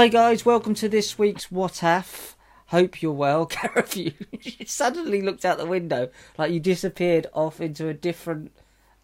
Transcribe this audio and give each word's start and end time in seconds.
Hi 0.00 0.08
guys, 0.08 0.46
welcome 0.46 0.72
to 0.76 0.88
this 0.88 1.18
week's 1.18 1.52
What 1.52 1.82
Af. 1.82 2.34
Hope 2.68 3.02
you're 3.02 3.12
well. 3.12 3.44
Gareth, 3.74 3.98
you, 3.98 4.14
you 4.40 4.64
suddenly 4.64 5.20
looked 5.20 5.44
out 5.44 5.58
the 5.58 5.66
window 5.66 6.08
like 6.38 6.52
you 6.52 6.58
disappeared 6.58 7.26
off 7.34 7.60
into 7.60 7.86
a 7.86 7.92
different 7.92 8.50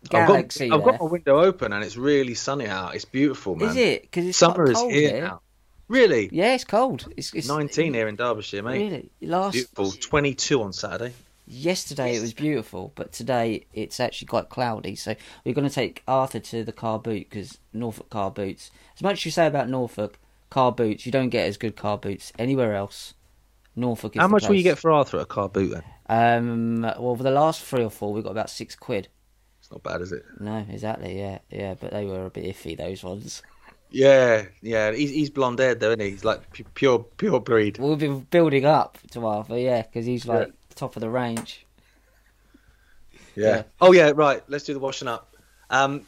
galaxy. 0.08 0.70
I've, 0.70 0.82
got, 0.82 0.94
I've 0.94 0.98
got 0.98 1.04
my 1.04 1.10
window 1.10 1.42
open 1.42 1.74
and 1.74 1.84
it's 1.84 1.98
really 1.98 2.32
sunny 2.32 2.66
out. 2.66 2.94
It's 2.94 3.04
beautiful, 3.04 3.56
man. 3.56 3.68
Is 3.68 3.76
it? 3.76 4.02
Because 4.04 4.24
it's 4.24 4.38
Summer 4.38 4.70
is 4.70 4.78
cold 4.78 4.90
here 4.90 5.20
now. 5.20 5.42
Really? 5.88 6.30
Yeah, 6.32 6.54
it's 6.54 6.64
cold. 6.64 7.12
It's, 7.14 7.34
it's 7.34 7.46
19 7.46 7.92
here 7.92 8.08
in 8.08 8.16
Derbyshire, 8.16 8.62
mate. 8.62 8.78
Really, 8.78 9.10
last 9.20 9.52
Beautiful. 9.52 9.92
22 9.92 10.62
on 10.62 10.72
Saturday. 10.72 11.12
yesterday 11.46 12.16
it 12.16 12.22
was 12.22 12.32
beautiful, 12.32 12.92
but 12.94 13.12
today 13.12 13.66
it's 13.74 14.00
actually 14.00 14.28
quite 14.28 14.48
cloudy. 14.48 14.96
So 14.96 15.14
we're 15.44 15.52
going 15.52 15.68
to 15.68 15.74
take 15.74 16.02
Arthur 16.08 16.40
to 16.40 16.64
the 16.64 16.72
car 16.72 16.98
boot 16.98 17.28
because 17.28 17.58
Norfolk 17.74 18.08
car 18.08 18.30
boots. 18.30 18.70
As 18.94 19.02
much 19.02 19.18
as 19.18 19.26
you 19.26 19.30
say 19.30 19.46
about 19.46 19.68
Norfolk 19.68 20.18
car 20.50 20.72
boots, 20.72 21.06
you 21.06 21.12
don't 21.12 21.30
get 21.30 21.46
as 21.46 21.56
good 21.56 21.76
car 21.76 21.98
boots 21.98 22.32
anywhere 22.38 22.74
else. 22.74 23.14
Norfolk 23.74 24.16
is. 24.16 24.20
How 24.20 24.28
much 24.28 24.48
will 24.48 24.56
you 24.56 24.62
get 24.62 24.78
for 24.78 24.90
Arthur 24.90 25.18
a 25.18 25.26
car 25.26 25.48
boot 25.48 25.70
then? 25.70 25.82
Um, 26.08 26.82
well, 26.82 27.16
for 27.16 27.22
the 27.22 27.30
last 27.30 27.62
three 27.62 27.84
or 27.84 27.90
four, 27.90 28.12
we 28.12 28.22
got 28.22 28.30
about 28.30 28.50
six 28.50 28.74
quid. 28.74 29.08
It's 29.60 29.70
not 29.70 29.82
bad, 29.82 30.00
is 30.00 30.12
it? 30.12 30.24
No, 30.38 30.64
exactly. 30.70 31.18
Yeah, 31.18 31.38
yeah, 31.50 31.74
but 31.74 31.90
they 31.90 32.04
were 32.04 32.26
a 32.26 32.30
bit 32.30 32.44
iffy 32.44 32.76
those 32.76 33.02
ones. 33.02 33.42
Yeah, 33.90 34.46
yeah. 34.62 34.92
He's, 34.92 35.10
he's 35.10 35.30
blonde 35.30 35.58
haired 35.58 35.80
though, 35.80 35.88
isn't 35.90 36.00
he? 36.00 36.10
He's 36.10 36.24
like 36.24 36.52
pu- 36.52 36.64
pure, 36.74 37.00
pure 37.16 37.40
breed. 37.40 37.78
We've 37.78 37.98
been 37.98 38.20
building 38.20 38.64
up 38.64 38.98
to 39.10 39.26
Arthur, 39.26 39.58
yeah, 39.58 39.82
because 39.82 40.06
he's 40.06 40.26
like 40.26 40.52
top 40.74 40.96
of 40.96 41.00
the 41.00 41.10
range. 41.10 41.66
Yeah. 43.34 43.46
Yeah. 43.48 43.62
Oh 43.80 43.92
yeah, 43.92 44.12
right. 44.14 44.42
Let's 44.48 44.64
do 44.64 44.72
the 44.72 44.80
washing 44.80 45.08
up. 45.08 45.36
Um, 45.68 46.02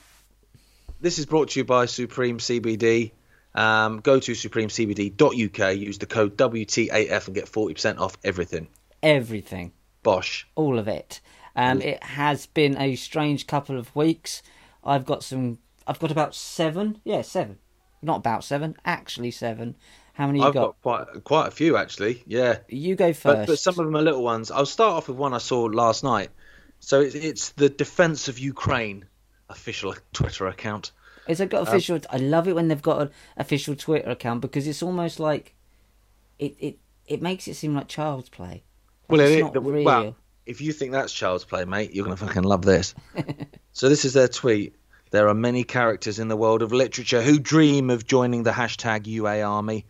this 1.00 1.18
is 1.18 1.26
brought 1.26 1.50
to 1.50 1.60
you 1.60 1.64
by 1.64 1.86
Supreme 1.86 2.38
CBD. 2.38 3.12
Um, 3.54 4.00
go 4.00 4.20
to 4.20 4.32
supremecbd.uk, 4.32 5.76
use 5.76 5.98
the 5.98 6.06
code 6.06 6.36
WT8F 6.36 7.26
and 7.26 7.34
get 7.34 7.46
40% 7.46 7.98
off 7.98 8.16
everything. 8.22 8.68
Everything. 9.02 9.72
Bosh. 10.02 10.46
all 10.54 10.78
of 10.78 10.88
it. 10.88 11.20
Um, 11.56 11.82
it 11.82 12.02
has 12.04 12.46
been 12.46 12.78
a 12.78 12.94
strange 12.94 13.46
couple 13.46 13.78
of 13.78 13.94
weeks. 13.96 14.42
I've 14.84 15.04
got 15.04 15.24
some. 15.24 15.58
I've 15.88 15.98
got 15.98 16.12
about 16.12 16.34
seven. 16.34 17.00
Yeah, 17.04 17.22
seven. 17.22 17.58
Not 18.00 18.18
about 18.18 18.44
seven. 18.44 18.76
Actually, 18.84 19.32
seven. 19.32 19.74
How 20.12 20.26
many 20.28 20.38
you 20.38 20.46
I've 20.46 20.54
got? 20.54 20.80
got 20.82 20.82
quite 20.82 21.24
quite 21.24 21.48
a 21.48 21.50
few 21.50 21.76
actually. 21.76 22.22
Yeah. 22.26 22.58
You 22.68 22.94
go 22.94 23.12
first. 23.12 23.24
But, 23.24 23.46
but 23.48 23.58
some 23.58 23.72
of 23.72 23.84
them 23.86 23.96
are 23.96 24.02
little 24.02 24.22
ones. 24.22 24.50
I'll 24.52 24.66
start 24.66 24.92
off 24.92 25.08
with 25.08 25.16
one 25.16 25.34
I 25.34 25.38
saw 25.38 25.62
last 25.64 26.04
night. 26.04 26.30
So 26.80 27.00
it's, 27.00 27.14
it's 27.16 27.48
the 27.50 27.68
Defense 27.68 28.28
of 28.28 28.38
Ukraine 28.38 29.04
official 29.48 29.94
Twitter 30.12 30.46
account. 30.46 30.92
It's 31.28 31.40
got 31.40 31.52
Um, 31.62 31.68
official. 31.68 32.00
I 32.10 32.16
love 32.16 32.48
it 32.48 32.54
when 32.54 32.68
they've 32.68 32.82
got 32.82 33.02
an 33.02 33.10
official 33.36 33.76
Twitter 33.76 34.10
account 34.10 34.40
because 34.40 34.66
it's 34.66 34.82
almost 34.82 35.20
like 35.20 35.54
it. 36.38 36.56
It 36.58 36.78
it 37.06 37.22
makes 37.22 37.46
it 37.48 37.54
seem 37.54 37.74
like 37.74 37.88
child's 37.88 38.28
play. 38.28 38.64
Well, 39.08 39.20
it's 39.20 39.32
it- 39.36 39.40
not 39.40 39.52
the- 39.54 39.60
real. 39.60 39.84
well, 39.84 40.16
if 40.46 40.60
you 40.60 40.72
think 40.72 40.92
that's 40.92 41.12
child's 41.12 41.44
play, 41.44 41.64
mate, 41.64 41.94
you're 41.94 42.04
gonna 42.04 42.16
fucking 42.16 42.42
love 42.42 42.62
this. 42.62 42.94
so 43.72 43.88
this 43.88 44.04
is 44.04 44.12
their 44.14 44.28
tweet. 44.28 44.74
There 45.10 45.28
are 45.28 45.34
many 45.34 45.64
characters 45.64 46.18
in 46.18 46.28
the 46.28 46.36
world 46.36 46.60
of 46.62 46.70
literature 46.72 47.22
who 47.22 47.38
dream 47.38 47.88
of 47.88 48.06
joining 48.06 48.42
the 48.42 48.50
hashtag 48.50 49.06
UA 49.06 49.40
Army, 49.42 49.86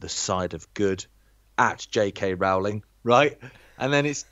the 0.00 0.08
side 0.08 0.54
of 0.54 0.72
good, 0.72 1.04
at 1.58 1.86
J.K. 1.90 2.34
Rowling, 2.34 2.82
right? 3.04 3.38
And 3.78 3.92
then 3.92 4.06
it's 4.06 4.24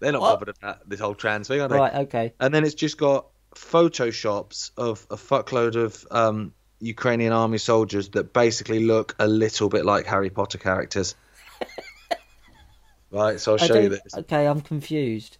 they're 0.00 0.12
not 0.12 0.20
What? 0.20 0.38
bothered 0.40 0.56
about 0.58 0.88
this 0.88 1.00
whole 1.00 1.14
trans 1.14 1.48
thing, 1.48 1.60
are 1.62 1.68
they? 1.68 1.76
Right. 1.76 1.94
Okay. 1.94 2.34
And 2.38 2.52
then 2.54 2.64
it's 2.64 2.74
just 2.74 2.98
got 2.98 3.26
photoshops 3.58 4.70
of 4.76 5.06
a 5.10 5.16
fuckload 5.16 5.74
of 5.76 6.06
um, 6.10 6.52
Ukrainian 6.80 7.32
army 7.32 7.58
soldiers 7.58 8.10
that 8.10 8.32
basically 8.32 8.84
look 8.84 9.14
a 9.18 9.26
little 9.26 9.68
bit 9.68 9.84
like 9.84 10.06
Harry 10.06 10.30
Potter 10.30 10.58
characters. 10.58 11.16
right, 13.10 13.40
so 13.40 13.52
I'll 13.52 13.58
show 13.58 13.78
you 13.78 13.88
this. 13.90 14.14
Okay, 14.16 14.46
I'm 14.46 14.60
confused. 14.60 15.38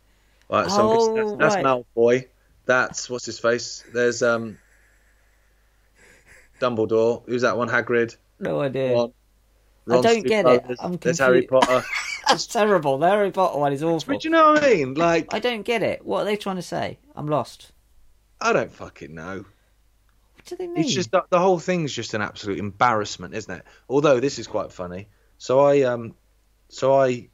Right, 0.51 0.69
so 0.71 0.77
Oh, 0.83 1.15
that's, 1.15 1.39
that's 1.39 1.55
right. 1.57 1.65
Malfoy. 1.65 2.27
That's 2.67 3.09
what's 3.09 3.25
his 3.27 3.39
face. 3.39 3.85
There's 3.95 4.23
um 4.23 4.59
Dumbledore. 6.61 7.23
Who's 7.27 7.43
that 7.43 7.57
one? 7.57 7.69
Hagrid. 7.69 8.17
No 8.41 8.61
idea. 8.61 8.93
Ron. 8.95 9.13
I 9.91 10.01
don't 10.03 10.27
get 10.27 10.45
it. 10.45 10.61
brothers. 10.63 10.79
I'm 10.81 10.99
confused. 10.99 11.03
There's 11.03 11.19
Harry. 11.19 11.47
Potter. 11.47 11.83
That's 12.29 12.47
terrible. 12.47 12.99
The 12.99 13.09
Harry 13.09 13.31
Potter 13.31 13.59
one 13.59 13.73
is 13.73 13.83
awful. 13.83 14.15
but 14.15 14.25
you 14.25 14.31
know 14.31 14.53
what 14.53 14.65
I 14.65 14.75
mean? 14.75 14.95
Like, 14.95 15.33
I 15.33 15.39
don't 15.39 15.63
get 15.63 15.83
it. 15.83 16.05
What 16.05 16.23
are 16.23 16.25
they 16.25 16.37
trying 16.37 16.57
to 16.57 16.63
say? 16.63 16.99
I'm 17.17 17.27
lost. 17.27 17.73
I 18.41 18.53
don't 18.53 18.73
fucking 18.73 19.15
know. 19.15 19.45
What 20.35 20.45
do 20.47 20.57
they 20.57 20.67
mean? 20.67 20.79
It's 20.79 20.93
just 20.93 21.11
the, 21.11 21.25
the 21.31 21.41
whole 21.41 21.59
thing's 21.59 21.93
just 21.93 22.15
an 22.15 22.23
absolute 22.23 22.59
embarrassment, 22.59 23.35
isn't 23.35 23.53
it? 23.53 23.65
Although 23.89 24.21
this 24.21 24.39
is 24.39 24.47
quite 24.47 24.73
funny. 24.73 25.09
So 25.39 25.61
I 25.61 25.83
um, 25.83 26.15
so 26.69 26.95
I 26.95 27.29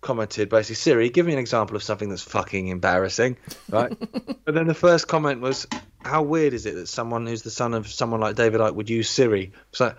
commented 0.00 0.48
basically, 0.48 0.76
Siri, 0.76 1.10
give 1.10 1.26
me 1.26 1.32
an 1.32 1.38
example 1.38 1.76
of 1.76 1.82
something 1.82 2.08
that's 2.08 2.22
fucking 2.22 2.68
embarrassing, 2.68 3.36
right? 3.68 3.96
but 4.44 4.54
then 4.54 4.66
the 4.66 4.74
first 4.74 5.08
comment 5.08 5.40
was, 5.40 5.66
how 5.98 6.22
weird 6.22 6.54
is 6.54 6.66
it 6.66 6.74
that 6.76 6.86
someone 6.86 7.26
who's 7.26 7.42
the 7.42 7.50
son 7.50 7.74
of 7.74 7.88
someone 7.88 8.20
like 8.20 8.36
David 8.36 8.60
Icke 8.60 8.74
would 8.74 8.90
use 8.90 9.10
Siri? 9.10 9.52
It's 9.70 9.80
like, 9.80 9.92
I'm 9.92 9.98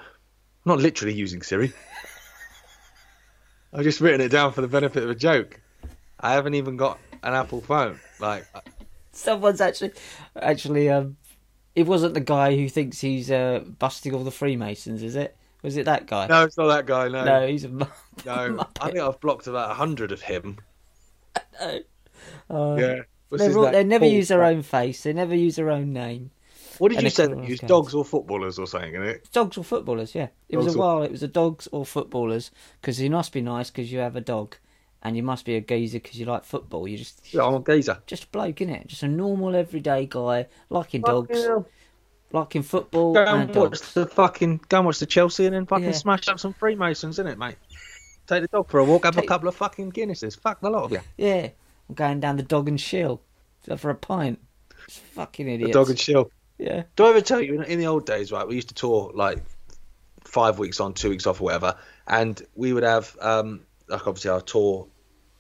not 0.66 0.79
literally 0.79 1.13
using 1.13 1.41
Siri. 1.41 1.74
I've 3.74 3.84
just 3.84 4.02
written 4.02 4.22
it 4.22 4.29
down 4.29 4.53
for 4.53 4.62
the 4.62 4.68
benefit 4.68 5.03
of 5.03 5.09
a 5.09 5.16
joke. 5.16 5.59
I 6.19 6.34
haven't 6.34 6.56
even 6.56 6.75
got 6.78 7.00
an 7.22 7.34
Apple 7.34 7.62
phone. 7.62 8.00
Like, 8.19 8.47
Someone's 9.19 9.59
actually, 9.62 9.91
actually, 10.41 10.90
um, 10.90 11.18
it 11.75 11.85
wasn't 11.85 12.13
the 12.13 12.22
guy 12.22 12.56
who 12.56 12.69
thinks 12.69 13.02
he's 13.02 13.30
uh, 13.30 13.59
busting 13.78 14.13
all 14.13 14.24
the 14.24 14.31
Freemasons, 14.31 15.03
is 15.03 15.16
it? 15.16 15.35
Was 15.62 15.75
it 15.75 15.85
that 15.85 16.07
guy? 16.07 16.28
no, 16.28 16.46
it's 16.46 16.57
not 16.57 16.68
that 16.68 16.85
guy. 16.85 17.09
No, 17.09 17.25
No, 17.25 17.47
he's 17.47 17.66
a. 17.66 17.68
no. 18.25 18.66
I 18.79 18.85
think 18.85 19.00
I've 19.00 19.19
blocked 19.19 19.47
about 19.47 19.72
a 19.72 19.74
hundred 19.74 20.12
of 20.12 20.22
him. 20.22 20.58
Uh, 22.50 22.75
Yeah. 22.79 23.02
All, 23.31 23.72
they 23.72 23.84
never 23.84 24.06
use 24.06 24.29
their 24.29 24.44
own 24.44 24.62
face. 24.62 25.03
They 25.03 25.13
never 25.13 25.35
use 25.35 25.56
their 25.58 25.69
own 25.69 25.94
name. 25.94 26.31
What 26.79 26.90
did 26.90 26.97
and 27.00 27.03
you 27.03 27.09
say? 27.09 27.28
use 27.46 27.59
dogs 27.59 27.94
or 27.94 28.03
footballers 28.06 28.58
or 28.58 28.66
something 28.66 28.96
in 28.96 29.03
it? 29.03 29.29
Dogs 29.31 29.58
or 29.58 29.63
footballers? 29.63 30.16
Yeah, 30.16 30.29
it 30.47 30.58
was 30.58 30.68
Dogs 30.68 30.75
a 30.75 30.79
or- 30.79 30.81
while. 30.81 31.03
It 31.03 31.12
was 31.12 31.22
the 31.22 31.28
dogs 31.28 31.68
or 31.72 31.85
footballers 31.85 32.52
because 32.81 33.00
you 33.02 33.09
must 33.09 33.34
be 33.34 33.41
nice 33.41 33.69
because 33.69 33.91
you 33.91 34.00
have 34.00 34.16
a 34.16 34.22
dog, 34.22 34.56
and 35.03 35.15
you 35.15 35.23
must 35.23 35.45
be 35.45 35.55
a 35.55 35.61
geezer 35.61 35.99
because 35.99 36.19
you 36.19 36.25
like 36.25 36.43
football. 36.43 36.87
You 36.87 36.97
just 36.97 37.33
Yeah, 37.33 37.43
I'm 37.45 37.55
a 37.55 37.59
geezer. 37.61 37.99
just 38.07 38.25
a 38.25 38.27
bloke, 38.27 38.57
innit? 38.57 38.87
Just 38.87 39.03
a 39.03 39.07
normal 39.07 39.55
everyday 39.55 40.05
guy 40.05 40.47
liking 40.69 41.01
dogs, 41.01 41.39
liking 42.31 42.63
football 42.63 43.13
Go 43.13 43.21
and 43.23 43.41
and 43.43 43.55
watch 43.55 43.69
dogs. 43.71 43.93
the 43.93 44.05
fucking 44.05 44.61
go 44.69 44.77
and 44.77 44.85
watch 44.85 44.99
the 44.99 45.05
Chelsea 45.05 45.45
and 45.45 45.55
then 45.55 45.65
fucking 45.65 45.85
Yeah. 45.85 45.91
smash 45.91 46.27
up 46.27 46.39
some 46.39 46.53
Freemasons, 46.53 47.17
innit, 47.17 47.37
mate? 47.37 47.55
Take 48.27 48.41
the 48.43 48.47
dog 48.49 48.69
for 48.69 48.79
a 48.79 48.83
walk, 48.85 49.05
have 49.05 49.15
Take- 49.15 49.23
a 49.23 49.27
couple 49.27 49.47
of 49.47 49.55
fucking 49.55 49.91
Guinnesses. 49.91 50.37
Fuck 50.39 50.61
the 50.61 50.69
lot 50.69 50.83
of 50.83 50.91
you. 50.91 50.99
Yeah, 51.17 51.49
I'm 51.87 51.95
going 51.95 52.19
down 52.19 52.37
the 52.37 52.43
dog 52.43 52.67
and 52.67 52.79
shill 52.79 53.21
for 53.77 53.89
a 53.89 53.95
pint. 53.95 54.39
It's 54.85 54.97
fucking 54.97 55.45
The 55.47 55.53
idiots. 55.55 55.73
dog 55.73 55.89
and 55.89 55.97
chill. 55.97 56.29
Yeah. 56.59 56.83
Do 56.95 57.05
I 57.05 57.09
ever 57.09 57.21
tell 57.21 57.41
you 57.41 57.55
in, 57.55 57.63
in 57.63 57.79
the 57.79 57.87
old 57.87 58.05
days, 58.05 58.31
right? 58.31 58.47
We 58.47 58.55
used 58.55 58.67
to 58.69 58.73
tour 58.75 59.11
like 59.16 59.39
five 60.25 60.59
weeks 60.59 60.79
on, 60.79 60.93
two 60.93 61.09
weeks 61.09 61.25
off, 61.25 61.41
or 61.41 61.45
whatever, 61.45 61.75
and 62.05 62.39
we 62.55 62.73
would 62.73 62.83
have 62.83 63.16
um, 63.21 63.61
like 63.89 64.07
obviously 64.07 64.31
our 64.31 64.41
tour 64.41 64.88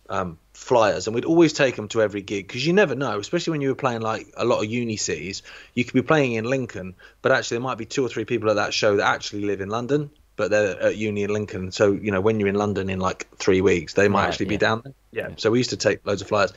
um, 0.09 0.39
flyers, 0.53 1.07
and 1.07 1.15
we'd 1.15 1.25
always 1.25 1.53
take 1.53 1.75
them 1.75 1.87
to 1.89 2.01
every 2.01 2.21
gig 2.21 2.47
because 2.47 2.65
you 2.65 2.73
never 2.73 2.95
know, 2.95 3.19
especially 3.19 3.51
when 3.51 3.61
you 3.61 3.69
were 3.69 3.75
playing 3.75 4.01
like 4.01 4.27
a 4.35 4.45
lot 4.45 4.63
of 4.63 4.69
uni 4.69 4.97
cities. 4.97 5.43
You 5.75 5.83
could 5.83 5.93
be 5.93 6.01
playing 6.01 6.33
in 6.33 6.45
Lincoln, 6.45 6.95
but 7.21 7.31
actually 7.31 7.55
there 7.55 7.63
might 7.63 7.77
be 7.77 7.85
two 7.85 8.05
or 8.05 8.09
three 8.09 8.25
people 8.25 8.49
at 8.49 8.55
that 8.55 8.73
show 8.73 8.97
that 8.97 9.07
actually 9.07 9.45
live 9.45 9.61
in 9.61 9.69
London, 9.69 10.09
but 10.35 10.49
they're 10.49 10.81
at 10.81 10.97
uni 10.97 11.23
in 11.23 11.31
Lincoln. 11.31 11.71
So 11.71 11.91
you 11.91 12.11
know 12.11 12.21
when 12.21 12.39
you're 12.39 12.49
in 12.49 12.55
London 12.55 12.89
in 12.89 12.99
like 12.99 13.27
three 13.37 13.61
weeks, 13.61 13.93
they 13.93 14.07
might 14.07 14.21
Right, 14.21 14.29
actually 14.29 14.47
be 14.47 14.57
down 14.57 14.81
there. 14.83 14.93
Yeah. 15.11 15.29
So 15.37 15.51
we 15.51 15.59
used 15.59 15.69
to 15.71 15.77
take 15.77 16.05
loads 16.05 16.21
of 16.21 16.27
flyers, 16.27 16.53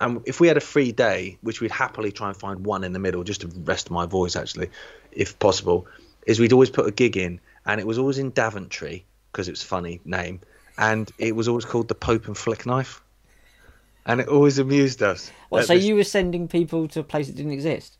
and 0.00 0.22
if 0.24 0.40
we 0.40 0.48
had 0.48 0.56
a 0.56 0.60
free 0.62 0.92
day, 0.92 1.36
which 1.42 1.60
we'd 1.60 1.70
happily 1.70 2.10
try 2.10 2.28
and 2.28 2.36
find 2.36 2.64
one 2.64 2.84
in 2.84 2.92
the 2.92 2.98
middle, 2.98 3.22
just 3.22 3.42
to 3.42 3.48
rest 3.64 3.90
my 3.90 4.06
voice 4.06 4.34
actually, 4.34 4.70
if 5.12 5.38
possible, 5.38 5.86
is 6.26 6.40
we'd 6.40 6.54
always 6.54 6.70
put 6.70 6.86
a 6.86 6.90
gig 6.90 7.18
in, 7.18 7.40
and 7.66 7.80
it 7.80 7.86
was 7.86 7.98
always 7.98 8.18
in 8.18 8.30
Daventry 8.30 9.04
because 9.30 9.48
it's 9.48 9.62
a 9.62 9.66
funny 9.66 10.00
name, 10.04 10.40
and 10.78 11.10
it 11.18 11.34
was 11.36 11.48
always 11.48 11.64
called 11.64 11.88
the 11.88 11.94
Pope 11.94 12.26
and 12.26 12.36
Flick 12.36 12.66
Knife, 12.66 13.02
and 14.06 14.20
it 14.20 14.28
always 14.28 14.58
amused 14.58 15.02
us. 15.02 15.30
What? 15.48 15.66
So 15.66 15.74
this- 15.74 15.84
you 15.84 15.94
were 15.94 16.04
sending 16.04 16.48
people 16.48 16.88
to 16.88 17.00
a 17.00 17.04
place 17.04 17.26
that 17.28 17.36
didn't 17.36 17.52
exist? 17.52 17.98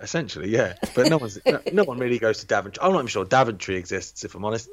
essentially, 0.00 0.48
yeah, 0.48 0.74
but 0.94 1.08
no 1.08 1.16
one's 1.18 1.38
no, 1.44 1.60
no 1.72 1.82
one 1.82 1.98
really 1.98 2.20
goes 2.20 2.38
to 2.38 2.46
Daventry. 2.46 2.80
I'm 2.80 2.92
not 2.92 2.98
even 2.98 3.08
sure 3.08 3.24
Daventry 3.24 3.76
exists, 3.76 4.24
if 4.24 4.34
I'm 4.36 4.44
honest. 4.44 4.68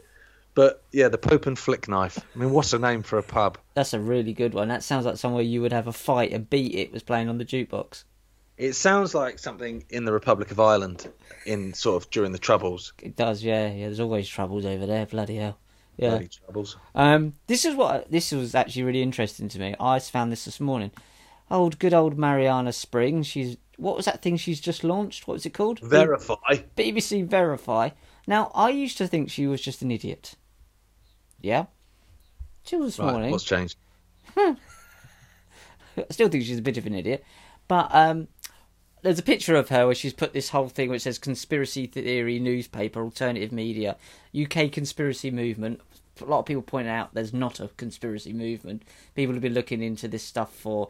But 0.53 0.83
yeah, 0.91 1.09
the 1.09 1.17
Pope 1.17 1.47
and 1.47 1.57
Flick 1.57 1.87
Knife. 1.87 2.19
I 2.19 2.37
mean, 2.39 2.51
what's 2.51 2.71
a 2.73 2.79
name 2.79 3.01
for 3.03 3.17
a 3.17 3.23
pub? 3.23 3.57
That's 3.73 3.93
a 3.93 3.99
really 3.99 4.33
good 4.33 4.53
one. 4.53 4.67
That 4.69 4.83
sounds 4.83 5.05
like 5.05 5.17
somewhere 5.17 5.41
you 5.41 5.61
would 5.61 5.73
have 5.73 5.87
a 5.87 5.91
fight 5.91 6.31
and 6.31 6.49
beat 6.49 6.75
it 6.75 6.93
was 6.93 7.03
playing 7.03 7.27
on 7.27 7.39
the 7.39 7.43
jukebox. 7.45 8.03
It 8.57 8.73
sounds 8.73 9.13
like 9.13 9.37
something 9.37 9.83
in 9.89 10.05
the 10.05 10.13
Republic 10.13 10.51
of 10.51 10.59
Ireland, 10.61 11.11
in 11.45 11.73
sort 11.73 12.01
of 12.01 12.09
during 12.09 12.31
the 12.31 12.37
Troubles. 12.37 12.93
It 13.01 13.17
does, 13.17 13.43
yeah, 13.43 13.67
yeah. 13.73 13.87
There's 13.87 13.99
always 13.99 14.29
troubles 14.29 14.65
over 14.65 14.85
there. 14.85 15.05
Bloody 15.07 15.35
hell. 15.37 15.57
Yeah. 15.97 16.21
Troubles. 16.45 16.77
Um, 16.93 17.33
this 17.47 17.63
is 17.65 17.75
what 17.75 18.11
this 18.11 18.31
was 18.31 18.53
actually 18.55 18.83
really 18.83 19.01
interesting 19.01 19.47
to 19.49 19.59
me. 19.59 19.75
I 19.79 19.99
found 19.99 20.31
this 20.31 20.45
this 20.45 20.59
morning. 20.59 20.91
Old, 21.49 21.79
good 21.79 21.93
old 21.93 22.17
Marianna 22.17 22.73
Spring. 22.73 23.23
She's 23.23 23.57
what 23.77 23.95
was 23.95 24.05
that 24.05 24.21
thing 24.21 24.37
she's 24.37 24.59
just 24.61 24.83
launched? 24.83 25.27
What 25.27 25.35
was 25.35 25.45
it 25.45 25.53
called? 25.53 25.79
Verify. 25.79 26.35
BBC 26.77 27.25
Verify. 27.27 27.89
Now, 28.27 28.51
I 28.55 28.69
used 28.69 28.97
to 28.97 29.07
think 29.07 29.29
she 29.29 29.45
was 29.47 29.61
just 29.61 29.81
an 29.81 29.91
idiot. 29.91 30.35
Yeah? 31.41 31.65
Till 32.63 32.83
this 32.83 32.97
Right, 32.97 33.11
morning. 33.11 33.31
what's 33.31 33.43
changed? 33.43 33.77
I 34.37 34.55
still 36.09 36.29
think 36.29 36.43
she's 36.43 36.57
a 36.57 36.63
bit 36.63 36.77
of 36.77 36.85
an 36.87 36.95
idiot. 36.95 37.23
But 37.67 37.89
um, 37.93 38.27
there's 39.05 39.19
a 39.19 39.23
picture 39.23 39.55
of 39.55 39.69
her 39.69 39.85
where 39.85 39.93
she's 39.93 40.13
put 40.13 40.33
this 40.33 40.49
whole 40.49 40.67
thing 40.67 40.89
which 40.89 41.03
says 41.03 41.19
conspiracy 41.19 41.85
theory 41.85 42.39
newspaper, 42.39 43.03
alternative 43.03 43.51
media, 43.51 43.97
UK 44.35 44.71
conspiracy 44.71 45.29
movement. 45.29 45.79
A 46.19 46.25
lot 46.25 46.39
of 46.39 46.45
people 46.47 46.63
point 46.63 46.87
out 46.87 47.13
there's 47.13 47.31
not 47.31 47.59
a 47.59 47.67
conspiracy 47.77 48.33
movement. 48.33 48.81
People 49.13 49.35
have 49.35 49.43
been 49.43 49.53
looking 49.53 49.83
into 49.83 50.07
this 50.07 50.23
stuff 50.23 50.51
for 50.51 50.89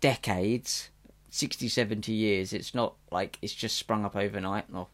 decades 0.00 0.88
60, 1.28 1.68
70 1.68 2.10
years. 2.10 2.54
It's 2.54 2.74
not 2.74 2.94
like 3.10 3.38
it's 3.42 3.52
just 3.52 3.76
sprung 3.76 4.06
up 4.06 4.16
overnight. 4.16 4.64
Or, 4.72 4.86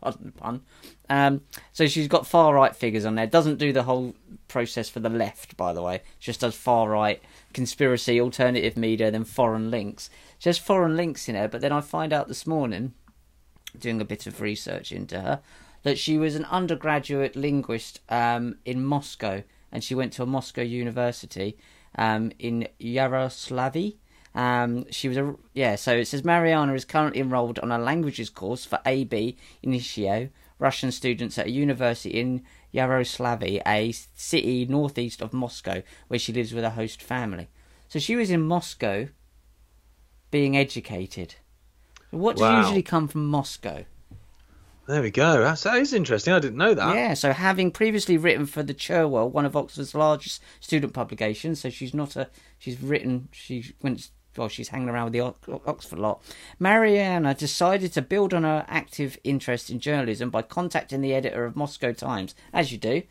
pardon 0.00 0.26
the 0.26 0.32
pun. 0.32 0.62
Um, 1.08 1.42
so 1.72 1.86
she's 1.86 2.08
got 2.08 2.26
far 2.26 2.54
right 2.54 2.74
figures 2.74 3.04
on 3.04 3.14
there. 3.14 3.26
Doesn't 3.26 3.58
do 3.58 3.72
the 3.72 3.84
whole 3.84 4.14
process 4.48 4.88
for 4.88 5.00
the 5.00 5.08
left, 5.08 5.56
by 5.56 5.72
the 5.72 5.82
way. 5.82 6.02
Just 6.18 6.40
does 6.40 6.54
far 6.54 6.88
right 6.88 7.22
conspiracy, 7.52 8.20
alternative 8.20 8.76
media, 8.76 9.10
then 9.10 9.24
foreign 9.24 9.70
links. 9.70 10.10
Just 10.38 10.60
foreign 10.60 10.96
links 10.96 11.28
in 11.28 11.34
there. 11.34 11.48
But 11.48 11.60
then 11.60 11.72
I 11.72 11.80
find 11.80 12.12
out 12.12 12.28
this 12.28 12.46
morning, 12.46 12.94
doing 13.78 14.00
a 14.00 14.04
bit 14.04 14.26
of 14.26 14.40
research 14.40 14.92
into 14.92 15.20
her, 15.20 15.40
that 15.82 15.98
she 15.98 16.18
was 16.18 16.34
an 16.34 16.44
undergraduate 16.46 17.36
linguist 17.36 18.00
um, 18.08 18.56
in 18.64 18.84
Moscow, 18.84 19.42
and 19.70 19.84
she 19.84 19.94
went 19.94 20.12
to 20.14 20.22
a 20.22 20.26
Moscow 20.26 20.62
university 20.62 21.56
um, 21.96 22.32
in 22.38 22.68
Yaroslavl. 22.80 23.96
Um, 24.36 24.84
she 24.92 25.08
was 25.08 25.16
a 25.16 25.34
yeah. 25.54 25.74
So 25.76 25.96
it 25.96 26.04
says 26.04 26.22
Marianna 26.22 26.74
is 26.74 26.84
currently 26.84 27.20
enrolled 27.20 27.58
on 27.58 27.72
a 27.72 27.78
languages 27.78 28.30
course 28.30 28.64
for 28.66 28.78
AB 28.86 29.36
Initio, 29.62 30.28
Russian 30.58 30.92
students 30.92 31.38
at 31.38 31.46
a 31.46 31.50
university 31.50 32.10
in 32.20 32.44
Yaroslavl, 32.72 33.62
a 33.66 33.92
city 33.92 34.66
northeast 34.66 35.22
of 35.22 35.32
Moscow, 35.32 35.82
where 36.08 36.18
she 36.18 36.32
lives 36.34 36.52
with 36.52 36.64
a 36.64 36.70
host 36.70 37.02
family. 37.02 37.48
So 37.88 37.98
she 37.98 38.14
was 38.14 38.30
in 38.30 38.42
Moscow, 38.42 39.08
being 40.30 40.56
educated. 40.56 41.36
What 42.10 42.36
does 42.36 42.42
Wow. 42.42 42.60
usually 42.60 42.82
come 42.82 43.08
from 43.08 43.26
Moscow? 43.26 43.84
There 44.86 45.02
we 45.02 45.10
go. 45.10 45.40
That's, 45.40 45.64
that 45.64 45.78
is 45.78 45.92
interesting. 45.92 46.32
I 46.32 46.38
didn't 46.38 46.58
know 46.58 46.72
that. 46.74 46.94
Yeah, 46.94 47.14
so 47.14 47.32
having 47.32 47.72
previously 47.72 48.16
written 48.16 48.46
for 48.46 48.62
the 48.62 48.74
Cherwell, 48.74 49.28
one 49.28 49.44
of 49.44 49.56
Oxford's 49.56 49.94
largest 49.96 50.40
student 50.60 50.92
publications, 50.92 51.60
so 51.60 51.70
she's 51.70 51.92
not 51.92 52.14
a 52.14 52.28
she's 52.58 52.80
written 52.80 53.28
she 53.32 53.74
went 53.82 54.10
well 54.36 54.48
she's 54.48 54.68
hanging 54.68 54.88
around 54.88 55.12
with 55.12 55.12
the 55.12 55.60
Oxford 55.66 55.98
lot. 55.98 56.22
Marianna 56.58 57.34
decided 57.34 57.92
to 57.92 58.02
build 58.02 58.34
on 58.34 58.44
her 58.44 58.64
active 58.68 59.18
interest 59.24 59.70
in 59.70 59.80
journalism 59.80 60.30
by 60.30 60.42
contacting 60.42 61.00
the 61.00 61.14
editor 61.14 61.44
of 61.44 61.56
Moscow 61.56 61.92
Times, 61.92 62.34
as 62.52 62.72
you 62.72 62.78
do, 62.78 63.02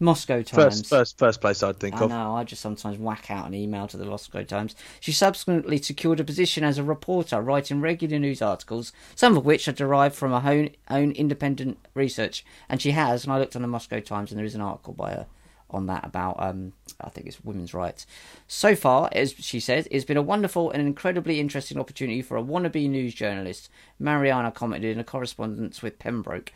Moscow 0.00 0.42
Times. 0.42 0.80
First, 0.80 0.86
first, 0.88 1.18
first 1.18 1.40
place 1.40 1.62
I'd 1.62 1.78
think 1.78 1.96
I 1.96 2.04
of. 2.04 2.10
know, 2.10 2.34
I 2.34 2.44
just 2.44 2.62
sometimes 2.62 2.98
whack 2.98 3.30
out 3.30 3.46
an 3.46 3.54
email 3.54 3.86
to 3.88 3.96
the 3.96 4.04
Moscow 4.04 4.42
Times. 4.42 4.74
She 5.00 5.12
subsequently 5.12 5.78
secured 5.78 6.20
a 6.20 6.24
position 6.24 6.64
as 6.64 6.78
a 6.78 6.84
reporter, 6.84 7.40
writing 7.40 7.80
regular 7.80 8.18
news 8.18 8.42
articles, 8.42 8.92
some 9.14 9.36
of 9.36 9.44
which 9.44 9.68
are 9.68 9.72
derived 9.72 10.14
from 10.14 10.32
her 10.32 10.50
own, 10.50 10.70
own 10.90 11.12
independent 11.12 11.78
research. 11.94 12.44
And 12.68 12.82
she 12.82 12.90
has, 12.90 13.24
and 13.24 13.32
I 13.32 13.38
looked 13.38 13.56
on 13.56 13.62
the 13.62 13.68
Moscow 13.68 14.00
Times, 14.00 14.30
and 14.30 14.38
there 14.38 14.46
is 14.46 14.54
an 14.54 14.60
article 14.60 14.94
by 14.94 15.12
her 15.12 15.26
on 15.74 15.86
that 15.86 16.04
about, 16.04 16.36
um, 16.38 16.72
I 17.00 17.10
think 17.10 17.26
it's 17.26 17.44
women's 17.44 17.74
rights. 17.74 18.06
So 18.46 18.74
far, 18.74 19.08
as 19.12 19.32
she 19.32 19.60
says, 19.60 19.88
it's 19.90 20.04
been 20.04 20.16
a 20.16 20.22
wonderful 20.22 20.70
and 20.70 20.80
incredibly 20.80 21.40
interesting 21.40 21.78
opportunity 21.78 22.22
for 22.22 22.36
a 22.36 22.42
wannabe 22.42 22.88
news 22.88 23.14
journalist. 23.14 23.68
Marianna 23.98 24.52
commented 24.52 24.92
in 24.92 25.00
a 25.00 25.04
correspondence 25.04 25.82
with 25.82 25.98
Pembroke. 25.98 26.52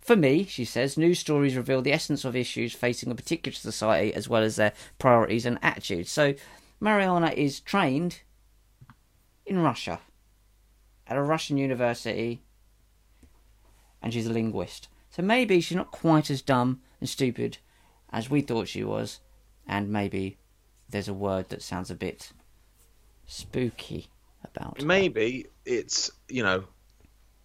For 0.00 0.16
me, 0.16 0.44
she 0.44 0.64
says, 0.64 0.98
news 0.98 1.18
stories 1.18 1.56
reveal 1.56 1.80
the 1.80 1.92
essence 1.92 2.24
of 2.24 2.36
issues 2.36 2.74
facing 2.74 3.10
a 3.10 3.14
particular 3.14 3.54
society 3.54 4.12
as 4.12 4.28
well 4.28 4.42
as 4.42 4.56
their 4.56 4.74
priorities 4.98 5.46
and 5.46 5.58
attitudes. 5.62 6.10
So, 6.10 6.34
Marianna 6.78 7.32
is 7.34 7.60
trained 7.60 8.20
in 9.46 9.60
Russia 9.60 10.00
at 11.06 11.16
a 11.16 11.22
Russian 11.22 11.56
university 11.56 12.42
and 14.02 14.12
she's 14.12 14.26
a 14.26 14.32
linguist. 14.32 14.88
So, 15.08 15.22
maybe 15.22 15.60
she's 15.62 15.76
not 15.76 15.90
quite 15.90 16.30
as 16.30 16.42
dumb 16.42 16.82
and 17.00 17.08
stupid 17.08 17.58
as 18.14 18.30
we 18.30 18.40
thought 18.40 18.68
she 18.68 18.84
was, 18.84 19.20
and 19.66 19.90
maybe 19.90 20.38
there's 20.88 21.08
a 21.08 21.14
word 21.14 21.48
that 21.48 21.60
sounds 21.62 21.90
a 21.90 21.94
bit 21.94 22.30
spooky 23.26 24.08
about 24.44 24.80
her. 24.80 24.86
Maybe 24.86 25.46
it's 25.64 26.10
you 26.28 26.42
know, 26.42 26.64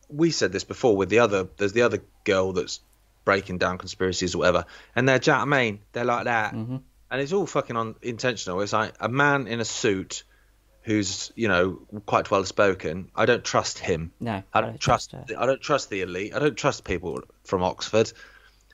we 0.10 0.32
said 0.32 0.52
this 0.52 0.64
before 0.64 0.96
with 0.96 1.10
the 1.10 1.20
other. 1.20 1.48
There's 1.58 1.74
the 1.74 1.82
other 1.84 2.04
girl 2.24 2.54
that's 2.54 2.80
breaking 3.26 3.58
down 3.58 3.78
conspiracies 3.78 4.36
or 4.36 4.40
whatever, 4.40 4.66
and 4.96 5.08
they're 5.08 5.20
Jack 5.20 5.48
Main. 5.48 5.80
They're 5.94 6.06
like 6.06 6.26
that, 6.26 6.54
Mhm. 6.54 6.82
and 7.12 7.22
it's 7.22 7.34
all 7.34 7.46
fucking 7.46 7.76
on 7.76 7.96
intentional. 8.02 8.62
It's 8.62 8.74
like 8.74 8.94
a 9.00 9.10
man 9.10 9.48
in 9.48 9.60
a 9.60 9.66
suit 9.66 10.24
who's 10.84 11.32
you 11.36 11.48
know 11.48 11.80
quite 12.06 12.30
well 12.32 12.46
spoken. 12.46 13.10
I 13.16 13.26
don't 13.26 13.44
trust 13.44 13.80
him. 13.80 14.12
No, 14.20 14.44
I 14.54 14.62
don't 14.62 14.80
trust. 14.80 15.12
her. 15.14 15.26
I 15.38 15.46
don't 15.46 15.62
trust 15.62 15.90
the 15.90 16.02
elite. 16.02 16.34
I 16.36 16.40
don't 16.40 16.56
trust 16.58 16.84
people 16.84 17.22
from 17.44 17.64
Oxford. 17.64 18.12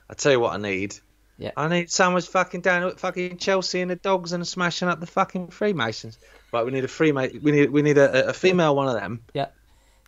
I 0.08 0.14
tell 0.14 0.32
you 0.32 0.40
what, 0.40 0.52
I 0.54 0.58
need. 0.58 0.96
Yeah. 1.38 1.50
I 1.56 1.68
need 1.68 1.90
someone's 1.90 2.26
fucking 2.26 2.62
down 2.62 2.82
at 2.84 2.98
fucking 2.98 3.36
Chelsea 3.38 3.80
and 3.82 3.90
the 3.90 3.96
dogs 3.96 4.32
and 4.32 4.46
smashing 4.46 4.88
up 4.88 5.00
the 5.00 5.06
fucking 5.06 5.48
Freemasons. 5.48 6.18
Right, 6.52 6.64
we 6.64 6.70
need 6.70 6.84
a 6.84 6.88
Freemason. 6.88 7.40
We 7.42 7.52
need 7.52 7.70
we 7.70 7.82
need 7.82 7.98
a, 7.98 8.28
a 8.28 8.32
female 8.32 8.74
one 8.74 8.88
of 8.88 8.94
them. 8.94 9.22
Yeah. 9.34 9.48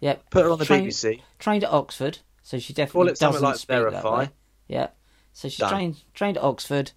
Yeah. 0.01 0.17
Put 0.31 0.45
her 0.45 0.51
on 0.51 0.59
the 0.59 0.65
Train- 0.65 0.87
BBC. 0.87 1.21
trained 1.39 1.65
at 1.65 1.71
Oxford, 1.71 2.19
so 2.43 2.59
she 2.59 2.73
definitely 2.73 3.13
it 3.13 3.19
doesn't 3.19 3.43
like 3.43 3.57
speak 3.57 3.91
that 3.91 4.05
way. 4.05 4.31
Yeah, 4.69 4.89
so 5.33 5.49
she's 5.49 5.59
Done. 5.59 5.71
trained 5.71 6.03
trained 6.15 6.37
at 6.39 6.45
Oxford, 6.45 6.93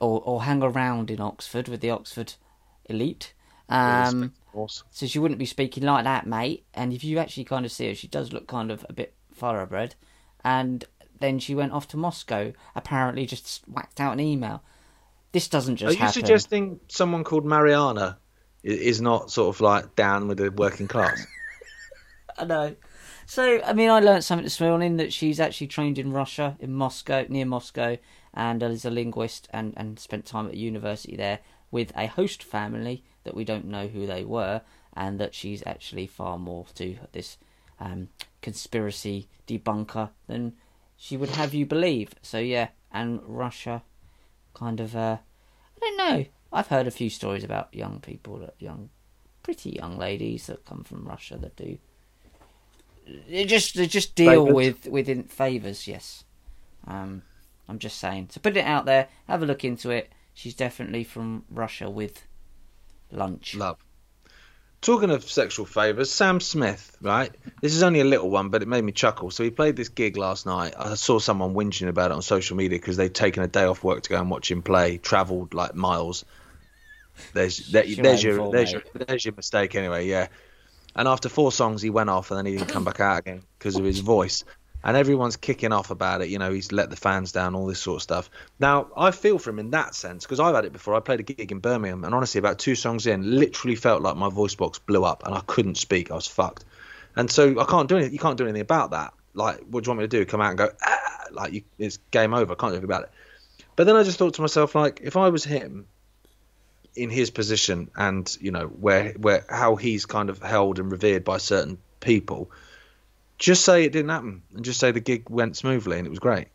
or 0.00 0.20
or 0.24 0.42
hang 0.42 0.62
around 0.62 1.10
in 1.10 1.20
Oxford 1.20 1.68
with 1.68 1.80
the 1.80 1.90
Oxford 1.90 2.34
elite. 2.84 3.34
Um, 3.68 4.32
so 4.90 5.06
she 5.06 5.18
wouldn't 5.18 5.38
be 5.38 5.46
speaking 5.46 5.84
like 5.84 6.04
that, 6.04 6.26
mate. 6.26 6.64
And 6.74 6.92
if 6.92 7.04
you 7.04 7.18
actually 7.18 7.44
kind 7.44 7.64
of 7.64 7.72
see 7.72 7.88
her, 7.88 7.94
she 7.94 8.08
does 8.08 8.32
look 8.32 8.46
kind 8.46 8.70
of 8.70 8.84
a 8.88 8.92
bit 8.92 9.14
thoroughbred. 9.34 9.94
And 10.44 10.84
then 11.20 11.38
she 11.38 11.54
went 11.54 11.72
off 11.72 11.88
to 11.88 11.96
Moscow, 11.96 12.52
apparently 12.74 13.26
just 13.26 13.62
whacked 13.68 14.00
out 14.00 14.12
an 14.12 14.20
email. 14.20 14.62
This 15.32 15.48
doesn't 15.48 15.76
just 15.76 15.90
Are 15.90 15.92
you 15.92 15.98
happen. 15.98 16.12
suggesting 16.14 16.80
someone 16.88 17.24
called 17.24 17.44
Marianna 17.44 18.18
is 18.62 19.00
not 19.00 19.30
sort 19.30 19.54
of 19.54 19.60
like 19.60 19.94
down 19.94 20.28
with 20.28 20.38
the 20.38 20.50
working 20.50 20.88
class? 20.88 21.26
I 22.38 22.44
know. 22.44 22.76
So, 23.26 23.60
I 23.62 23.74
mean, 23.74 23.90
I 23.90 24.00
learned 24.00 24.24
something 24.24 24.44
this 24.44 24.60
morning 24.60 24.96
that 24.96 25.12
she's 25.12 25.38
actually 25.38 25.66
trained 25.66 25.98
in 25.98 26.12
Russia, 26.12 26.56
in 26.60 26.72
Moscow, 26.72 27.26
near 27.28 27.44
Moscow, 27.44 27.98
and 28.32 28.62
is 28.62 28.86
a 28.86 28.90
linguist 28.90 29.48
and, 29.52 29.74
and 29.76 29.98
spent 29.98 30.24
time 30.24 30.46
at 30.46 30.54
university 30.54 31.14
there 31.14 31.40
with 31.70 31.92
a 31.94 32.06
host 32.06 32.42
family 32.42 33.04
that 33.24 33.34
we 33.34 33.44
don't 33.44 33.66
know 33.66 33.86
who 33.86 34.06
they 34.06 34.24
were, 34.24 34.62
and 34.94 35.18
that 35.20 35.34
she's 35.34 35.62
actually 35.66 36.06
far 36.06 36.38
more 36.38 36.64
to 36.74 36.96
this 37.12 37.36
um, 37.80 38.08
conspiracy 38.40 39.28
debunker 39.46 40.10
than 40.26 40.54
she 40.98 41.16
would 41.16 41.30
have 41.30 41.54
you 41.54 41.64
believe. 41.64 42.14
So, 42.20 42.38
yeah, 42.38 42.68
and 42.92 43.20
Russia 43.24 43.82
kind 44.52 44.80
of, 44.80 44.94
uh, 44.94 45.18
I 45.76 45.80
don't 45.80 45.96
know. 45.96 46.26
I've 46.52 46.66
heard 46.66 46.86
a 46.86 46.90
few 46.90 47.08
stories 47.08 47.44
about 47.44 47.72
young 47.72 48.00
people, 48.00 48.38
that 48.40 48.54
young, 48.58 48.90
pretty 49.42 49.70
young 49.70 49.96
ladies 49.96 50.46
that 50.48 50.66
come 50.66 50.84
from 50.84 51.06
Russia 51.06 51.38
that 51.38 51.56
do 51.56 51.78
they 53.28 53.44
just 53.44 53.74
they 53.74 53.86
just 53.86 54.14
deal 54.14 54.44
Favours? 54.46 54.54
with 54.54 54.86
within 54.86 55.24
favors. 55.24 55.88
Yes, 55.88 56.24
um, 56.86 57.22
I'm 57.68 57.78
just 57.78 57.98
saying. 57.98 58.28
So 58.30 58.40
put 58.40 58.56
it 58.56 58.64
out 58.64 58.84
there. 58.84 59.08
Have 59.26 59.42
a 59.42 59.46
look 59.46 59.64
into 59.64 59.90
it. 59.90 60.12
She's 60.34 60.54
definitely 60.54 61.04
from 61.04 61.44
Russia 61.50 61.90
with 61.90 62.26
lunch. 63.10 63.54
Love. 63.54 63.78
Talking 64.80 65.10
of 65.10 65.28
sexual 65.28 65.66
favours, 65.66 66.10
Sam 66.10 66.38
Smith, 66.38 66.96
right? 67.02 67.32
This 67.60 67.74
is 67.74 67.82
only 67.82 68.00
a 68.00 68.04
little 68.04 68.30
one, 68.30 68.50
but 68.50 68.62
it 68.62 68.68
made 68.68 68.84
me 68.84 68.92
chuckle. 68.92 69.30
So 69.32 69.42
he 69.42 69.50
played 69.50 69.74
this 69.74 69.88
gig 69.88 70.16
last 70.16 70.46
night. 70.46 70.74
I 70.78 70.94
saw 70.94 71.18
someone 71.18 71.54
whinging 71.54 71.88
about 71.88 72.12
it 72.12 72.14
on 72.14 72.22
social 72.22 72.56
media 72.56 72.78
because 72.78 72.96
they'd 72.96 73.12
taken 73.12 73.42
a 73.42 73.48
day 73.48 73.64
off 73.64 73.82
work 73.82 74.04
to 74.04 74.10
go 74.10 74.20
and 74.20 74.30
watch 74.30 74.50
him 74.50 74.62
play, 74.62 74.98
travelled 74.98 75.52
like 75.52 75.74
miles. 75.74 76.24
There's 77.34 77.72
there, 77.72 77.84
there's 77.84 78.22
your 78.22 78.36
fault, 78.36 78.52
there's 78.52 78.72
mate. 78.72 78.84
your 78.94 79.04
there's 79.04 79.24
your 79.24 79.34
mistake 79.34 79.74
anyway. 79.74 80.06
Yeah. 80.06 80.28
And 80.94 81.08
after 81.08 81.28
four 81.28 81.50
songs, 81.50 81.82
he 81.82 81.90
went 81.90 82.10
off, 82.10 82.30
and 82.30 82.38
then 82.38 82.46
he 82.46 82.52
didn't 82.56 82.70
come 82.70 82.84
back 82.84 83.00
out 83.00 83.18
again 83.18 83.42
because 83.58 83.76
of 83.76 83.84
his 83.84 83.98
voice. 83.98 84.44
And 84.88 84.96
everyone's 84.96 85.36
kicking 85.36 85.70
off 85.70 85.90
about 85.90 86.22
it. 86.22 86.30
You 86.30 86.38
know, 86.38 86.50
he's 86.50 86.72
let 86.72 86.88
the 86.88 86.96
fans 86.96 87.30
down, 87.30 87.54
all 87.54 87.66
this 87.66 87.78
sort 87.78 87.96
of 87.96 88.02
stuff. 88.02 88.30
Now, 88.58 88.88
I 88.96 89.10
feel 89.10 89.38
for 89.38 89.50
him 89.50 89.58
in 89.58 89.72
that 89.72 89.94
sense 89.94 90.24
because 90.24 90.40
I've 90.40 90.54
had 90.54 90.64
it 90.64 90.72
before. 90.72 90.94
I 90.94 91.00
played 91.00 91.20
a 91.20 91.24
gig 91.24 91.52
in 91.52 91.58
Birmingham, 91.58 92.04
and 92.04 92.14
honestly, 92.14 92.38
about 92.38 92.58
two 92.58 92.74
songs 92.74 93.06
in, 93.06 93.38
literally 93.38 93.76
felt 93.76 94.00
like 94.00 94.16
my 94.16 94.30
voice 94.30 94.54
box 94.54 94.78
blew 94.78 95.04
up, 95.04 95.26
and 95.26 95.34
I 95.34 95.42
couldn't 95.46 95.74
speak. 95.74 96.10
I 96.10 96.14
was 96.14 96.26
fucked. 96.26 96.64
And 97.16 97.30
so 97.30 97.60
I 97.60 97.66
can't 97.66 97.86
do 97.86 97.96
anything. 97.96 98.14
You 98.14 98.18
can't 98.18 98.38
do 98.38 98.44
anything 98.44 98.62
about 98.62 98.92
that. 98.92 99.12
Like, 99.34 99.58
what 99.68 99.84
do 99.84 99.88
you 99.88 99.90
want 99.90 100.00
me 100.00 100.04
to 100.04 100.08
do? 100.08 100.24
Come 100.24 100.40
out 100.40 100.48
and 100.48 100.56
go, 100.56 100.70
ah, 100.82 101.24
like 101.32 101.52
you, 101.52 101.64
it's 101.78 101.98
game 102.10 102.32
over. 102.32 102.54
I 102.54 102.56
can't 102.56 102.72
do 102.72 102.76
anything 102.76 102.84
about 102.84 103.02
it. 103.02 103.10
But 103.76 103.84
then 103.84 103.94
I 103.94 104.04
just 104.04 104.16
thought 104.16 104.32
to 104.34 104.40
myself, 104.40 104.74
like, 104.74 105.02
if 105.02 105.18
I 105.18 105.28
was 105.28 105.44
him, 105.44 105.86
in 106.96 107.10
his 107.10 107.28
position 107.28 107.90
and 107.94 108.38
you 108.40 108.50
know 108.50 108.68
where 108.68 109.12
where 109.18 109.44
how 109.50 109.76
he's 109.76 110.06
kind 110.06 110.30
of 110.30 110.42
held 110.42 110.78
and 110.78 110.90
revered 110.90 111.24
by 111.24 111.36
certain 111.36 111.76
people 112.00 112.50
just 113.38 113.64
say 113.64 113.84
it 113.84 113.92
didn't 113.92 114.10
happen, 114.10 114.42
and 114.54 114.64
just 114.64 114.80
say 114.80 114.90
the 114.90 115.00
gig 115.00 115.30
went 115.30 115.56
smoothly 115.56 115.98
and 115.98 116.06
it 116.06 116.10
was 116.10 116.18
great. 116.18 116.48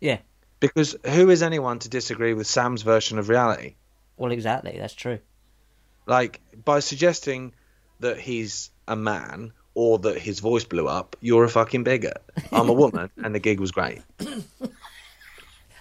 Yeah. 0.00 0.18
Because 0.60 0.96
who 1.06 1.30
is 1.30 1.42
anyone 1.42 1.78
to 1.80 1.88
disagree 1.88 2.34
with 2.34 2.46
Sam's 2.46 2.82
version 2.82 3.18
of 3.18 3.28
reality? 3.28 3.74
Well, 4.16 4.32
exactly. 4.32 4.76
That's 4.78 4.94
true. 4.94 5.18
Like 6.06 6.40
by 6.64 6.80
suggesting 6.80 7.52
that 8.00 8.18
he's 8.18 8.70
a 8.88 8.96
man 8.96 9.52
or 9.74 9.98
that 10.00 10.18
his 10.18 10.40
voice 10.40 10.64
blew 10.64 10.86
up, 10.86 11.16
you're 11.20 11.44
a 11.44 11.48
fucking 11.48 11.84
bigot. 11.84 12.22
I'm 12.52 12.68
a 12.68 12.72
woman, 12.72 13.10
and 13.16 13.34
the 13.34 13.38
gig 13.40 13.60
was 13.60 13.70
great, 13.72 14.02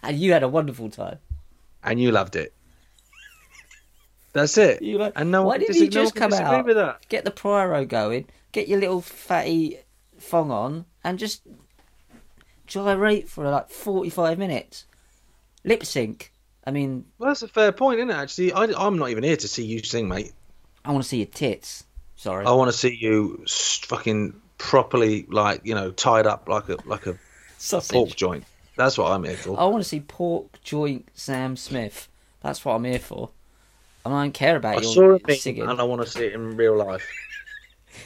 And 0.04 0.18
you 0.20 0.34
had 0.34 0.44
a 0.44 0.48
wonderful 0.48 0.90
time. 0.90 1.20
and 1.84 2.00
you 2.00 2.12
loved 2.12 2.36
it. 2.36 2.54
That's 4.34 4.58
it. 4.58 4.82
You 4.82 4.98
like, 4.98 5.14
and 5.16 5.30
no 5.32 5.44
why 5.44 5.60
didn't 5.60 5.76
you 5.76 5.88
just 5.88 6.16
come 6.16 6.34
out, 6.34 6.66
with 6.66 6.76
that. 6.76 7.08
get 7.08 7.24
the 7.24 7.32
pyro 7.32 7.86
going, 7.86 8.26
get 8.52 8.68
your 8.68 8.80
little 8.80 9.00
fatty 9.02 9.78
thong 10.24 10.52
on, 10.52 10.86
and 11.04 11.20
just 11.20 11.42
gyrate 12.68 13.30
for 13.30 13.50
like 13.50 13.70
forty-five 13.70 14.38
minutes, 14.38 14.86
lip 15.64 15.86
sync. 15.86 16.32
I 16.66 16.72
mean, 16.72 17.06
Well, 17.18 17.30
that's 17.30 17.42
a 17.42 17.48
fair 17.48 17.72
point, 17.74 18.00
isn't 18.00 18.10
it? 18.10 18.16
Actually, 18.16 18.54
I, 18.54 18.64
I'm 18.78 18.98
not 18.98 19.10
even 19.10 19.24
here 19.24 19.36
to 19.36 19.48
see 19.48 19.66
you 19.66 19.84
sing, 19.84 20.08
mate. 20.08 20.32
I 20.86 20.92
want 20.92 21.04
to 21.04 21.10
see 21.10 21.18
your 21.18 21.26
tits. 21.28 21.84
Sorry. 22.16 22.46
I 22.46 22.52
want 22.54 22.72
to 22.72 22.78
see 22.78 22.96
you 23.00 23.44
fucking 23.48 24.40
properly, 24.58 25.26
like 25.30 25.62
you 25.66 25.76
know, 25.76 25.92
tied 25.92 26.26
up 26.26 26.48
like 26.48 26.70
a 26.70 26.78
like 26.86 27.06
a 27.06 27.18
Sausage. 27.58 27.92
pork 27.94 28.16
joint. 28.16 28.46
That's 28.78 28.98
what 28.98 29.12
I'm 29.12 29.24
here 29.24 29.36
for. 29.36 29.60
I 29.60 29.66
want 29.66 29.84
to 29.84 29.90
see 29.90 30.00
pork 30.00 30.62
joint 30.64 31.10
Sam 31.14 31.58
Smith. 31.58 32.08
That's 32.42 32.64
what 32.66 32.74
I'm 32.76 32.84
here 32.86 33.00
for. 33.00 33.30
And 34.06 34.14
I 34.14 34.24
don't 34.24 34.34
care 34.34 34.56
about 34.58 34.78
I 34.78 34.82
your 34.82 35.20
saw 35.20 35.20
a 35.28 35.36
singing. 35.36 35.64
and 35.64 35.80
I 35.80 35.84
want 35.84 36.02
to 36.02 36.08
see 36.08 36.26
it 36.26 36.34
in 36.34 36.58
real 36.58 36.76
life. 36.78 37.06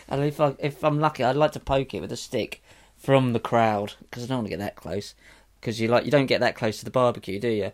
And 0.08 0.24
if 0.24 0.39
I 0.39 0.56
if 0.60 0.84
I'm 0.84 1.00
lucky, 1.00 1.24
I'd 1.24 1.36
like 1.36 1.51
to 1.53 1.60
poke 1.60 1.94
it 1.94 2.01
with 2.01 2.12
a 2.12 2.17
stick 2.17 2.62
from 2.98 3.34
the 3.34 3.39
crowd 3.39 3.94
because 4.01 4.24
I 4.24 4.27
don't 4.27 4.38
want 4.39 4.48
to 4.48 4.51
get 4.51 4.60
that 4.60 4.75
close. 4.75 5.15
Because 5.60 5.79
you 5.82 5.88
like 5.88 6.06
you 6.06 6.12
don't 6.12 6.25
get 6.27 6.39
that 6.41 6.56
close 6.56 6.79
to 6.79 6.86
the 6.86 6.91
barbecue, 6.91 7.39
do 7.39 7.50
you? 7.50 7.72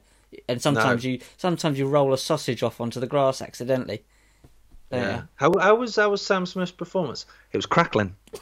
And 0.48 0.62
sometimes 0.62 1.04
you 1.06 1.20
sometimes 1.38 1.78
you 1.78 1.86
roll 1.88 2.14
a 2.14 2.18
sausage 2.18 2.64
off 2.64 2.80
onto 2.82 3.00
the 3.00 3.08
grass 3.08 3.42
accidentally. 3.42 4.04
Yeah. 4.92 5.24
How 5.36 5.52
how 5.60 5.76
was 5.76 5.96
how 5.96 6.10
was 6.10 6.22
Sam 6.26 6.46
Smith's 6.46 6.72
performance? 6.72 7.26
It 7.52 7.58
was 7.58 7.66
crackling. 7.66 8.16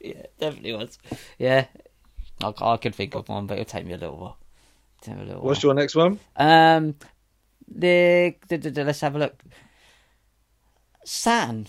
Yeah, 0.00 0.22
definitely 0.38 0.72
was. 0.72 0.98
Yeah, 1.38 1.66
I, 2.42 2.52
I 2.58 2.76
could 2.78 2.94
think 2.94 3.14
of 3.14 3.28
one, 3.28 3.46
but 3.46 3.58
it'll 3.58 3.70
take 3.70 3.84
me 3.86 3.92
a 3.92 3.98
little 3.98 4.16
while. 4.16 4.38
Take 5.02 5.16
me 5.16 5.22
a 5.22 5.26
little 5.26 5.42
What's 5.42 5.62
while. 5.62 5.74
your 5.74 5.80
next 5.82 5.94
one? 5.94 6.18
Um, 6.36 6.94
the, 7.68 8.34
the, 8.48 8.56
the, 8.56 8.70
the- 8.70 8.84
let's 8.84 9.00
have 9.00 9.14
a 9.14 9.18
look. 9.18 9.38
Saturn, 11.12 11.66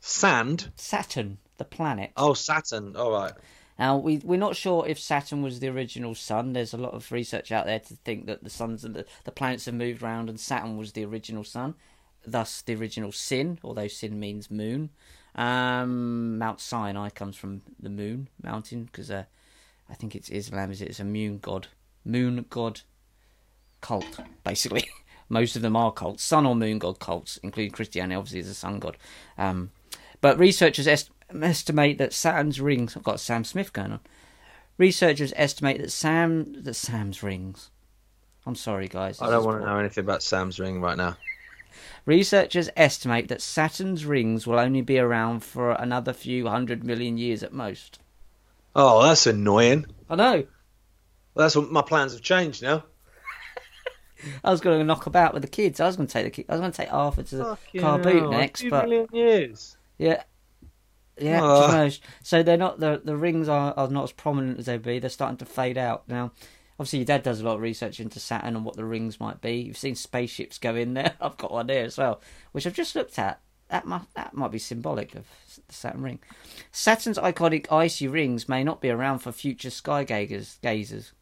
Sand. 0.00 0.72
Saturn, 0.74 1.36
the 1.58 1.66
planet. 1.66 2.12
Oh, 2.16 2.32
Saturn. 2.32 2.96
All 2.96 3.12
right. 3.12 3.34
Now 3.78 3.98
we 3.98 4.22
we're 4.24 4.38
not 4.38 4.56
sure 4.56 4.88
if 4.88 4.98
Saturn 4.98 5.42
was 5.42 5.60
the 5.60 5.68
original 5.68 6.14
sun. 6.14 6.54
There's 6.54 6.72
a 6.72 6.78
lot 6.78 6.94
of 6.94 7.12
research 7.12 7.52
out 7.52 7.66
there 7.66 7.78
to 7.78 7.94
think 7.96 8.24
that 8.24 8.42
the 8.42 8.48
suns 8.48 8.86
and 8.86 8.94
the, 8.94 9.04
the 9.24 9.30
planets 9.30 9.66
have 9.66 9.74
moved 9.74 10.02
around, 10.02 10.30
and 10.30 10.40
Saturn 10.40 10.78
was 10.78 10.92
the 10.92 11.04
original 11.04 11.44
sun, 11.44 11.74
thus 12.26 12.62
the 12.62 12.74
original 12.74 13.12
sin. 13.12 13.58
Although 13.62 13.88
sin 13.88 14.18
means 14.18 14.50
moon. 14.50 14.88
Um, 15.34 16.38
Mount 16.38 16.62
Sinai 16.62 17.10
comes 17.10 17.36
from 17.36 17.60
the 17.78 17.90
moon 17.90 18.30
mountain 18.42 18.84
because 18.84 19.10
uh, 19.10 19.24
I 19.90 19.94
think 19.94 20.16
it's 20.16 20.30
Islam. 20.30 20.70
Is 20.70 20.80
it? 20.80 20.88
It's 20.88 21.00
a 21.00 21.04
moon 21.04 21.38
god, 21.38 21.68
moon 22.06 22.46
god 22.48 22.80
cult 23.82 24.20
basically. 24.42 24.88
Most 25.30 25.56
of 25.56 25.62
them 25.62 25.76
are 25.76 25.92
cults, 25.92 26.22
sun 26.22 26.44
or 26.44 26.54
moon 26.54 26.78
god 26.78 26.98
cults, 26.98 27.38
including 27.42 27.70
Christianity. 27.70 28.16
Obviously, 28.16 28.40
is 28.40 28.48
a 28.48 28.54
sun 28.54 28.80
god. 28.80 28.98
Um, 29.38 29.70
but 30.20 30.38
researchers 30.38 30.86
est- 30.86 31.10
estimate 31.40 31.98
that 31.98 32.12
Saturn's 32.12 32.60
rings. 32.60 32.96
I've 32.96 33.04
got 33.04 33.20
Sam 33.20 33.44
Smith 33.44 33.72
going 33.72 33.92
on. 33.92 34.00
Researchers 34.76 35.32
estimate 35.36 35.80
that 35.80 35.92
Sam 35.92 36.62
that 36.64 36.74
Sam's 36.74 37.22
rings. 37.22 37.70
I'm 38.44 38.56
sorry, 38.56 38.88
guys. 38.88 39.22
I 39.22 39.30
don't 39.30 39.44
want 39.44 39.60
to 39.60 39.66
know 39.66 39.78
anything 39.78 40.04
about 40.04 40.22
Sam's 40.22 40.58
ring 40.58 40.80
right 40.80 40.96
now. 40.96 41.16
Researchers 42.06 42.68
estimate 42.76 43.28
that 43.28 43.42
Saturn's 43.42 44.04
rings 44.04 44.46
will 44.46 44.58
only 44.58 44.80
be 44.80 44.98
around 44.98 45.40
for 45.44 45.72
another 45.72 46.12
few 46.12 46.48
hundred 46.48 46.82
million 46.82 47.18
years 47.18 47.42
at 47.42 47.52
most. 47.52 48.00
Oh, 48.74 49.02
that's 49.02 49.26
annoying. 49.26 49.86
I 50.08 50.16
know. 50.16 50.46
Well, 51.34 51.44
that's 51.44 51.54
what 51.56 51.70
my 51.70 51.82
plans 51.82 52.12
have 52.12 52.22
changed 52.22 52.62
now. 52.62 52.84
I 54.44 54.50
was 54.50 54.60
going 54.60 54.78
to 54.78 54.84
knock 54.84 55.06
about 55.06 55.34
with 55.34 55.42
the 55.42 55.48
kids. 55.48 55.80
I 55.80 55.86
was 55.86 55.96
going 55.96 56.06
to 56.06 56.12
take 56.12 56.24
the 56.24 56.30
ki- 56.30 56.46
I 56.48 56.52
was 56.52 56.60
going 56.60 56.72
to 56.72 56.76
take 56.76 56.92
Arthur 56.92 57.22
to 57.22 57.36
the 57.36 57.44
Fucking 57.44 57.80
car 57.80 57.98
boot 57.98 58.22
hell, 58.22 58.30
next, 58.30 58.60
two 58.60 58.70
but 58.70 58.88
million 58.88 59.06
years. 59.12 59.76
yeah, 59.98 60.22
yeah. 61.18 61.40
Oh. 61.42 61.60
just 61.60 61.72
knows. 61.72 62.00
So 62.22 62.42
they're 62.42 62.56
not 62.56 62.80
the 62.80 63.00
the 63.04 63.16
rings 63.16 63.48
are, 63.48 63.74
are 63.76 63.88
not 63.88 64.04
as 64.04 64.12
prominent 64.12 64.58
as 64.58 64.66
they'd 64.66 64.82
be. 64.82 64.98
They're 64.98 65.10
starting 65.10 65.38
to 65.38 65.44
fade 65.46 65.78
out 65.78 66.08
now. 66.08 66.32
Obviously, 66.78 67.00
your 67.00 67.06
dad 67.06 67.22
does 67.22 67.40
a 67.40 67.44
lot 67.44 67.56
of 67.56 67.60
research 67.60 68.00
into 68.00 68.18
Saturn 68.18 68.56
and 68.56 68.64
what 68.64 68.74
the 68.76 68.86
rings 68.86 69.20
might 69.20 69.42
be. 69.42 69.56
You've 69.56 69.76
seen 69.76 69.94
spaceships 69.94 70.56
go 70.56 70.74
in 70.74 70.94
there. 70.94 71.12
I've 71.20 71.36
got 71.36 71.52
one 71.52 71.66
there 71.66 71.84
as 71.84 71.98
well, 71.98 72.22
which 72.52 72.66
I've 72.66 72.74
just 72.74 72.94
looked 72.96 73.18
at. 73.18 73.40
That 73.68 73.86
might 73.86 74.02
that 74.14 74.34
might 74.34 74.50
be 74.50 74.58
symbolic 74.58 75.14
of 75.14 75.26
the 75.68 75.74
Saturn 75.74 76.02
ring. 76.02 76.18
Saturn's 76.72 77.18
iconic 77.18 77.70
icy 77.70 78.08
rings 78.08 78.48
may 78.48 78.64
not 78.64 78.80
be 78.80 78.90
around 78.90 79.18
for 79.20 79.30
future 79.30 79.70
sky 79.70 80.04
gazers, 80.04 80.58
gazers 80.62 81.12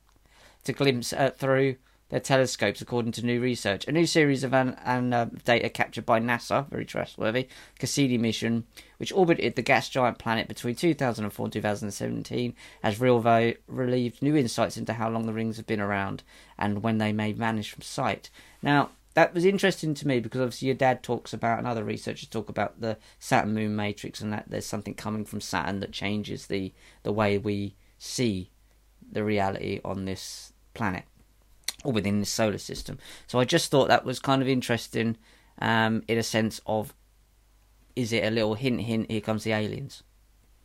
to 0.64 0.72
glimpse 0.72 1.12
uh, 1.12 1.30
through 1.36 1.76
their 2.08 2.20
telescopes, 2.20 2.80
according 2.80 3.12
to 3.12 3.24
new 3.24 3.40
research. 3.40 3.86
A 3.86 3.92
new 3.92 4.06
series 4.06 4.42
of 4.42 4.54
an, 4.54 4.76
an, 4.84 5.12
uh, 5.12 5.28
data 5.44 5.68
captured 5.68 6.06
by 6.06 6.20
NASA, 6.20 6.68
very 6.68 6.84
trustworthy, 6.84 7.48
Cassini 7.78 8.16
mission, 8.16 8.64
which 8.96 9.12
orbited 9.12 9.56
the 9.56 9.62
gas 9.62 9.88
giant 9.88 10.18
planet 10.18 10.48
between 10.48 10.74
2004 10.74 11.46
and 11.46 11.52
2017, 11.52 12.54
has 12.82 13.00
real 13.00 13.20
relieved 13.66 14.22
new 14.22 14.36
insights 14.36 14.76
into 14.76 14.94
how 14.94 15.10
long 15.10 15.26
the 15.26 15.32
rings 15.32 15.56
have 15.58 15.66
been 15.66 15.80
around 15.80 16.22
and 16.58 16.82
when 16.82 16.98
they 16.98 17.12
may 17.12 17.32
vanish 17.32 17.72
from 17.72 17.82
sight. 17.82 18.30
Now, 18.62 18.90
that 19.14 19.34
was 19.34 19.44
interesting 19.44 19.94
to 19.94 20.06
me 20.06 20.20
because 20.20 20.40
obviously 20.40 20.66
your 20.66 20.76
dad 20.76 21.02
talks 21.02 21.32
about 21.32 21.58
and 21.58 21.66
other 21.66 21.82
researchers 21.82 22.28
talk 22.28 22.48
about 22.48 22.80
the 22.80 22.96
Saturn 23.18 23.52
moon 23.52 23.74
matrix 23.74 24.20
and 24.20 24.32
that 24.32 24.44
there's 24.48 24.64
something 24.64 24.94
coming 24.94 25.24
from 25.24 25.40
Saturn 25.40 25.80
that 25.80 25.92
changes 25.92 26.46
the 26.46 26.72
the 27.02 27.12
way 27.12 27.36
we 27.36 27.74
see 27.98 28.50
the 29.10 29.24
reality 29.24 29.80
on 29.84 30.04
this 30.04 30.52
planet 30.72 31.04
or 31.84 31.92
within 31.92 32.20
the 32.20 32.26
solar 32.26 32.58
system. 32.58 32.98
So 33.26 33.38
I 33.38 33.44
just 33.44 33.70
thought 33.70 33.88
that 33.88 34.04
was 34.04 34.18
kind 34.18 34.42
of 34.42 34.48
interesting 34.48 35.16
um, 35.60 36.02
in 36.08 36.18
a 36.18 36.22
sense 36.22 36.60
of 36.66 36.94
is 37.96 38.12
it 38.12 38.24
a 38.24 38.30
little 38.30 38.54
hint 38.54 38.80
hint 38.80 39.10
here 39.10 39.20
comes 39.20 39.44
the 39.44 39.52
aliens. 39.52 40.02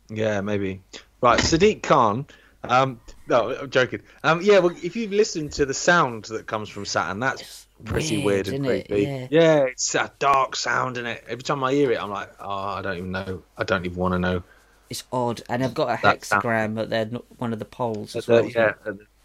Yeah, 0.08 0.40
maybe. 0.40 0.82
Right, 1.20 1.40
Sadiq 1.40 1.82
Khan. 1.82 2.26
Um, 2.62 3.00
no, 3.28 3.54
I'm 3.54 3.70
joking. 3.70 4.00
Um, 4.22 4.40
yeah, 4.42 4.58
well, 4.58 4.74
if 4.82 4.96
you've 4.96 5.12
listened 5.12 5.52
to 5.52 5.66
the 5.66 5.74
sound 5.74 6.24
that 6.26 6.46
comes 6.46 6.68
from 6.68 6.84
Saturn, 6.84 7.20
that's 7.20 7.40
It's 7.42 7.66
pretty 7.84 8.24
weird, 8.24 8.46
weird, 8.46 8.48
and 8.48 8.66
creepy. 8.66 9.28
Yeah. 9.30 9.64
it's 9.64 9.94
a 9.94 10.10
dark 10.18 10.56
sound 10.56 10.96
in 10.96 11.06
it. 11.06 11.24
Every 11.28 11.42
time 11.42 11.62
I 11.64 11.72
hear 11.72 11.92
it, 11.92 12.02
I'm 12.02 12.10
like, 12.10 12.30
oh, 12.40 12.50
I 12.50 12.82
don't 12.82 12.96
even 12.96 13.10
know. 13.10 13.42
I 13.56 13.64
don't 13.64 13.84
even 13.84 13.98
want 13.98 14.14
to 14.14 14.18
know. 14.18 14.42
It's 14.90 15.04
odd, 15.12 15.42
and 15.48 15.62
they've 15.62 15.74
got 15.74 15.90
a 15.90 15.96
hexagram, 15.96 16.74
but 16.74 16.90
they're 16.90 17.06
not 17.06 17.24
one 17.38 17.52
of 17.52 17.58
the 17.58 17.64
poles 17.64 18.14
as 18.16 18.28
uh, 18.28 18.32
well. 18.32 18.48
yeah, 18.48 18.72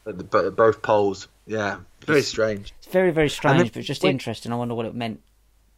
at 0.09 0.17
the- 0.17 0.17
at 0.17 0.17
the- 0.17 0.23
but 0.23 0.45
at 0.45 0.55
both 0.55 0.81
poles. 0.81 1.27
Yeah, 1.47 1.77
very 2.05 2.21
strange. 2.21 2.73
It's 2.79 2.87
very 2.87 3.11
very 3.11 3.29
strange, 3.29 3.57
then 3.57 3.71
but 3.73 3.83
just 3.83 4.03
when- 4.03 4.11
interesting. 4.11 4.51
I 4.51 4.55
wonder 4.55 4.75
what 4.75 4.85
it 4.85 4.93
meant. 4.95 5.21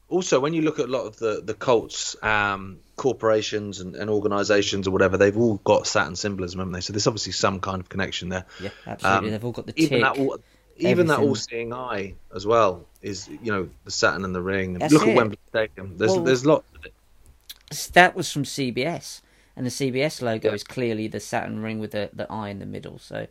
Also, 0.09 0.41
when 0.41 0.53
you 0.53 0.61
look 0.61 0.77
at 0.79 0.85
a 0.89 0.91
lot 0.91 1.05
of 1.05 1.17
the 1.17 1.41
the 1.43 1.53
cults, 1.53 2.21
um, 2.23 2.79
corporations 2.97 3.79
and, 3.79 3.95
and 3.95 4.09
organisations 4.09 4.87
or 4.87 4.91
whatever, 4.91 5.17
they've 5.17 5.37
all 5.37 5.55
got 5.63 5.87
Saturn 5.87 6.15
symbolism, 6.15 6.59
haven't 6.59 6.73
they? 6.73 6.81
So 6.81 6.91
there's 6.93 7.07
obviously 7.07 7.31
some 7.31 7.59
kind 7.61 7.79
of 7.79 7.87
connection 7.89 8.29
there. 8.29 8.45
Yeah, 8.61 8.69
absolutely. 8.85 9.27
Um, 9.27 9.31
they've 9.31 9.45
all 9.45 9.51
got 9.53 9.67
the 9.67 9.73
even 9.81 10.01
that 10.01 10.17
all, 10.19 10.37
even 10.77 11.07
that 11.07 11.13
everything. 11.13 11.29
all-seeing 11.29 11.73
eye 11.73 12.13
as 12.35 12.45
well 12.45 12.85
is 13.01 13.29
you 13.29 13.51
know 13.51 13.69
the 13.85 13.91
Saturn 13.91 14.25
and 14.25 14.35
the 14.35 14.41
ring. 14.41 14.73
That's 14.79 14.91
Look 14.93 15.03
it. 15.07 15.11
at 15.11 15.15
Wembley 15.15 15.39
Stadium. 15.49 15.97
There's 15.97 16.11
Well- 16.11 16.23
there's 16.23 16.45
lots. 16.45 16.65
Of 16.75 16.85
it. 16.85 16.93
that 17.93 18.13
was 18.15 18.29
from 18.31 18.43
CBS, 18.43 19.21
and 19.55 19.65
the 19.65 19.69
CBS 19.71 20.21
logo 20.21 20.49
Yeah. 20.49 20.55
is 20.55 20.63
clearly 20.65 21.07
the 21.07 21.21
Saturn 21.21 21.61
ring 21.61 21.79
with 21.79 21.91
the, 21.91 22.09
the 22.11 22.29
eye 22.29 22.49
in 22.49 22.59
the 22.59 22.65
middle. 22.65 22.99
So, 22.99 23.27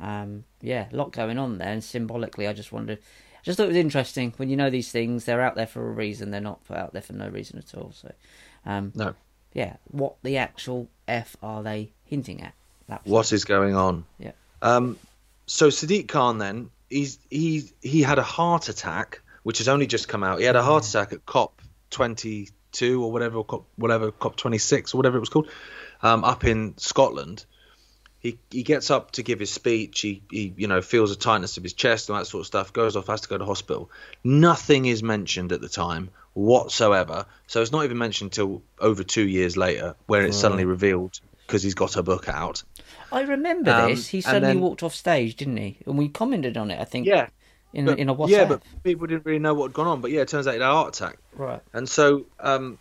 um, 0.00 0.44
yeah, 0.60 0.86
a 0.92 0.96
lot 0.96 1.12
going 1.12 1.38
on 1.38 1.58
there. 1.58 1.68
And 1.68 1.82
symbolically, 1.82 2.46
I 2.46 2.52
just 2.52 2.72
wondered, 2.72 2.98
I 2.98 3.40
just 3.42 3.56
thought 3.56 3.64
it 3.64 3.68
was 3.68 3.76
interesting 3.76 4.32
when 4.36 4.48
you 4.48 4.56
know 4.56 4.70
these 4.70 4.90
things, 4.90 5.24
they're 5.24 5.40
out 5.42 5.54
there 5.54 5.66
for 5.66 5.86
a 5.86 5.92
reason. 5.92 6.30
They're 6.30 6.40
not 6.40 6.64
put 6.66 6.76
out 6.76 6.92
there 6.92 7.02
for 7.02 7.12
no 7.12 7.28
reason 7.28 7.58
at 7.58 7.74
all. 7.74 7.92
So, 7.92 8.12
um, 8.66 8.92
No. 8.94 9.14
yeah, 9.52 9.76
what 9.90 10.16
the 10.22 10.36
actual 10.36 10.88
f 11.06 11.36
are 11.42 11.62
they 11.62 11.90
hinting 12.04 12.42
at? 12.42 12.54
That 12.88 13.02
What 13.04 13.32
is 13.32 13.44
going 13.44 13.74
on? 13.74 14.04
Yeah. 14.18 14.32
Um, 14.62 14.98
so 15.46 15.68
Sadiq 15.68 16.08
Khan 16.08 16.38
then 16.38 16.70
he's 16.90 17.18
he 17.30 17.70
he 17.82 18.02
had 18.02 18.18
a 18.18 18.22
heart 18.22 18.68
attack, 18.68 19.20
which 19.42 19.58
has 19.58 19.68
only 19.68 19.86
just 19.86 20.08
come 20.08 20.24
out. 20.24 20.38
He 20.38 20.44
had 20.44 20.56
a 20.56 20.62
heart 20.62 20.86
attack 20.86 21.12
at 21.12 21.24
COP 21.26 21.60
22 21.90 23.02
or 23.02 23.12
whatever, 23.12 23.38
or 23.38 23.44
COP, 23.44 23.66
whatever 23.76 24.10
COP 24.10 24.36
26 24.36 24.94
or 24.94 24.96
whatever 24.96 25.16
it 25.16 25.20
was 25.20 25.28
called, 25.28 25.48
um, 26.02 26.24
up 26.24 26.44
in 26.44 26.76
Scotland. 26.78 27.44
He 28.20 28.38
he 28.50 28.62
gets 28.62 28.90
up 28.90 29.12
to 29.12 29.22
give 29.22 29.38
his 29.38 29.50
speech. 29.50 30.00
He 30.00 30.22
he 30.30 30.52
you 30.56 30.66
know 30.66 30.80
feels 30.82 31.10
a 31.12 31.16
tightness 31.16 31.56
of 31.56 31.62
his 31.62 31.72
chest 31.72 32.08
and 32.08 32.18
that 32.18 32.26
sort 32.26 32.40
of 32.42 32.46
stuff. 32.46 32.72
Goes 32.72 32.96
off, 32.96 33.06
has 33.06 33.20
to 33.22 33.28
go 33.28 33.38
to 33.38 33.44
hospital. 33.44 33.90
Nothing 34.24 34.86
is 34.86 35.02
mentioned 35.02 35.52
at 35.52 35.60
the 35.60 35.68
time 35.68 36.10
whatsoever. 36.34 37.26
So 37.46 37.62
it's 37.62 37.72
not 37.72 37.84
even 37.84 37.98
mentioned 37.98 38.32
till 38.32 38.62
over 38.80 39.04
two 39.04 39.26
years 39.26 39.56
later, 39.56 39.94
where 40.06 40.24
it's 40.24 40.36
suddenly 40.36 40.64
revealed 40.64 41.20
because 41.46 41.62
he's 41.62 41.74
got 41.74 41.96
a 41.96 42.02
book 42.02 42.28
out. 42.28 42.62
I 43.10 43.22
remember 43.22 43.70
Um, 43.70 43.90
this. 43.90 44.08
He 44.08 44.20
suddenly 44.20 44.48
then- 44.48 44.60
walked 44.60 44.82
off 44.82 44.94
stage, 44.94 45.36
didn't 45.36 45.56
he? 45.56 45.78
And 45.86 45.96
we 45.96 46.08
commented 46.08 46.56
on 46.56 46.70
it. 46.70 46.78
I 46.80 46.84
think. 46.84 47.06
Yeah, 47.06 47.28
In 47.72 47.86
but, 47.86 47.98
in 47.98 48.08
a 48.08 48.14
WhatsApp. 48.14 48.28
yeah, 48.30 48.44
but 48.44 48.62
people 48.82 49.06
didn't 49.06 49.24
really 49.24 49.38
know 49.38 49.54
what 49.54 49.68
had 49.68 49.74
gone 49.74 49.86
on. 49.86 50.00
But 50.00 50.10
yeah, 50.10 50.20
it 50.22 50.28
turns 50.28 50.46
out 50.46 50.54
he 50.54 50.60
had 50.60 50.68
a 50.68 50.72
heart 50.72 50.94
attack. 50.96 51.18
right. 51.34 51.60
And 51.72 51.88
so 51.88 52.26
um, 52.40 52.78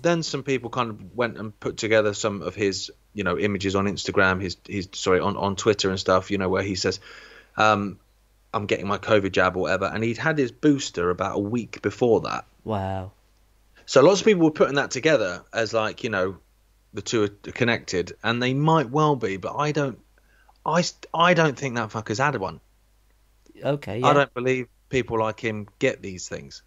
then 0.00 0.22
some 0.22 0.42
people 0.42 0.70
kind 0.70 0.90
of 0.90 1.16
went 1.16 1.36
and 1.36 1.58
put 1.60 1.76
together 1.76 2.14
some 2.14 2.40
of 2.42 2.54
his, 2.54 2.90
you 3.16 3.24
know, 3.24 3.38
images 3.38 3.74
on 3.74 3.86
Instagram, 3.86 4.42
his, 4.42 4.58
his 4.68 4.88
sorry, 4.92 5.20
on, 5.20 5.38
on 5.38 5.56
Twitter 5.56 5.88
and 5.88 5.98
stuff, 5.98 6.30
you 6.30 6.36
know, 6.36 6.50
where 6.50 6.62
he 6.62 6.74
says, 6.74 7.00
um, 7.56 7.98
I'm 8.52 8.66
getting 8.66 8.86
my 8.86 8.98
COVID 8.98 9.32
jab 9.32 9.56
or 9.56 9.60
whatever. 9.60 9.86
And 9.86 10.04
he'd 10.04 10.18
had 10.18 10.36
his 10.36 10.52
booster 10.52 11.08
about 11.08 11.36
a 11.36 11.40
week 11.40 11.80
before 11.80 12.20
that. 12.20 12.44
Wow. 12.62 13.12
So 13.86 14.02
lots 14.02 14.20
of 14.20 14.26
people 14.26 14.44
were 14.44 14.50
putting 14.50 14.74
that 14.74 14.90
together 14.90 15.42
as 15.50 15.72
like, 15.72 16.04
you 16.04 16.10
know, 16.10 16.36
the 16.92 17.00
two 17.00 17.24
are 17.24 17.28
connected, 17.52 18.12
and 18.22 18.42
they 18.42 18.52
might 18.54 18.90
well 18.90 19.16
be, 19.16 19.38
but 19.38 19.56
I 19.56 19.72
don't, 19.72 19.98
I, 20.64 20.84
I 21.14 21.34
don't 21.34 21.58
think 21.58 21.76
that 21.76 21.90
fucker's 21.90 22.18
had 22.18 22.36
one. 22.36 22.60
Okay. 23.64 24.00
Yeah. 24.00 24.08
I 24.08 24.12
don't 24.12 24.34
believe 24.34 24.68
people 24.90 25.18
like 25.18 25.40
him 25.40 25.68
get 25.78 26.02
these 26.02 26.28
things. 26.28 26.62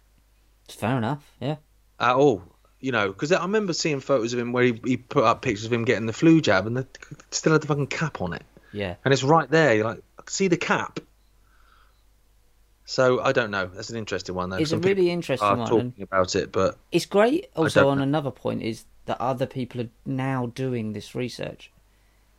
Fair 0.68 0.96
enough. 0.96 1.24
Yeah. 1.40 1.56
at 2.00 2.16
all. 2.16 2.42
You 2.80 2.92
know, 2.92 3.08
because 3.08 3.30
I 3.30 3.42
remember 3.42 3.72
seeing 3.74 4.00
photos 4.00 4.32
of 4.32 4.38
him 4.38 4.52
where 4.52 4.64
he, 4.64 4.80
he 4.84 4.96
put 4.96 5.24
up 5.24 5.42
pictures 5.42 5.66
of 5.66 5.72
him 5.72 5.84
getting 5.84 6.06
the 6.06 6.12
flu 6.14 6.40
jab 6.40 6.66
and 6.66 6.76
the, 6.78 6.86
still 7.30 7.52
had 7.52 7.60
the 7.60 7.66
fucking 7.66 7.88
cap 7.88 8.22
on 8.22 8.32
it, 8.32 8.42
Yeah. 8.72 8.94
and 9.04 9.12
it's 9.12 9.22
right 9.22 9.50
there. 9.50 9.74
You're 9.74 9.84
like, 9.84 10.02
I 10.18 10.22
can 10.22 10.28
see 10.28 10.48
the 10.48 10.56
cap. 10.56 10.98
So 12.86 13.20
I 13.20 13.32
don't 13.32 13.50
know. 13.50 13.66
That's 13.66 13.90
an 13.90 13.96
interesting 13.96 14.34
one 14.34 14.50
though. 14.50 14.56
It's 14.56 14.70
a 14.70 14.74
Some 14.74 14.80
people 14.80 14.96
really 14.96 15.10
interesting 15.10 15.46
are 15.48 15.56
one. 15.56 15.68
talking 15.68 15.94
about 16.02 16.34
it, 16.34 16.50
but 16.52 16.76
It's 16.90 17.06
great. 17.06 17.48
Also, 17.54 17.88
on 17.88 17.98
know. 17.98 18.02
another 18.02 18.30
point 18.30 18.62
is 18.62 18.84
that 19.06 19.20
other 19.20 19.46
people 19.46 19.82
are 19.82 19.88
now 20.04 20.46
doing 20.46 20.92
this 20.92 21.14
research. 21.14 21.70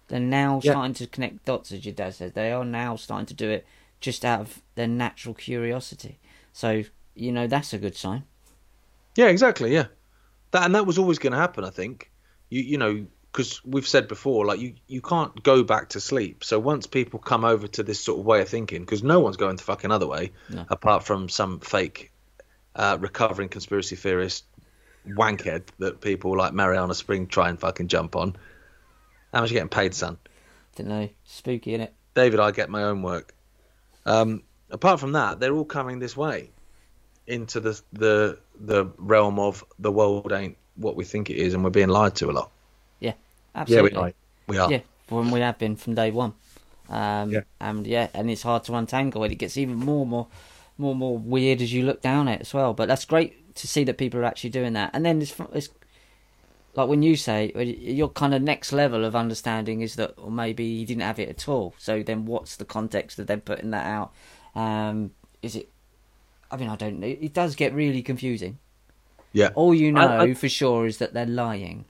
They're 0.09 0.19
now 0.19 0.59
Yeah. 0.63 0.71
starting 0.73 0.93
to 0.95 1.07
connect 1.07 1.45
dots, 1.45 1.71
as 1.71 1.85
your 1.85 1.93
dad 1.93 2.15
said. 2.15 2.33
They 2.33 2.51
are 2.51 2.65
now 2.65 2.97
starting 2.97 3.27
to 3.27 3.33
do 3.33 3.49
it 3.49 3.65
just 4.01 4.25
out 4.25 4.41
of 4.41 4.61
their 4.75 4.87
natural 4.87 5.33
curiosity. 5.35 6.17
So 6.51 6.83
you 7.15 7.31
know 7.31 7.47
that's 7.47 7.73
a 7.73 7.77
good 7.77 7.95
sign. 7.95 8.23
yeah, 9.15 9.27
exactly, 9.27 9.73
yeah. 9.73 9.85
That 10.51 10.63
and 10.65 10.75
that 10.75 10.85
was 10.85 10.97
always 10.97 11.19
going 11.19 11.31
to 11.33 11.39
happen. 11.39 11.63
I 11.63 11.69
think 11.69 12.11
you 12.49 12.61
you 12.61 12.77
know 12.77 13.05
because 13.31 13.63
we've 13.63 13.87
said 13.87 14.07
before, 14.07 14.45
like 14.45 14.59
you 14.59 14.75
you 14.87 15.01
can't 15.01 15.41
go 15.43 15.63
back 15.63 15.89
to 15.89 16.01
sleep. 16.01 16.43
So 16.43 16.59
once 16.59 16.85
people 16.87 17.19
come 17.19 17.45
over 17.45 17.67
to 17.67 17.83
this 17.83 17.99
sort 18.03 18.19
of 18.19 18.25
way 18.25 18.41
of 18.41 18.49
thinking, 18.49 18.81
because 18.81 19.03
no 19.03 19.19
one's 19.21 19.37
going 19.37 19.55
the 19.55 19.63
fucking 19.63 19.91
other 19.91 20.07
way, 20.07 20.31
No. 20.49 20.65
apart 20.69 21.03
from 21.03 21.29
some 21.29 21.59
fake 21.61 22.11
uh, 22.75 22.97
recovering 22.99 23.49
conspiracy 23.49 23.95
theorist 23.95 24.45
wankhead 25.07 25.63
that 25.79 25.99
people 26.01 26.37
like 26.37 26.53
Marianna 26.53 26.93
Spring 26.93 27.27
try 27.27 27.49
and 27.49 27.59
fucking 27.59 27.87
jump 27.87 28.15
on. 28.15 28.35
How 29.33 29.41
much 29.41 29.49
are 29.49 29.53
you 29.53 29.59
getting 29.59 29.69
paid, 29.69 29.93
son? 29.93 30.17
Don't 30.75 30.87
know. 30.89 31.09
Spooky, 31.23 31.71
innit? 31.77 31.89
David, 32.13 32.39
I 32.41 32.51
get 32.51 32.69
my 32.69 32.83
own 32.83 33.01
work. 33.01 33.33
Um, 34.05 34.43
apart 34.69 34.99
from 34.99 35.13
that, 35.13 35.39
they're 35.39 35.53
all 35.53 35.65
coming 35.65 35.99
this 35.99 36.17
way 36.17 36.51
into 37.27 37.59
the 37.61 37.81
the 37.93 38.39
the 38.65 38.85
realm 38.97 39.39
of 39.39 39.63
the 39.79 39.91
world 39.91 40.31
ain't 40.31 40.57
what 40.75 40.95
we 40.95 41.03
think 41.03 41.29
it 41.29 41.37
is, 41.37 41.53
and 41.53 41.63
we're 41.63 41.69
being 41.69 41.89
lied 41.89 42.15
to 42.15 42.29
a 42.29 42.33
lot. 42.33 42.51
Yeah, 42.99 43.13
absolutely. 43.55 43.91
Yeah, 43.91 43.99
we 43.99 44.07
are. 44.07 44.13
We 44.47 44.57
are. 44.57 44.71
Yeah, 44.71 44.81
when 45.09 45.31
we 45.31 45.39
have 45.41 45.57
been 45.57 45.75
from 45.75 45.95
day 45.95 46.11
one. 46.11 46.33
Um, 46.89 47.31
Yeah. 47.31 47.41
And 47.59 47.87
yeah, 47.87 48.09
and 48.13 48.29
it's 48.29 48.43
hard 48.43 48.63
to 48.65 48.75
untangle 48.75 49.23
it. 49.23 49.31
It 49.31 49.35
gets 49.35 49.57
even 49.57 49.75
more, 49.75 50.05
more, 50.05 50.27
more, 50.77 50.95
more 50.95 51.17
weird 51.17 51.61
as 51.61 51.71
you 51.73 51.83
look 51.83 52.01
down 52.01 52.27
it 52.27 52.41
as 52.41 52.53
well. 52.53 52.73
But 52.73 52.87
that's 52.87 53.05
great 53.05 53.55
to 53.55 53.67
see 53.67 53.83
that 53.85 53.97
people 53.97 54.19
are 54.19 54.25
actually 54.25 54.49
doing 54.49 54.73
that. 54.73 54.91
And 54.93 55.05
then 55.05 55.21
it's, 55.21 55.33
it's 55.53 55.69
like 56.75 56.87
when 56.87 57.03
you 57.03 57.15
say 57.15 57.51
your 57.55 58.09
kind 58.09 58.33
of 58.33 58.41
next 58.41 58.71
level 58.71 59.05
of 59.05 59.15
understanding 59.15 59.81
is 59.81 59.95
that 59.95 60.13
or 60.17 60.31
maybe 60.31 60.77
he 60.77 60.85
didn't 60.85 61.03
have 61.03 61.19
it 61.19 61.29
at 61.29 61.47
all. 61.47 61.73
So 61.77 62.03
then, 62.03 62.25
what's 62.25 62.55
the 62.57 62.65
context 62.65 63.19
of 63.19 63.27
them 63.27 63.41
putting 63.41 63.71
that 63.71 63.85
out? 63.85 64.13
Um, 64.55 65.11
is 65.41 65.55
it? 65.55 65.69
I 66.51 66.57
mean, 66.57 66.69
I 66.69 66.75
don't 66.75 66.99
know. 66.99 67.07
It 67.07 67.33
does 67.33 67.55
get 67.55 67.73
really 67.73 68.01
confusing. 68.01 68.57
Yeah. 69.33 69.49
All 69.55 69.73
you 69.73 69.91
know 69.93 70.01
I- 70.01 70.23
I- 70.23 70.33
for 70.33 70.49
sure 70.49 70.85
is 70.85 70.97
that 70.97 71.13
they're 71.13 71.25
lying. 71.25 71.85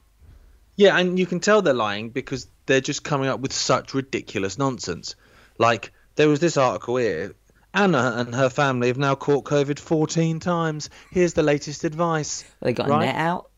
Yeah, 0.76 0.98
and 0.98 1.18
you 1.20 1.26
can 1.26 1.40
tell 1.40 1.62
they're 1.62 1.74
lying 1.74 2.10
because 2.12 2.48
they're 2.66 2.82
just 2.82 3.04
coming 3.04 3.28
up 3.28 3.40
with 3.40 3.54
such 3.54 3.94
ridiculous 3.94 4.58
nonsense. 4.58 5.16
Like 5.58 5.92
there 6.16 6.30
was 6.30 6.40
this 6.40 6.58
article 6.58 6.96
here. 6.98 7.36
Anna 7.74 8.14
and 8.18 8.36
her 8.36 8.50
family 8.50 8.88
have 8.88 8.98
now 8.98 9.16
caught 9.16 9.46
COVID 9.46 9.80
14 9.80 10.40
times. 10.40 10.90
Here's 11.12 11.34
the 11.34 11.44
latest 11.44 11.84
advice. 11.84 12.44
They 12.62 12.74
got 12.74 12.88
Right. 12.90 13.04
a 13.04 13.06
net 13.08 13.16
out. 13.16 13.50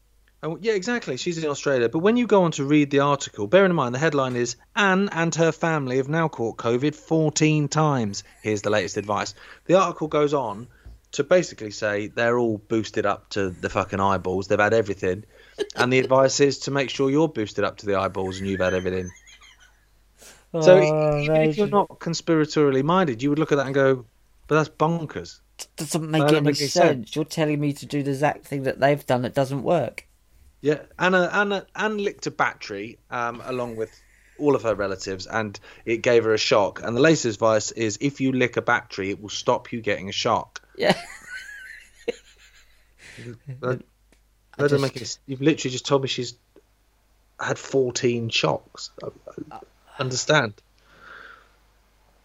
Oh, 0.44 0.58
yeah, 0.62 0.74
exactly. 0.74 1.16
She's 1.18 1.42
in 1.42 1.50
Australia. 1.50 1.88
But 1.88 2.00
when 2.00 2.18
you 2.18 2.28
go 2.28 2.44
on 2.44 2.52
to 2.52 2.66
read 2.66 2.92
the 2.92 3.00
article, 3.00 3.48
bear 3.48 3.66
in 3.66 3.74
mind 3.74 3.96
the 3.96 4.00
headline 4.00 4.36
is 4.36 4.56
Anne 4.76 5.08
and 5.14 5.34
her 5.36 5.52
family 5.54 5.98
have 5.98 6.10
now 6.10 6.28
caught 6.28 6.58
COVID 6.58 6.94
14 6.96 7.70
times. 7.70 8.24
Here's 8.42 8.62
the 8.62 8.70
latest 8.70 8.98
advice. 8.98 9.34
The 9.66 9.80
article 9.80 10.08
goes 10.10 10.34
on 10.34 10.68
to 11.14 11.24
basically 11.24 11.72
say 11.72 12.08
they're 12.08 12.38
all 12.38 12.58
boosted 12.58 13.06
up 13.06 13.30
to 13.30 13.50
the 13.50 13.70
fucking 13.70 14.00
eyeballs. 14.00 14.48
They've 14.48 14.60
had 14.60 14.74
everything. 14.74 15.26
And 15.76 15.92
the 15.94 16.00
advice 16.00 16.40
is 16.40 16.60
to 16.60 16.72
make 16.72 16.90
sure 16.90 17.10
you're 17.10 17.28
boosted 17.28 17.64
up 17.64 17.78
to 17.78 17.86
the 17.86 17.96
eyeballs 17.96 18.40
and 18.40 18.48
you've 18.48 18.60
had 18.60 18.74
everything. 18.74 19.10
So 20.62 20.80
Oh, 20.80 21.20
even 21.20 21.36
if 21.38 21.58
you're 21.58 21.68
not 21.68 21.90
conspiratorially 22.00 22.84
minded, 22.84 23.24
you 23.24 23.30
would 23.30 23.40
look 23.40 23.52
at 23.52 23.56
that 23.58 23.66
and 23.66 23.76
go, 23.76 24.06
but 24.48 24.56
that's 24.56 24.70
bonkers. 24.70 25.40
doesn't 25.78 26.10
make 26.10 26.22
That 26.22 26.28
don't 26.30 26.38
any 26.38 26.46
make 26.48 26.60
any 26.60 26.68
sense. 26.68 26.72
sense. 27.10 27.16
You're 27.16 27.26
telling 27.26 27.60
me 27.60 27.74
to 27.74 27.86
do 27.86 28.04
the 28.04 28.12
exact 28.12 28.46
thing 28.46 28.64
that 28.64 28.80
they've 28.80 29.04
done 29.06 29.24
that 29.24 29.34
doesn't 29.34 29.64
work. 29.64 30.08
Yeah, 30.62 30.80
Anna 30.98 31.30
Anna 31.34 31.66
Anne 31.76 31.98
licked 31.98 32.26
a 32.28 32.32
battery 32.32 32.98
um, 33.12 33.42
along 33.46 33.76
with 33.76 33.92
all 34.40 34.56
of 34.56 34.64
her 34.64 34.74
relatives, 34.76 35.28
and 35.28 35.60
it 35.86 35.98
gave 35.98 36.24
her 36.24 36.34
a 36.34 36.38
shock. 36.38 36.82
And 36.84 36.96
the 36.96 37.02
latest 37.02 37.26
advice 37.26 37.72
is, 37.72 37.98
if 38.02 38.22
you 38.22 38.32
lick 38.32 38.58
a 38.58 38.62
battery, 38.62 39.10
it 39.10 39.22
will 39.22 39.30
stop 39.30 39.72
you 39.72 39.82
getting 39.82 40.10
a 40.10 40.14
shock. 40.14 40.62
Yeah. 40.78 41.00
That, 43.62 43.82
I 44.58 44.62
that 44.62 44.70
doesn't 44.70 44.82
make 44.82 44.98
any, 44.98 45.06
You've 45.28 45.42
literally 45.42 45.72
just 45.72 45.86
told 45.86 46.02
me 46.02 46.08
she's 46.08 46.36
had 47.40 47.58
14 47.60 48.30
shocks. 48.30 48.90
I- 49.04 49.08
I 49.56 49.60
understand? 50.02 50.56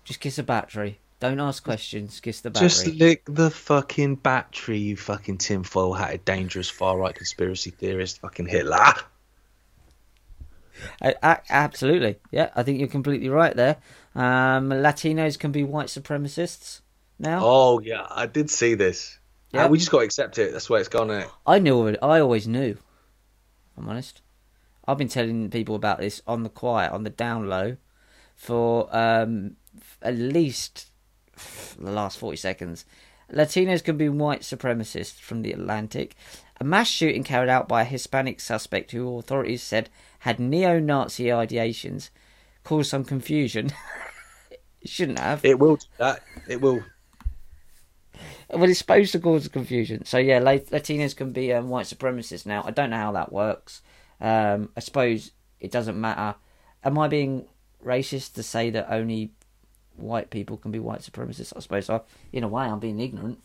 Just 0.05 0.21
kiss 0.21 0.39
a 0.39 0.43
battery. 0.43 0.99
Don't 1.21 1.41
ask 1.41 1.63
questions. 1.63 2.21
Kiss 2.21 2.41
the 2.41 2.51
battery. 2.51 2.69
Just 2.69 2.87
lick 2.87 3.23
the 3.27 3.51
fucking 3.51 4.15
battery, 4.17 4.79
you 4.79 4.97
fucking 4.97 5.37
tinfoil 5.39 5.93
hatted, 5.93 6.25
dangerous 6.25 6.71
far 6.71 6.97
right 6.97 7.15
conspiracy 7.15 7.71
theorist, 7.71 8.21
fucking 8.21 8.47
Hitler. 8.47 8.79
A- 11.03 11.15
a- 11.23 11.43
absolutely. 11.51 12.17
Yeah, 12.31 12.51
I 12.55 12.63
think 12.63 12.79
you're 12.79 12.87
completely 12.89 13.29
right 13.29 13.55
there. 13.57 13.77
Um, 14.15 14.71
Latinos 14.71 15.37
can 15.39 15.51
be 15.51 15.65
white 15.65 15.89
supremacists 15.89 16.81
now. 17.19 17.41
Oh 17.43 17.81
yeah, 17.81 18.07
I 18.11 18.27
did 18.27 18.51
see 18.51 18.75
this. 18.75 19.19
Yeah. 19.53 19.65
Uh, 19.65 19.69
we 19.69 19.79
just 19.79 19.91
got 19.91 19.99
to 20.01 20.05
accept 20.05 20.39
it. 20.39 20.53
That's 20.53 20.69
where 20.69 20.81
it's 20.81 20.89
gone. 20.89 21.11
It? 21.11 21.29
I 21.47 21.59
knew 21.59 21.87
it. 21.87 21.99
I 22.03 22.21
always 22.21 22.47
knew. 22.47 22.77
I'm 23.77 23.89
honest. 23.89 24.21
I've 24.87 24.99
been 24.99 25.09
telling 25.09 25.51
people 25.51 25.75
about 25.75 25.99
this 25.99 26.23
on 26.27 26.43
the 26.43 26.49
quiet, 26.49 26.93
on 26.93 27.05
the 27.05 27.11
down 27.11 27.49
low, 27.49 27.77
for 28.35 28.95
um, 28.95 29.57
at 30.03 30.17
least 30.17 30.91
the 31.79 31.91
last 31.91 32.19
40 32.19 32.37
seconds. 32.37 32.85
Latinos 33.33 33.85
can 33.85 33.97
be 33.97 34.09
white 34.09 34.41
supremacists 34.41 35.21
from 35.21 35.43
the 35.43 35.53
Atlantic. 35.53 36.15
A 36.61 36.65
mass 36.65 36.89
shooting 36.89 37.23
carried 37.23 37.51
out 37.51 37.69
by 37.69 37.83
a 37.83 37.87
Hispanic 37.87 38.41
suspect 38.41 38.93
who 38.93 39.19
authorities 39.19 39.63
said 39.63 39.91
had 40.21 40.41
neo 40.41 40.81
Nazi 40.81 41.27
ideations 41.27 42.11
caused 42.65 42.91
some 42.91 43.05
confusion. 43.05 43.71
it 44.51 44.89
shouldn't 44.89 45.19
have. 45.19 45.45
It 45.45 45.59
will 45.59 45.77
do 45.77 45.87
that. 45.99 46.23
It 46.49 46.61
will. 46.61 46.83
Well, 48.51 48.69
it's 48.69 48.79
supposed 48.79 49.13
to 49.13 49.21
cause 49.21 49.47
confusion. 49.49 50.05
So 50.05 50.19
yeah, 50.19 50.39
La- 50.39 50.53
Latinos 50.53 51.15
can 51.17 51.33
be 51.33 51.53
um, 51.53 51.69
white 51.69 51.87
supremacists 51.87 52.47
now. 52.47 52.63
I 52.65 52.71
don't 52.71 52.91
know 52.91 52.97
how 52.97 53.13
that 53.13 53.33
works. 53.33 53.83
Um, 54.21 54.71
I 54.77 54.81
suppose 54.81 55.33
it 55.61 55.71
doesn't 55.71 56.01
matter. 56.01 56.37
Am 56.85 56.99
I 56.99 57.09
being 57.09 57.47
racist 57.85 58.35
to 58.35 58.43
say 58.43 58.71
that 58.71 58.93
only 58.93 59.33
white 59.97 60.31
people 60.31 60.57
can 60.57 60.71
be 60.71 60.79
white 60.79 61.01
supremacists? 61.01 61.53
I 61.57 61.61
suppose 61.61 61.89
I, 61.91 62.01
in 62.33 62.45
a 62.45 62.49
way, 62.49 62.65
I'm 62.65 62.79
being 62.81 63.01
ignorant. 63.01 63.39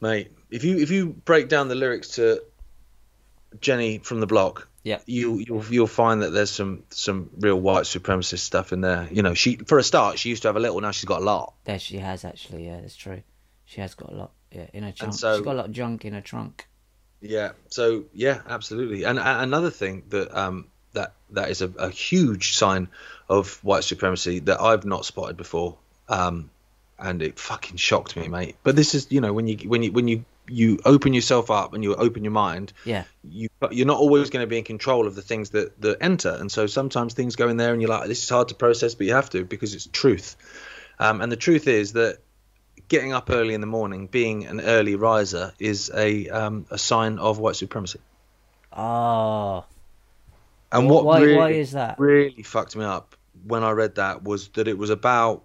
mate. 0.00 0.32
If 0.50 0.62
you 0.64 0.78
if 0.78 0.90
you 0.90 1.08
break 1.24 1.48
down 1.48 1.68
the 1.68 1.74
lyrics 1.74 2.08
to 2.16 2.42
Jenny 3.60 3.98
from 3.98 4.20
the 4.20 4.26
Block, 4.26 4.68
Yeah. 4.84 4.98
you 5.06 5.38
you'll 5.38 5.64
you'll 5.64 5.86
find 5.86 6.22
that 6.22 6.30
there's 6.30 6.50
some 6.50 6.84
some 6.90 7.30
real 7.38 7.60
white 7.60 7.84
supremacist 7.84 8.40
stuff 8.40 8.72
in 8.72 8.80
there. 8.80 9.08
You 9.10 9.22
know, 9.22 9.34
she 9.34 9.56
for 9.56 9.78
a 9.78 9.82
start 9.82 10.18
she 10.18 10.28
used 10.28 10.42
to 10.42 10.48
have 10.48 10.56
a 10.56 10.60
little, 10.60 10.80
now 10.80 10.90
she's 10.92 11.04
got 11.04 11.20
a 11.20 11.24
lot. 11.24 11.54
There 11.64 11.78
she 11.78 11.98
has 11.98 12.24
actually. 12.24 12.66
Yeah, 12.66 12.80
that's 12.80 12.96
true. 12.96 13.22
She 13.66 13.80
has 13.82 13.94
got 13.94 14.10
a 14.12 14.16
lot. 14.16 14.30
Yeah, 14.50 14.66
in 14.72 14.82
her 14.84 14.92
trunk. 14.92 15.14
so- 15.14 15.36
She's 15.36 15.44
got 15.44 15.52
a 15.54 15.58
lot 15.58 15.66
of 15.66 15.72
junk 15.72 16.04
in 16.04 16.14
her 16.14 16.20
trunk. 16.22 16.66
Yeah. 17.20 17.52
So 17.68 18.04
yeah, 18.14 18.40
absolutely. 18.48 19.04
And, 19.04 19.18
and 19.18 19.42
another 19.42 19.70
thing 19.70 20.04
that 20.10 20.36
um 20.36 20.66
that 20.92 21.12
that 21.30 21.50
is 21.50 21.60
a, 21.62 21.68
a 21.78 21.90
huge 21.90 22.56
sign 22.56 22.88
of 23.28 23.62
white 23.64 23.84
supremacy 23.84 24.38
that 24.40 24.60
I've 24.60 24.84
not 24.84 25.04
spotted 25.04 25.36
before. 25.36 25.76
Um, 26.08 26.50
and 26.98 27.20
it 27.20 27.38
fucking 27.38 27.76
shocked 27.76 28.16
me, 28.16 28.28
mate. 28.28 28.56
But 28.62 28.74
this 28.76 28.94
is, 28.94 29.08
you 29.10 29.20
know, 29.20 29.32
when 29.32 29.46
you 29.48 29.56
when 29.68 29.82
you 29.82 29.92
when 29.92 30.08
you 30.08 30.24
you 30.48 30.78
open 30.84 31.12
yourself 31.12 31.50
up 31.50 31.74
and 31.74 31.82
you 31.82 31.94
open 31.96 32.22
your 32.22 32.32
mind, 32.32 32.72
Yeah. 32.84 33.04
you 33.28 33.48
you're 33.72 33.86
not 33.86 33.98
always 33.98 34.30
going 34.30 34.44
to 34.44 34.46
be 34.46 34.58
in 34.58 34.64
control 34.64 35.06
of 35.06 35.14
the 35.16 35.22
things 35.22 35.50
that 35.50 35.78
that 35.82 35.98
enter, 36.00 36.30
and 36.30 36.50
so 36.52 36.66
sometimes 36.66 37.12
things 37.14 37.34
go 37.36 37.48
in 37.48 37.56
there, 37.56 37.72
and 37.72 37.82
you're 37.82 37.90
like, 37.90 38.06
this 38.08 38.22
is 38.22 38.28
hard 38.28 38.48
to 38.48 38.54
process, 38.54 38.94
but 38.94 39.06
you 39.06 39.14
have 39.14 39.28
to 39.30 39.44
because 39.44 39.74
it's 39.74 39.86
truth. 39.92 40.36
Um, 40.98 41.20
and 41.20 41.30
the 41.32 41.36
truth 41.36 41.66
is 41.66 41.92
that 41.94 42.18
getting 42.88 43.12
up 43.12 43.30
early 43.30 43.54
in 43.54 43.60
the 43.60 43.66
morning, 43.66 44.06
being 44.06 44.46
an 44.46 44.60
early 44.60 44.96
riser, 44.96 45.52
is 45.58 45.90
a 45.94 46.28
um, 46.28 46.66
a 46.70 46.78
sign 46.78 47.18
of 47.18 47.38
white 47.38 47.56
supremacy. 47.56 48.00
Ah. 48.72 49.64
And 50.72 50.90
what 50.90 51.04
why- 51.04 51.20
really, 51.20 51.36
why 51.36 51.50
is 51.52 51.72
that? 51.72 51.98
really 51.98 52.42
fucked 52.42 52.76
me 52.76 52.84
up 52.84 53.16
when 53.44 53.62
I 53.62 53.70
read 53.70 53.94
that 53.96 54.22
was 54.24 54.48
that 54.48 54.68
it 54.68 54.76
was 54.76 54.90
about 54.90 55.44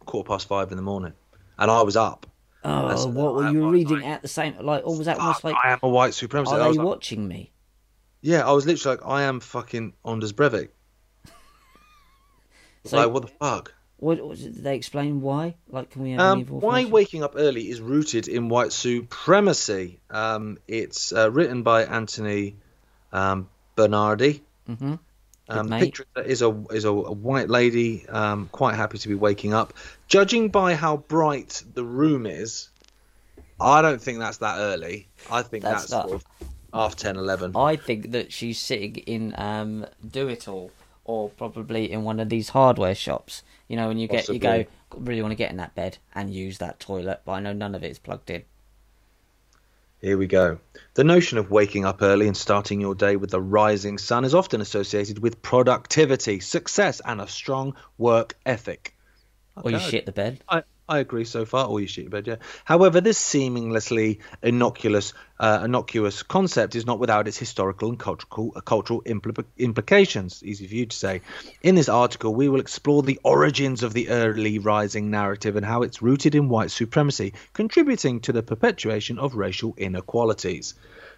quarter 0.00 0.26
past 0.28 0.48
five 0.48 0.70
in 0.70 0.76
the 0.76 0.82
morning, 0.82 1.12
and 1.58 1.70
I 1.70 1.82
was 1.82 1.96
up. 1.96 2.26
Oh, 2.64 3.06
what 3.08 3.34
were 3.34 3.50
you 3.50 3.70
reading 3.70 4.04
I- 4.04 4.08
at 4.08 4.22
the 4.22 4.28
same? 4.28 4.54
Like, 4.60 4.86
or 4.86 4.96
was 4.96 5.06
that 5.06 5.18
almost 5.18 5.44
like? 5.44 5.56
I 5.64 5.72
am 5.72 5.78
a 5.82 5.88
white 5.88 6.12
supremacist. 6.12 6.48
Are 6.52 6.58
they 6.58 6.78
like, 6.78 6.86
watching 6.86 7.26
me? 7.26 7.50
yeah, 8.20 8.46
I 8.46 8.52
was 8.52 8.66
literally 8.66 8.98
like, 8.98 9.06
I 9.06 9.22
am 9.22 9.40
fucking 9.40 9.94
Anders 10.04 10.32
Breivik. 10.32 10.68
So, 12.84 12.96
like, 12.96 13.10
what 13.12 13.22
the 13.22 13.28
fuck? 13.28 13.72
What, 14.02 14.20
what 14.20 14.36
did 14.36 14.56
they 14.56 14.74
explain 14.74 15.20
why? 15.20 15.54
Like, 15.68 15.90
can 15.90 16.02
we 16.02 16.10
have 16.10 16.20
Um, 16.20 16.44
why 16.46 16.86
waking 16.86 17.22
up 17.22 17.34
early 17.36 17.70
is 17.70 17.80
rooted 17.80 18.26
in 18.26 18.48
white 18.48 18.72
supremacy. 18.72 20.00
Um, 20.10 20.58
it's 20.66 21.12
uh, 21.12 21.30
written 21.30 21.62
by 21.62 21.84
Anthony 21.84 22.56
um, 23.12 23.48
Bernardi. 23.76 24.42
Mhm. 24.68 24.98
Um, 25.48 25.68
the 25.68 25.78
picture 25.78 26.06
is 26.24 26.42
a 26.42 26.50
is 26.70 26.84
a, 26.84 26.92
white 26.92 27.48
lady, 27.48 28.08
um, 28.08 28.48
quite 28.50 28.74
happy 28.74 28.98
to 28.98 29.08
be 29.08 29.14
waking 29.14 29.54
up. 29.54 29.74
Judging 30.08 30.48
by 30.48 30.74
how 30.74 30.96
bright 30.96 31.62
the 31.74 31.84
room 31.84 32.26
is, 32.26 32.70
I 33.60 33.82
don't 33.82 34.02
think 34.02 34.18
that's 34.18 34.38
that 34.38 34.58
early. 34.58 35.08
I 35.30 35.42
think 35.42 35.62
That's 35.62 35.82
that's, 35.82 35.92
not- 35.92 36.08
sort 36.08 36.22
of 36.22 36.48
half 36.74 36.96
10, 36.96 37.16
11. 37.16 37.52
I 37.54 37.76
think 37.76 38.12
that 38.12 38.32
she's 38.32 38.58
sitting 38.58 38.96
in 38.96 39.34
um, 39.36 39.86
Do 40.08 40.28
It 40.28 40.48
All, 40.48 40.70
or 41.04 41.28
probably 41.30 41.90
in 41.90 42.04
one 42.04 42.20
of 42.20 42.28
these 42.28 42.50
hardware 42.50 42.94
shops. 42.94 43.42
You 43.68 43.76
know, 43.76 43.88
when 43.88 43.98
you 43.98 44.08
get 44.08 44.28
you 44.28 44.38
go, 44.38 44.64
really 44.96 45.22
want 45.22 45.32
to 45.32 45.36
get 45.36 45.50
in 45.50 45.56
that 45.56 45.74
bed 45.74 45.98
and 46.14 46.32
use 46.32 46.58
that 46.58 46.80
toilet, 46.80 47.22
but 47.24 47.32
I 47.32 47.40
know 47.40 47.52
none 47.52 47.74
of 47.74 47.82
it 47.82 47.90
is 47.90 47.98
plugged 47.98 48.30
in. 48.30 48.44
Here 50.00 50.18
we 50.18 50.26
go. 50.26 50.58
The 50.94 51.04
notion 51.04 51.38
of 51.38 51.50
waking 51.50 51.84
up 51.84 52.02
early 52.02 52.26
and 52.26 52.36
starting 52.36 52.80
your 52.80 52.96
day 52.96 53.14
with 53.14 53.30
the 53.30 53.40
rising 53.40 53.98
sun 53.98 54.24
is 54.24 54.34
often 54.34 54.60
associated 54.60 55.20
with 55.20 55.42
productivity, 55.42 56.40
success, 56.40 57.00
and 57.04 57.20
a 57.20 57.28
strong 57.28 57.76
work 57.98 58.36
ethic. 58.44 58.96
Or 59.56 59.70
you 59.70 59.78
shit 59.78 60.06
the 60.06 60.12
bed. 60.12 60.42
I, 60.48 60.64
I 60.88 60.98
agree 60.98 61.24
so 61.24 61.44
far. 61.44 61.68
Or 61.68 61.80
you 61.80 61.86
shit 61.86 62.04
your 62.04 62.10
bed, 62.10 62.26
yeah. 62.26 62.36
However, 62.64 63.00
this 63.00 63.16
seemingly 63.16 64.20
innocuous, 64.42 65.14
uh, 65.38 65.62
innocuous 65.64 66.22
concept 66.22 66.74
is 66.74 66.84
not 66.84 66.98
without 66.98 67.28
its 67.28 67.38
historical 67.38 67.88
and 67.88 67.98
cultural, 67.98 68.52
uh, 68.56 68.60
cultural 68.60 69.02
impli- 69.02 69.44
implications. 69.56 70.42
Easy 70.44 70.66
for 70.66 70.74
you 70.74 70.86
to 70.86 70.96
say. 70.96 71.22
In 71.62 71.76
this 71.76 71.88
article, 71.88 72.34
we 72.34 72.48
will 72.48 72.60
explore 72.60 73.02
the 73.02 73.20
origins 73.22 73.82
of 73.82 73.94
the 73.94 74.08
early 74.08 74.58
rising 74.58 75.10
narrative 75.10 75.56
and 75.56 75.64
how 75.64 75.82
it's 75.82 76.02
rooted 76.02 76.34
in 76.34 76.48
white 76.48 76.70
supremacy, 76.70 77.34
contributing 77.52 78.20
to 78.20 78.32
the 78.32 78.42
perpetuation 78.42 79.18
of 79.18 79.34
racial 79.36 79.74
inequalities. 79.76 80.74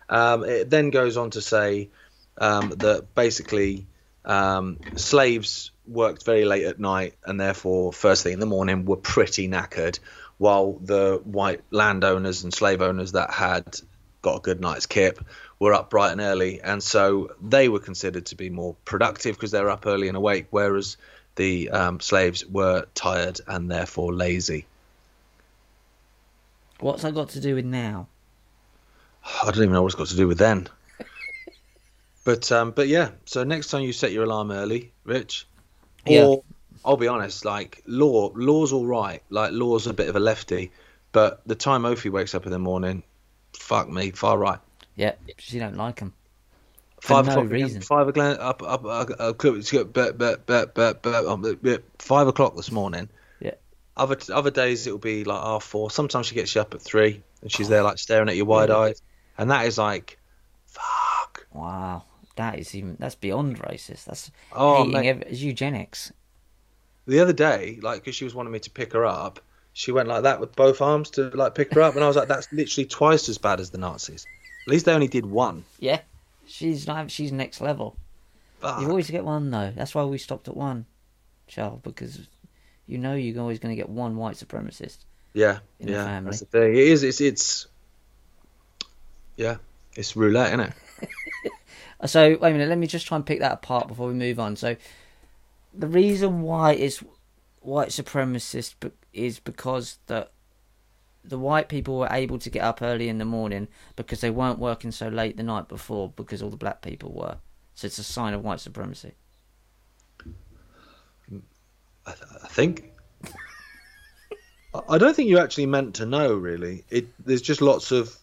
Um, 0.08 0.44
it 0.44 0.68
then 0.68 0.90
goes 0.90 1.16
on 1.16 1.30
to 1.30 1.40
say 1.40 1.88
um, 2.38 2.70
that 2.76 3.14
basically 3.14 3.86
um, 4.24 4.78
slaves 4.96 5.70
worked 5.86 6.24
very 6.24 6.44
late 6.44 6.64
at 6.64 6.80
night 6.80 7.14
and 7.24 7.38
therefore 7.38 7.92
first 7.92 8.22
thing 8.22 8.32
in 8.32 8.40
the 8.40 8.46
morning 8.46 8.84
were 8.84 8.96
pretty 8.96 9.48
knackered 9.48 9.98
while 10.38 10.72
the 10.80 11.20
white 11.24 11.60
landowners 11.70 12.42
and 12.42 12.52
slave 12.52 12.80
owners 12.80 13.12
that 13.12 13.30
had 13.30 13.64
got 14.22 14.36
a 14.36 14.40
good 14.40 14.60
night's 14.60 14.86
kip 14.86 15.22
were 15.58 15.74
up 15.74 15.90
bright 15.90 16.12
and 16.12 16.22
early 16.22 16.60
and 16.62 16.82
so 16.82 17.30
they 17.42 17.68
were 17.68 17.80
considered 17.80 18.24
to 18.24 18.34
be 18.34 18.48
more 18.48 18.74
productive 18.86 19.36
because 19.36 19.50
they 19.50 19.60
were 19.60 19.70
up 19.70 19.86
early 19.86 20.08
and 20.08 20.16
awake 20.16 20.46
whereas 20.50 20.96
the 21.36 21.68
um, 21.68 22.00
slaves 22.00 22.46
were 22.46 22.86
tired 22.94 23.38
and 23.46 23.70
therefore 23.70 24.14
lazy 24.14 24.64
What's 26.80 27.02
that 27.02 27.14
got 27.14 27.30
to 27.30 27.40
do 27.40 27.54
with 27.54 27.64
now? 27.64 28.08
I 29.24 29.46
don't 29.46 29.56
even 29.56 29.72
know 29.72 29.82
what 29.82 29.88
it's 29.88 29.94
got 29.94 30.08
to 30.08 30.16
do 30.16 30.28
with 30.28 30.38
then. 30.38 30.68
But 32.24 32.50
um, 32.50 32.70
but 32.72 32.88
yeah. 32.88 33.10
So 33.26 33.44
next 33.44 33.68
time 33.68 33.82
you 33.82 33.92
set 33.92 34.12
your 34.12 34.24
alarm 34.24 34.50
early, 34.50 34.92
Rich, 35.04 35.46
or 36.06 36.12
Yeah. 36.12 36.36
I'll 36.84 36.96
be 36.96 37.08
honest, 37.08 37.44
like 37.44 37.82
law, 37.86 38.30
law's 38.34 38.72
all 38.72 38.86
right. 38.86 39.22
Like 39.30 39.52
law's 39.52 39.86
a 39.86 39.94
bit 39.94 40.08
of 40.08 40.16
a 40.16 40.20
lefty, 40.20 40.70
but 41.12 41.40
the 41.46 41.54
time 41.54 41.82
Ophi 41.82 42.10
wakes 42.10 42.34
up 42.34 42.44
in 42.44 42.52
the 42.52 42.58
morning, 42.58 43.02
fuck 43.52 43.88
me, 43.88 44.10
far 44.10 44.36
right. 44.36 44.58
Yeah, 44.96 45.14
she 45.38 45.58
don't 45.58 45.76
like. 45.76 46.00
For 46.00 46.12
Five 47.00 47.26
no 47.26 47.32
o'clock. 47.32 47.50
reason. 47.50 47.82
Five 47.82 48.08
o'clock. 48.08 48.38
Up 48.40 48.62
up. 48.62 48.84
up, 48.84 49.10
up, 49.10 49.20
up 49.20 49.38
but, 49.92 49.92
but, 49.92 50.46
but, 50.46 50.74
but, 50.74 51.02
but, 51.62 51.82
five 51.98 52.26
o'clock 52.28 52.56
this 52.56 52.70
morning. 52.70 53.08
Yeah. 53.40 53.54
Other 53.96 54.16
other 54.32 54.50
days 54.50 54.86
it'll 54.86 54.98
be 54.98 55.24
like 55.24 55.42
half 55.42 55.64
four. 55.64 55.90
Sometimes 55.90 56.26
she 56.26 56.34
gets 56.34 56.54
you 56.54 56.60
up 56.60 56.74
at 56.74 56.80
three, 56.80 57.22
and 57.42 57.52
she's 57.52 57.68
there 57.68 57.82
like 57.82 57.98
staring 57.98 58.28
at 58.28 58.36
you 58.36 58.44
wide 58.44 58.70
eyed, 58.70 58.96
and 59.36 59.50
that 59.50 59.66
is 59.66 59.76
like, 59.78 60.18
fuck. 60.66 61.46
Wow, 61.52 62.04
that 62.36 62.58
is 62.58 62.74
even 62.74 62.96
that's 62.98 63.14
beyond 63.14 63.58
racist. 63.60 64.04
That's 64.06 64.30
Oh, 64.52 64.84
hating 64.90 65.18
mate. 65.20 65.30
eugenics. 65.32 66.12
The 67.06 67.20
other 67.20 67.32
day, 67.34 67.78
like, 67.82 68.00
because 68.00 68.14
she 68.14 68.24
was 68.24 68.34
wanting 68.34 68.52
me 68.52 68.60
to 68.60 68.70
pick 68.70 68.92
her 68.94 69.04
up, 69.04 69.40
she 69.74 69.92
went 69.92 70.08
like 70.08 70.22
that 70.22 70.40
with 70.40 70.56
both 70.56 70.80
arms 70.80 71.10
to 71.10 71.24
like 71.30 71.54
pick 71.54 71.72
her 71.74 71.82
up, 71.82 71.94
and 71.94 72.02
I 72.04 72.06
was 72.06 72.16
like, 72.16 72.28
that's 72.28 72.50
literally 72.52 72.86
twice 72.86 73.28
as 73.28 73.38
bad 73.38 73.60
as 73.60 73.70
the 73.70 73.78
Nazis. 73.78 74.26
At 74.66 74.70
least 74.72 74.86
they 74.86 74.92
only 74.92 75.08
did 75.08 75.26
one. 75.26 75.64
Yeah, 75.78 76.00
she's 76.46 76.88
like 76.88 77.10
She's 77.10 77.30
next 77.32 77.60
level. 77.60 77.96
Fuck. 78.60 78.80
You 78.80 78.88
always 78.88 79.10
get 79.10 79.24
one 79.24 79.50
though. 79.50 79.72
That's 79.76 79.94
why 79.94 80.04
we 80.04 80.16
stopped 80.16 80.48
at 80.48 80.56
one, 80.56 80.86
Charles, 81.46 81.80
because 81.82 82.26
you 82.86 82.96
know 82.96 83.14
you're 83.14 83.38
always 83.40 83.58
going 83.58 83.72
to 83.74 83.76
get 83.76 83.90
one 83.90 84.16
white 84.16 84.36
supremacist. 84.36 84.98
Yeah, 85.34 85.58
in 85.80 85.88
the 85.88 85.92
yeah, 85.92 86.04
family. 86.04 86.30
that's 86.30 86.40
the 86.40 86.46
thing. 86.46 86.70
It 86.72 86.78
is. 86.78 87.02
It's. 87.02 87.20
It's. 87.20 87.66
Yeah, 89.36 89.56
it's 89.96 90.16
roulette, 90.16 90.48
isn't 90.54 90.60
it? 90.60 90.72
So 92.06 92.30
wait 92.38 92.50
a 92.50 92.52
minute, 92.52 92.68
let 92.68 92.76
me 92.76 92.86
just 92.86 93.06
try 93.06 93.16
and 93.16 93.24
pick 93.24 93.38
that 93.40 93.52
apart 93.52 93.88
before 93.88 94.08
we 94.08 94.14
move 94.14 94.38
on. 94.38 94.56
So 94.56 94.76
the 95.72 95.86
reason 95.86 96.42
why 96.42 96.72
it's 96.74 97.02
white 97.60 97.88
supremacist 97.88 98.74
is 99.14 99.38
because 99.40 99.98
that 100.08 100.32
the 101.24 101.38
white 101.38 101.70
people 101.70 101.96
were 101.98 102.08
able 102.10 102.38
to 102.40 102.50
get 102.50 102.62
up 102.62 102.82
early 102.82 103.08
in 103.08 103.16
the 103.16 103.24
morning 103.24 103.68
because 103.96 104.20
they 104.20 104.28
weren't 104.28 104.58
working 104.58 104.90
so 104.90 105.08
late 105.08 105.38
the 105.38 105.42
night 105.42 105.68
before 105.68 106.10
because 106.14 106.42
all 106.42 106.50
the 106.50 106.58
black 106.58 106.82
people 106.82 107.10
were. 107.12 107.38
So 107.74 107.86
it's 107.86 107.96
a 107.98 108.04
sign 108.04 108.34
of 108.34 108.44
white 108.44 108.60
supremacy. 108.60 109.12
I, 112.06 112.12
th- 112.12 112.28
I 112.42 112.48
think. 112.48 112.92
I- 114.74 114.82
I 114.88 114.98
don't 114.98 115.14
think 115.14 115.28
you 115.30 115.38
actually 115.38 115.66
meant 115.66 115.94
to 115.96 116.06
know, 116.06 116.34
really. 116.34 116.84
It 116.90 117.06
there's 117.24 117.40
just 117.40 117.62
lots 117.62 117.92
of. 117.92 118.14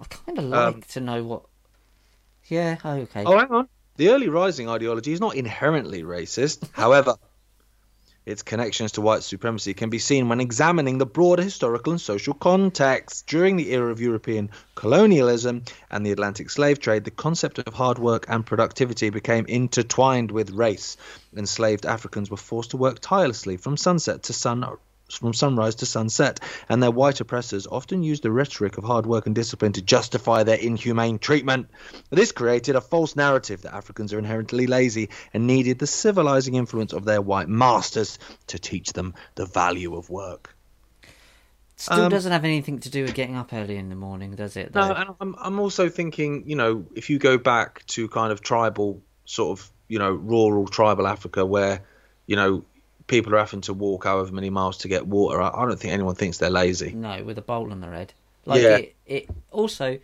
I 0.00 0.04
kind 0.04 0.36
of 0.38 0.44
like 0.44 0.74
Um, 0.74 0.82
to 0.88 1.00
know 1.00 1.24
what. 1.24 1.42
Yeah. 2.48 2.76
oh, 2.84 2.92
Okay. 2.92 3.24
Oh, 3.24 3.38
hang 3.38 3.50
on. 3.50 3.68
The 3.96 4.10
early 4.10 4.28
rising 4.28 4.68
ideology 4.68 5.12
is 5.12 5.20
not 5.20 5.34
inherently 5.36 6.02
racist. 6.02 6.68
However, 6.72 7.16
its 8.26 8.42
connections 8.42 8.92
to 8.92 9.00
white 9.00 9.22
supremacy 9.22 9.72
can 9.72 9.88
be 9.88 10.00
seen 10.00 10.28
when 10.28 10.40
examining 10.40 10.98
the 10.98 11.06
broader 11.06 11.42
historical 11.42 11.92
and 11.92 12.00
social 12.00 12.34
context. 12.34 13.26
During 13.26 13.56
the 13.56 13.72
era 13.72 13.90
of 13.90 14.00
European 14.00 14.50
colonialism 14.74 15.62
and 15.90 16.04
the 16.04 16.10
Atlantic 16.10 16.50
slave 16.50 16.80
trade, 16.80 17.04
the 17.04 17.10
concept 17.10 17.58
of 17.60 17.72
hard 17.72 17.98
work 17.98 18.26
and 18.28 18.44
productivity 18.44 19.10
became 19.10 19.46
intertwined 19.46 20.30
with 20.30 20.50
race. 20.50 20.96
Enslaved 21.36 21.86
Africans 21.86 22.30
were 22.30 22.36
forced 22.36 22.72
to 22.72 22.76
work 22.76 22.98
tirelessly 23.00 23.56
from 23.56 23.76
sunset 23.76 24.24
to 24.24 24.32
sun 24.32 24.64
from 25.08 25.32
sunrise 25.32 25.76
to 25.76 25.86
sunset, 25.86 26.40
and 26.68 26.82
their 26.82 26.90
white 26.90 27.20
oppressors 27.20 27.66
often 27.66 28.02
used 28.02 28.22
the 28.22 28.30
rhetoric 28.30 28.78
of 28.78 28.84
hard 28.84 29.06
work 29.06 29.26
and 29.26 29.34
discipline 29.34 29.72
to 29.72 29.82
justify 29.82 30.42
their 30.42 30.58
inhumane 30.58 31.18
treatment. 31.18 31.68
This 32.10 32.32
created 32.32 32.76
a 32.76 32.80
false 32.80 33.16
narrative 33.16 33.62
that 33.62 33.74
Africans 33.74 34.12
are 34.12 34.18
inherently 34.18 34.66
lazy 34.66 35.10
and 35.32 35.46
needed 35.46 35.78
the 35.78 35.86
civilizing 35.86 36.54
influence 36.54 36.92
of 36.92 37.04
their 37.04 37.20
white 37.20 37.48
masters 37.48 38.18
to 38.48 38.58
teach 38.58 38.92
them 38.92 39.14
the 39.34 39.46
value 39.46 39.96
of 39.96 40.10
work. 40.10 40.54
Still 41.76 42.04
um, 42.04 42.10
doesn't 42.10 42.32
have 42.32 42.44
anything 42.44 42.78
to 42.80 42.90
do 42.90 43.02
with 43.02 43.14
getting 43.14 43.36
up 43.36 43.52
early 43.52 43.76
in 43.76 43.90
the 43.90 43.96
morning, 43.96 44.34
does 44.34 44.56
it? 44.56 44.74
No, 44.74 44.88
though? 44.88 44.94
and 44.94 45.14
I'm, 45.20 45.34
I'm 45.38 45.60
also 45.60 45.90
thinking, 45.90 46.44
you 46.46 46.56
know, 46.56 46.86
if 46.94 47.10
you 47.10 47.18
go 47.18 47.36
back 47.36 47.84
to 47.88 48.08
kind 48.08 48.32
of 48.32 48.40
tribal, 48.40 49.02
sort 49.26 49.58
of, 49.58 49.70
you 49.86 49.98
know, 49.98 50.12
rural 50.12 50.66
tribal 50.66 51.06
Africa 51.06 51.44
where, 51.44 51.84
you 52.26 52.34
know, 52.34 52.64
people 53.06 53.34
are 53.34 53.38
having 53.38 53.60
to 53.62 53.74
walk 53.74 54.04
however 54.04 54.32
many 54.32 54.50
miles 54.50 54.78
to 54.78 54.88
get 54.88 55.06
water, 55.06 55.40
I, 55.40 55.48
I 55.50 55.66
don't 55.66 55.78
think 55.78 55.92
anyone 55.92 56.14
thinks 56.14 56.38
they're 56.38 56.50
lazy. 56.50 56.92
No, 56.92 57.22
with 57.24 57.38
a 57.38 57.42
bowl 57.42 57.70
on 57.72 57.80
their 57.80 57.92
head. 57.92 58.12
Like 58.44 58.62
Yeah. 58.62 58.76
it, 58.78 58.96
it 59.06 59.30
also 59.50 59.98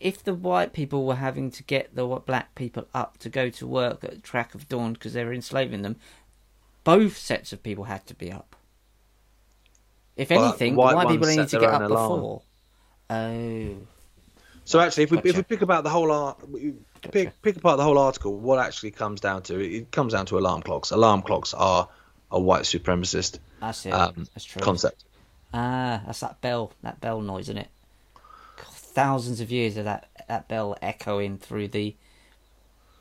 if 0.00 0.22
the 0.22 0.34
white 0.34 0.72
people 0.72 1.06
were 1.06 1.14
having 1.14 1.50
to 1.52 1.62
get 1.62 1.94
the 1.94 2.04
black 2.06 2.54
people 2.54 2.86
up 2.92 3.16
to 3.18 3.28
go 3.28 3.48
to 3.48 3.66
work 3.66 4.04
at 4.04 4.22
track 4.22 4.54
of 4.54 4.68
dawn 4.68 4.92
because 4.92 5.12
they 5.14 5.24
were 5.24 5.32
enslaving 5.32 5.82
them, 5.82 5.96
both 6.82 7.16
sets 7.16 7.52
of 7.52 7.62
people 7.62 7.84
had 7.84 8.06
to 8.08 8.14
be 8.14 8.30
up. 8.30 8.56
If 10.16 10.30
Well, 10.30 10.44
anything, 10.48 10.74
the 10.74 10.78
white 10.78 10.94
white 10.94 11.08
people 11.08 11.28
need 11.28 11.48
to 11.48 11.58
get 11.58 11.70
up 11.70 11.82
alarm. 11.82 12.20
before. 12.20 12.42
Oh, 13.10 13.76
So 14.64 14.80
actually, 14.80 15.04
if 15.04 15.10
we 15.10 15.18
if 15.24 15.36
we 15.36 15.42
pick 15.42 15.62
about 15.62 15.84
the 15.84 15.90
whole 15.90 16.10
art, 16.12 16.38
pick 17.02 17.40
pick 17.42 17.56
apart 17.56 17.78
the 17.78 17.84
whole 17.84 17.98
article, 17.98 18.36
what 18.36 18.58
actually 18.58 18.90
comes 18.90 19.20
down 19.20 19.42
to 19.44 19.58
it 19.60 19.90
comes 19.90 20.12
down 20.12 20.26
to 20.26 20.38
alarm 20.38 20.62
clocks. 20.62 20.90
Alarm 20.90 21.22
clocks 21.22 21.54
are 21.54 21.88
a 22.30 22.40
white 22.40 22.62
supremacist 22.62 23.38
that's 23.60 23.86
it. 23.86 23.92
um, 23.92 24.26
that's 24.34 24.44
true. 24.44 24.62
concept. 24.62 25.04
Ah, 25.52 26.02
that's 26.06 26.20
that 26.20 26.40
bell, 26.40 26.72
that 26.82 27.00
bell 27.00 27.20
noise, 27.20 27.44
isn't 27.44 27.58
it? 27.58 27.68
God, 28.56 28.66
Thousands 28.66 29.40
of 29.40 29.50
years 29.50 29.76
of 29.76 29.84
that 29.84 30.08
that 30.28 30.48
bell 30.48 30.76
echoing 30.82 31.38
through 31.38 31.68
the 31.68 31.94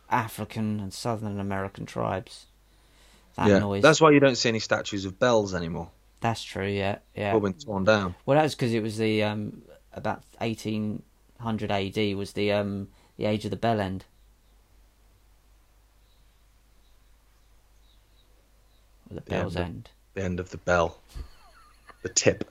African 0.09 0.79
and 0.79 0.93
Southern 0.93 1.39
American 1.39 1.85
tribes. 1.85 2.45
That 3.35 3.47
yeah, 3.47 3.59
noise. 3.59 3.81
that's 3.81 3.99
why 3.99 4.11
you 4.11 4.19
don't 4.19 4.35
see 4.35 4.49
any 4.49 4.59
statues 4.59 5.05
of 5.05 5.17
bells 5.17 5.55
anymore. 5.55 5.89
That's 6.21 6.43
true. 6.43 6.67
Yeah, 6.67 6.99
yeah. 7.15 7.33
All 7.33 7.39
been 7.39 7.53
torn 7.53 7.83
down. 7.83 8.15
Well, 8.25 8.37
that 8.37 8.43
was 8.43 8.55
because 8.55 8.73
it 8.73 8.83
was 8.83 8.97
the 8.97 9.23
um 9.23 9.63
about 9.93 10.23
eighteen 10.39 11.01
hundred 11.39 11.71
AD 11.71 12.15
was 12.15 12.33
the 12.33 12.51
um 12.51 12.89
the 13.17 13.25
age 13.25 13.45
of 13.45 13.51
the 13.51 13.57
bell 13.57 13.79
end. 13.79 14.05
The 19.15 19.21
bell's 19.21 19.53
the- 19.55 19.61
end. 19.61 19.89
The 20.13 20.23
end 20.23 20.39
of 20.39 20.51
the 20.51 20.57
bell, 20.57 20.99
the 22.03 22.09
tip. 22.09 22.49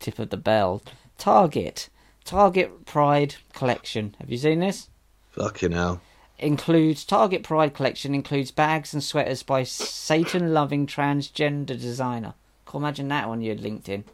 Tip 0.00 0.18
of 0.18 0.30
the 0.30 0.36
bell. 0.38 0.82
Target. 1.18 1.88
Target 2.24 2.86
Pride 2.86 3.34
collection. 3.52 4.14
Have 4.18 4.30
you 4.30 4.38
seen 4.38 4.60
this? 4.60 4.88
Fucking 5.32 5.72
hell. 5.72 6.00
includes 6.38 7.04
Target 7.04 7.42
Pride 7.42 7.74
collection 7.74 8.14
includes 8.14 8.50
bags 8.50 8.94
and 8.94 9.02
sweaters 9.02 9.42
by 9.42 9.62
Satan 9.64 10.54
loving 10.54 10.86
transgender 10.86 11.78
designer. 11.78 12.34
You 12.72 12.78
imagine 12.78 13.08
that 13.08 13.24
on 13.24 13.42
your 13.42 13.56
LinkedIn? 13.56 14.04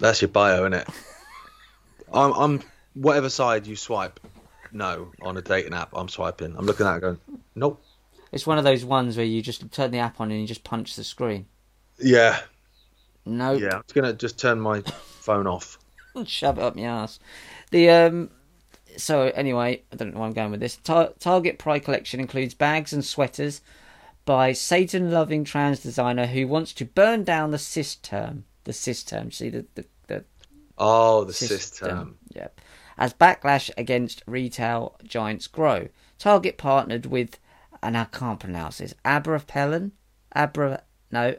That's 0.00 0.20
your 0.20 0.28
bio, 0.28 0.62
isn't 0.62 0.74
it? 0.74 0.88
I'm, 2.12 2.32
I'm 2.32 2.62
whatever 2.94 3.28
side 3.30 3.66
you 3.66 3.76
swipe. 3.76 4.18
No, 4.72 5.12
on 5.22 5.36
a 5.36 5.42
dating 5.42 5.74
app, 5.74 5.90
I'm 5.94 6.08
swiping. 6.08 6.54
I'm 6.56 6.66
looking 6.66 6.86
at 6.86 6.96
it 6.96 7.00
going, 7.00 7.18
nope. 7.54 7.82
It's 8.32 8.46
one 8.46 8.58
of 8.58 8.64
those 8.64 8.84
ones 8.84 9.16
where 9.16 9.26
you 9.26 9.40
just 9.42 9.70
turn 9.72 9.90
the 9.90 9.98
app 9.98 10.20
on 10.20 10.30
and 10.30 10.40
you 10.40 10.46
just 10.46 10.64
punch 10.64 10.96
the 10.96 11.04
screen. 11.04 11.46
Yeah, 11.98 12.40
No, 13.26 13.52
yeah. 13.52 13.76
I'm 13.76 13.82
gonna 13.94 14.12
just 14.12 14.38
turn 14.38 14.60
my 14.60 14.80
phone 15.20 15.46
off. 15.46 15.78
shove 16.24 16.58
it 16.58 16.62
up 16.64 16.76
your 16.76 16.88
ass. 16.90 17.18
The 17.70 17.90
um. 17.90 18.30
So 18.96 19.22
anyway, 19.34 19.82
I 19.92 19.96
don't 19.96 20.12
know 20.12 20.20
where 20.20 20.28
I'm 20.28 20.34
going 20.34 20.50
with 20.50 20.60
this. 20.60 20.76
Tar- 20.76 21.12
Target 21.20 21.58
Pride 21.58 21.84
collection 21.84 22.18
includes 22.20 22.54
bags 22.54 22.92
and 22.92 23.04
sweaters 23.04 23.60
by 24.24 24.52
Satan-loving 24.52 25.44
trans 25.44 25.80
designer 25.80 26.26
who 26.26 26.48
wants 26.48 26.72
to 26.74 26.84
burn 26.84 27.22
down 27.22 27.50
the 27.52 27.58
cis 27.58 27.94
term. 27.94 28.44
The 28.64 28.72
cis 28.72 29.02
term. 29.04 29.30
See 29.30 29.50
the 29.50 29.66
the, 29.74 29.84
the 30.08 30.24
Oh, 30.78 31.24
the 31.24 31.32
system. 31.32 31.58
system. 31.58 32.18
Yep. 32.34 32.60
As 32.96 33.14
backlash 33.14 33.70
against 33.76 34.22
retail 34.26 34.96
giants 35.04 35.46
grow, 35.46 35.88
Target 36.18 36.58
partnered 36.58 37.06
with, 37.06 37.38
and 37.82 37.96
I 37.96 38.04
can't 38.04 38.40
pronounce 38.40 38.78
this, 38.78 38.94
Abra 39.04 39.40
Pellen, 39.40 39.92
Abra, 40.34 40.82
no, 41.10 41.36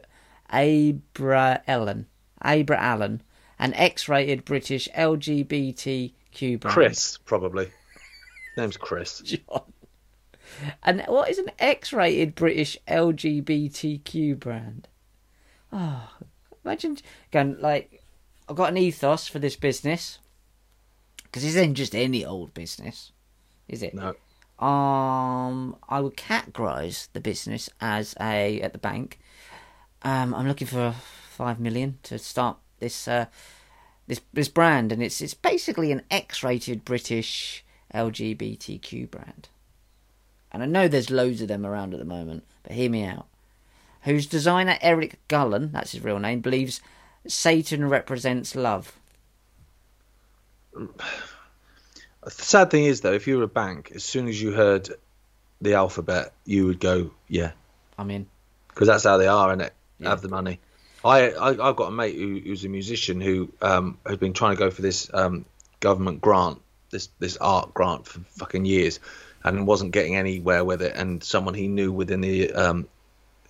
Abra 0.52 1.62
Ellen, 1.66 2.06
Abra 2.42 2.78
Allen, 2.78 3.22
an 3.58 3.74
X-rated 3.74 4.44
British 4.44 4.88
LGBTQ 4.96 6.60
brand. 6.60 6.74
Chris, 6.74 7.18
probably. 7.18 7.70
Name's 8.56 8.76
Chris. 8.76 9.18
John. 9.24 9.72
And 10.82 11.04
what 11.06 11.30
is 11.30 11.38
an 11.38 11.50
X-rated 11.58 12.34
British 12.34 12.76
LGBTQ 12.88 14.38
brand? 14.38 14.88
Oh, 15.72 16.10
imagine 16.64 16.98
going 17.30 17.60
like, 17.60 18.02
I've 18.48 18.56
got 18.56 18.70
an 18.70 18.78
ethos 18.78 19.28
for 19.28 19.38
this 19.38 19.56
business 19.56 20.18
because 21.24 21.42
this 21.42 21.54
isn't 21.54 21.76
just 21.76 21.94
any 21.94 22.24
old 22.24 22.52
business, 22.54 23.12
is 23.68 23.82
it? 23.82 23.94
No. 23.94 24.14
Um, 24.60 25.76
I 25.88 26.00
would 26.00 26.16
categorise 26.18 27.08
the 27.14 27.20
business 27.20 27.70
as 27.80 28.14
a 28.20 28.60
at 28.60 28.72
the 28.72 28.78
bank. 28.78 29.18
Um, 30.02 30.34
I'm 30.34 30.46
looking 30.46 30.66
for 30.66 30.94
five 31.30 31.58
million 31.58 31.98
to 32.04 32.18
start 32.18 32.58
this 32.78 33.08
uh, 33.08 33.26
this 34.06 34.20
this 34.34 34.48
brand, 34.48 34.92
and 34.92 35.02
it's 35.02 35.22
it's 35.22 35.32
basically 35.34 35.92
an 35.92 36.02
X-rated 36.10 36.84
British 36.84 37.64
LGBTQ 37.94 39.10
brand. 39.10 39.48
And 40.52 40.62
I 40.62 40.66
know 40.66 40.88
there's 40.88 41.10
loads 41.10 41.40
of 41.40 41.48
them 41.48 41.64
around 41.64 41.94
at 41.94 42.00
the 42.00 42.04
moment, 42.04 42.44
but 42.62 42.72
hear 42.72 42.90
me 42.90 43.04
out. 43.04 43.28
Whose 44.02 44.26
designer 44.26 44.76
Eric 44.80 45.20
Gullen, 45.28 45.72
that's 45.72 45.92
his 45.92 46.02
real 46.02 46.18
name, 46.18 46.40
believes 46.40 46.80
Satan 47.26 47.88
represents 47.88 48.54
love. 48.54 48.98
The 52.22 52.30
sad 52.30 52.70
thing 52.70 52.84
is, 52.84 53.00
though, 53.00 53.12
if 53.12 53.26
you 53.26 53.38
were 53.38 53.44
a 53.44 53.48
bank, 53.48 53.92
as 53.94 54.04
soon 54.04 54.28
as 54.28 54.40
you 54.40 54.52
heard 54.52 54.90
the 55.60 55.74
alphabet, 55.74 56.32
you 56.44 56.66
would 56.66 56.80
go, 56.80 57.10
yeah, 57.28 57.52
I 57.98 58.04
mean, 58.04 58.26
because 58.68 58.88
that's 58.88 59.04
how 59.04 59.16
they 59.16 59.26
are, 59.26 59.54
innit? 59.54 59.70
Yeah. 59.98 60.10
Have 60.10 60.22
the 60.22 60.28
money. 60.28 60.60
I, 61.04 61.30
I 61.30 61.68
I've 61.68 61.76
got 61.76 61.88
a 61.88 61.90
mate 61.90 62.14
who, 62.16 62.40
who's 62.40 62.64
a 62.64 62.68
musician 62.68 63.20
who 63.20 63.52
um 63.62 63.98
has 64.06 64.18
been 64.18 64.32
trying 64.32 64.56
to 64.56 64.58
go 64.58 64.70
for 64.70 64.82
this 64.82 65.10
um 65.12 65.44
government 65.80 66.20
grant, 66.20 66.60
this 66.90 67.08
this 67.18 67.36
art 67.38 67.72
grant 67.72 68.06
for 68.06 68.20
fucking 68.38 68.64
years, 68.64 69.00
and 69.42 69.66
wasn't 69.66 69.92
getting 69.92 70.16
anywhere 70.16 70.64
with 70.64 70.82
it. 70.82 70.94
And 70.94 71.24
someone 71.24 71.54
he 71.54 71.68
knew 71.68 71.90
within 71.92 72.20
the 72.20 72.52
um 72.52 72.88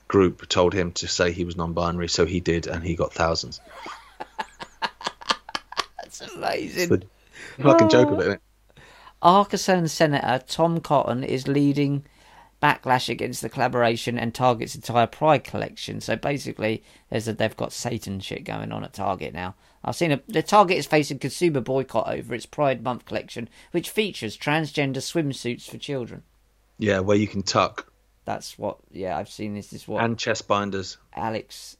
group 0.07 0.49
told 0.49 0.75
him 0.75 0.93
to 0.93 1.09
say 1.09 1.33
he 1.33 1.45
was 1.45 1.57
non-binary, 1.57 2.09
so 2.09 2.27
he 2.27 2.41
did, 2.41 2.67
and 2.67 2.85
he 2.85 2.95
got 2.95 3.13
thousands. 3.13 3.61
that's 5.99 6.21
amazing. 6.21 7.03
Fucking 7.61 7.89
joke 7.89 8.11
of 8.11 8.21
it. 8.21 8.41
Arkansas 9.23 9.87
Senator 9.87 10.45
Tom 10.47 10.81
Cotton 10.81 11.25
is 11.25 11.47
leading 11.47 12.05
backlash 12.63 13.09
against 13.09 13.43
the 13.43 13.49
collaboration 13.49 14.19
and 14.19 14.35
Target's 14.35 14.75
entire 14.75 15.07
Pride 15.07 15.45
collection. 15.45 16.01
So 16.01 16.17
basically, 16.17 16.83
there's 17.09 17.29
a, 17.29 17.33
they've 17.33 17.57
got 17.57 17.73
Satan 17.73 18.21
shit 18.21 18.45
going 18.45 18.73
on 18.73 18.85
at 18.85 18.93
Target 18.93 19.33
now. 19.33 19.55
I've 19.83 19.97
seen 19.97 20.13
a, 20.13 20.21
the 20.29 20.43
Target 20.43 20.77
is 20.79 20.87
facing 20.87 21.19
consumer 21.19 21.61
boycott 21.61 22.09
over 22.09 22.35
its 22.35 22.47
Pride 22.47 22.83
Month 22.83 23.07
collection, 23.07 23.49
which 23.73 23.91
features 23.91 24.37
transgender 24.37 24.99
swimsuits 24.99 25.69
for 25.71 25.79
children. 25.79 26.23
Yeah, 26.79 27.01
where 27.01 27.17
you 27.17 27.29
can 27.29 27.43
tuck 27.43 27.93
That's 28.25 28.59
what. 28.59 28.79
Yeah, 28.91 29.17
I've 29.17 29.29
seen 29.29 29.55
this. 29.55 29.69
This 29.69 29.83
is 29.83 29.89
what 29.89 30.05
and 30.05 30.19
chest 30.19 30.49
binders. 30.49 30.99
Alex, 31.15 31.77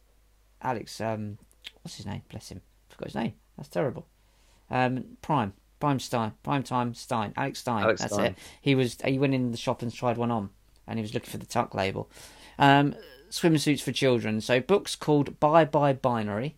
Alex, 0.63 1.01
um, 1.01 1.39
what's 1.83 1.97
his 1.97 2.07
name? 2.07 2.23
Bless 2.31 2.51
him. 2.51 2.61
Forgot 2.89 3.07
his 3.07 3.15
name. 3.15 3.33
That's 3.57 3.69
terrible. 3.69 4.07
Um, 4.71 5.17
Prime, 5.23 5.53
Prime 5.81 5.99
Stein, 5.99 6.33
Prime 6.43 6.63
Time 6.63 6.95
Stein, 6.95 7.33
Alex 7.37 7.61
Stein. 7.61 7.83
Alex 7.83 8.01
that's 8.03 8.13
Stein. 8.13 8.27
it. 8.27 8.39
He 8.61 8.75
was. 8.75 8.99
He 9.05 9.19
went 9.19 9.35
in 9.35 9.51
the 9.51 9.57
shop 9.57 9.83
and 9.83 9.93
tried 9.93 10.19
one 10.19 10.31
on, 10.31 10.51
and 10.87 10.99
he 10.99 11.03
was 11.03 11.15
looking 11.15 11.31
for 11.31 11.39
the 11.39 11.47
tuck 11.47 11.75
label. 11.75 12.09
Um, 12.59 12.95
swimsuits 13.31 13.81
for 13.81 13.93
children. 13.93 14.41
So 14.41 14.61
books 14.61 14.95
called 14.95 15.41
Bye 15.41 15.65
Bye 15.65 15.95
Binary, 15.95 16.57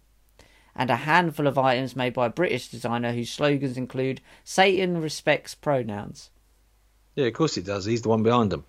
and 0.74 0.90
a 0.90 0.96
handful 0.96 1.46
of 1.46 1.56
items 1.56 1.96
made 1.96 2.14
by 2.14 2.26
a 2.26 2.30
British 2.30 2.68
designer 2.68 3.12
whose 3.12 3.30
slogans 3.30 3.76
include 3.76 4.20
"Satan 4.44 5.00
respects 5.00 5.54
pronouns." 5.54 6.30
Yeah, 7.14 7.26
of 7.26 7.34
course 7.34 7.54
he 7.54 7.62
does. 7.62 7.84
He's 7.84 8.02
the 8.02 8.08
one 8.08 8.22
behind 8.22 8.50
them. 8.50 8.64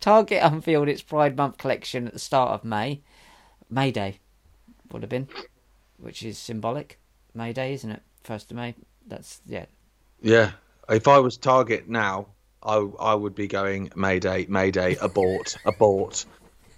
Target 0.00 0.42
unveiled 0.42 0.88
its 0.88 1.02
Pride 1.02 1.36
Month 1.36 1.58
collection 1.58 2.06
at 2.06 2.14
the 2.14 2.18
start 2.18 2.52
of 2.52 2.64
May. 2.64 3.02
May 3.68 3.90
Day 3.90 4.20
would 4.90 5.02
have 5.02 5.10
been, 5.10 5.28
which 5.98 6.22
is 6.22 6.38
symbolic. 6.38 6.98
May 7.36 7.52
Day, 7.52 7.74
isn't 7.74 7.90
it? 7.90 8.02
First 8.24 8.50
of 8.50 8.56
May. 8.56 8.74
That's 9.06 9.40
yeah. 9.46 9.66
Yeah. 10.20 10.52
If 10.88 11.08
I 11.08 11.18
was 11.18 11.36
Target 11.36 11.88
now, 11.88 12.28
I 12.62 12.76
I 12.98 13.14
would 13.14 13.34
be 13.34 13.46
going 13.46 13.90
Mayday, 13.94 14.46
Mayday, 14.48 14.96
abort, 15.00 15.56
abort. 15.64 16.24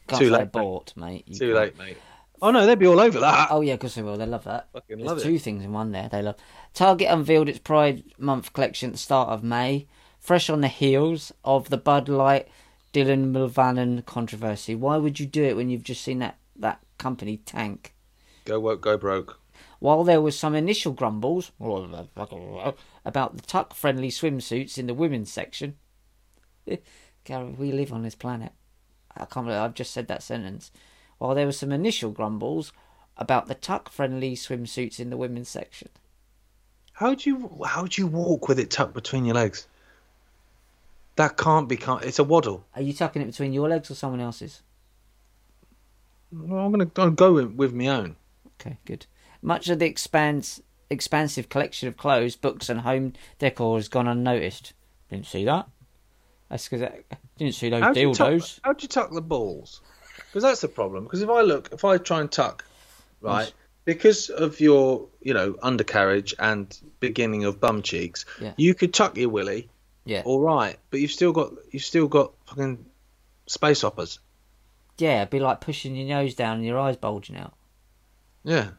Can't 0.08 0.22
Too 0.22 0.30
late, 0.30 0.42
abort, 0.42 0.94
mate. 0.96 1.24
You 1.26 1.38
Too 1.38 1.54
late, 1.54 1.78
mate. 1.78 1.98
Oh 2.40 2.50
no, 2.50 2.66
they'd 2.66 2.78
be 2.78 2.86
all 2.86 3.00
over 3.00 3.20
that. 3.20 3.48
Oh 3.50 3.60
yeah, 3.60 3.74
of 3.74 3.80
course 3.80 3.94
they 3.96 4.02
will. 4.02 4.16
They 4.16 4.26
love 4.26 4.44
that. 4.44 4.68
Fucking 4.72 4.98
There's 4.98 5.08
love 5.08 5.22
two 5.22 5.34
it. 5.34 5.42
things 5.42 5.64
in 5.64 5.72
one 5.72 5.92
there. 5.92 6.08
They 6.08 6.22
love. 6.22 6.36
Target 6.72 7.08
unveiled 7.10 7.48
its 7.48 7.58
Pride 7.58 8.04
Month 8.18 8.52
collection 8.52 8.90
at 8.90 8.92
the 8.92 8.98
start 8.98 9.30
of 9.30 9.42
May, 9.42 9.86
fresh 10.20 10.48
on 10.48 10.60
the 10.60 10.68
heels 10.68 11.32
of 11.44 11.68
the 11.68 11.76
Bud 11.76 12.08
Light 12.08 12.48
Dylan 12.92 13.32
Mulvaney 13.32 14.02
controversy. 14.02 14.74
Why 14.74 14.96
would 14.96 15.18
you 15.18 15.26
do 15.26 15.42
it 15.44 15.56
when 15.56 15.68
you've 15.68 15.82
just 15.82 16.02
seen 16.02 16.20
that 16.20 16.36
that 16.56 16.80
company 16.96 17.38
tank? 17.38 17.94
Go 18.44 18.60
woke, 18.60 18.80
go 18.80 18.96
broke. 18.96 19.40
While 19.80 20.04
there 20.04 20.20
was 20.20 20.38
some 20.38 20.54
initial 20.54 20.92
grumbles 20.92 21.52
about 21.60 23.36
the 23.36 23.42
tuck 23.46 23.74
friendly 23.74 24.10
swimsuits 24.10 24.76
in 24.76 24.86
the 24.86 24.94
women's 24.94 25.30
section, 25.32 25.76
Gary, 27.24 27.50
we 27.50 27.72
live 27.72 27.92
on 27.92 28.02
this 28.02 28.14
planet. 28.14 28.52
I 29.16 29.24
can't 29.24 29.46
believe 29.46 29.60
I've 29.60 29.74
just 29.74 29.92
said 29.92 30.08
that 30.08 30.22
sentence. 30.22 30.70
While 31.18 31.34
there 31.34 31.46
were 31.46 31.52
some 31.52 31.72
initial 31.72 32.10
grumbles 32.10 32.72
about 33.16 33.46
the 33.46 33.54
tuck 33.54 33.90
friendly 33.90 34.34
swimsuits 34.34 35.00
in 35.00 35.10
the 35.10 35.16
women's 35.16 35.48
section. 35.48 35.88
How 36.92 37.14
do 37.14 37.30
you 37.30 37.64
how 37.64 37.84
do 37.84 38.00
you 38.02 38.06
walk 38.06 38.48
with 38.48 38.58
it 38.58 38.70
tucked 38.70 38.94
between 38.94 39.24
your 39.24 39.34
legs? 39.34 39.66
That 41.16 41.36
can't 41.36 41.68
be. 41.68 41.76
Can't, 41.76 42.04
it's 42.04 42.18
a 42.20 42.24
waddle. 42.24 42.64
Are 42.74 42.82
you 42.82 42.92
tucking 42.92 43.22
it 43.22 43.26
between 43.26 43.52
your 43.52 43.68
legs 43.68 43.90
or 43.90 43.94
someone 43.94 44.20
else's? 44.20 44.62
Well, 46.30 46.60
I'm 46.60 46.70
gonna, 46.70 46.90
I'm 46.96 47.14
go 47.14 47.32
with, 47.32 47.52
with 47.52 47.72
my 47.72 47.88
own. 47.88 48.16
Okay, 48.60 48.78
good. 48.84 49.06
Much 49.42 49.68
of 49.68 49.78
the 49.78 49.86
expanse, 49.86 50.60
expansive 50.90 51.48
collection 51.48 51.88
of 51.88 51.96
clothes, 51.96 52.36
books, 52.36 52.68
and 52.68 52.80
home 52.80 53.12
decor 53.38 53.76
has 53.78 53.88
gone 53.88 54.08
unnoticed. 54.08 54.72
Didn't 55.10 55.26
see 55.26 55.44
that. 55.44 55.68
That's 56.48 56.68
because 56.68 56.82
I 56.82 57.00
didn't 57.36 57.54
see 57.54 57.68
those 57.70 57.82
How 57.82 57.92
do 57.92 58.00
you 58.00 58.14
tuck, 58.14 58.42
how 58.64 58.72
do 58.72 58.82
you 58.82 58.88
tuck 58.88 59.12
the 59.12 59.20
balls? 59.20 59.80
Because 60.16 60.42
that's 60.42 60.60
the 60.62 60.68
problem. 60.68 61.04
Because 61.04 61.22
if 61.22 61.28
I 61.30 61.42
look, 61.42 61.68
if 61.72 61.84
I 61.84 61.98
try 61.98 62.20
and 62.20 62.30
tuck, 62.32 62.64
right, 63.20 63.42
Yes. 63.44 63.52
because 63.84 64.30
of 64.30 64.58
your, 64.60 65.06
you 65.20 65.34
know, 65.34 65.56
undercarriage 65.62 66.34
and 66.38 66.76
beginning 67.00 67.44
of 67.44 67.60
bum 67.60 67.82
cheeks, 67.82 68.24
Yeah. 68.40 68.54
you 68.56 68.74
could 68.74 68.92
tuck 68.94 69.16
your 69.16 69.28
willy, 69.28 69.68
Yeah, 70.04 70.22
all 70.24 70.40
right, 70.40 70.78
but 70.90 71.00
you've 71.00 71.10
still 71.12 71.32
got 71.32 71.52
you've 71.70 71.84
still 71.84 72.08
got 72.08 72.32
fucking 72.46 72.84
space 73.46 73.82
hoppers. 73.82 74.18
yeah. 74.98 75.18
It'd 75.18 75.30
be 75.30 75.38
like 75.40 75.60
pushing 75.60 75.94
your 75.96 76.08
nose 76.08 76.34
down 76.34 76.56
and 76.56 76.66
your 76.66 76.78
eyes 76.78 76.96
bulging 76.96 77.36
out. 77.36 77.54
Yeah. 78.42 78.70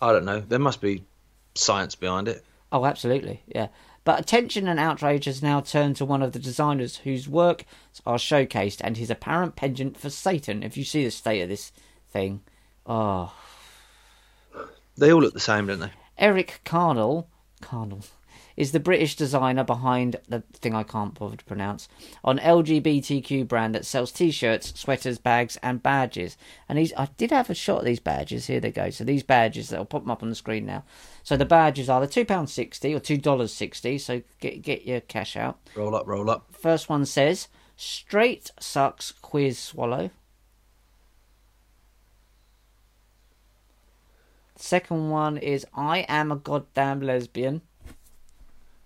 I 0.00 0.12
don't 0.12 0.24
know. 0.24 0.40
There 0.40 0.58
must 0.58 0.80
be 0.80 1.04
science 1.54 1.94
behind 1.94 2.28
it. 2.28 2.44
Oh, 2.72 2.84
absolutely, 2.86 3.42
yeah. 3.46 3.68
But 4.04 4.20
attention 4.20 4.66
and 4.66 4.80
outrage 4.80 5.26
has 5.26 5.42
now 5.42 5.60
turned 5.60 5.96
to 5.96 6.04
one 6.04 6.22
of 6.22 6.32
the 6.32 6.38
designers 6.38 6.98
whose 6.98 7.28
work 7.28 7.64
are 8.06 8.16
showcased 8.16 8.80
and 8.82 8.96
his 8.96 9.10
apparent 9.10 9.56
penchant 9.56 9.98
for 9.98 10.08
Satan. 10.08 10.62
If 10.62 10.76
you 10.76 10.84
see 10.84 11.04
the 11.04 11.10
state 11.10 11.42
of 11.42 11.48
this 11.48 11.70
thing, 12.10 12.40
oh, 12.86 13.34
They 14.96 15.12
all 15.12 15.20
look 15.20 15.34
the 15.34 15.40
same, 15.40 15.66
don't 15.66 15.80
they? 15.80 15.92
Erik 16.18 16.60
Carnell, 16.64 17.26
Carnell, 17.62 18.06
is 18.60 18.72
the 18.72 18.78
British 18.78 19.16
designer 19.16 19.64
behind 19.64 20.16
the 20.28 20.40
thing 20.52 20.74
I 20.74 20.82
can't 20.82 21.18
bother 21.18 21.36
to 21.36 21.44
pronounce, 21.46 21.88
on 22.22 22.38
LGBTQ 22.38 23.48
brand 23.48 23.74
that 23.74 23.86
sells 23.86 24.12
T-shirts, 24.12 24.78
sweaters, 24.78 25.16
bags, 25.16 25.56
and 25.62 25.82
badges. 25.82 26.36
And 26.68 26.78
he's, 26.78 26.92
I 26.94 27.08
did 27.16 27.30
have 27.30 27.48
a 27.48 27.54
shot 27.54 27.78
of 27.78 27.84
these 27.86 28.00
badges. 28.00 28.48
Here 28.48 28.60
they 28.60 28.70
go. 28.70 28.90
So 28.90 29.02
these 29.02 29.22
badges, 29.22 29.72
I'll 29.72 29.86
pop 29.86 30.02
them 30.02 30.10
up 30.10 30.22
on 30.22 30.28
the 30.28 30.34
screen 30.34 30.66
now. 30.66 30.84
So 31.22 31.38
the 31.38 31.46
badges 31.46 31.88
are 31.88 32.02
the 32.02 32.06
two 32.06 32.26
pound 32.26 32.50
sixty 32.50 32.94
or 32.94 33.00
two 33.00 33.16
dollars 33.16 33.50
sixty. 33.50 33.96
So 33.96 34.20
get 34.40 34.60
get 34.60 34.84
your 34.84 35.00
cash 35.00 35.38
out. 35.38 35.58
Roll 35.74 35.94
up, 35.94 36.06
roll 36.06 36.28
up. 36.28 36.52
First 36.52 36.90
one 36.90 37.06
says 37.06 37.48
straight 37.76 38.50
sucks 38.60 39.10
quiz 39.10 39.58
swallow. 39.58 40.10
Second 44.56 45.08
one 45.08 45.38
is 45.38 45.66
I 45.74 46.00
am 46.08 46.30
a 46.30 46.36
goddamn 46.36 47.00
lesbian. 47.00 47.62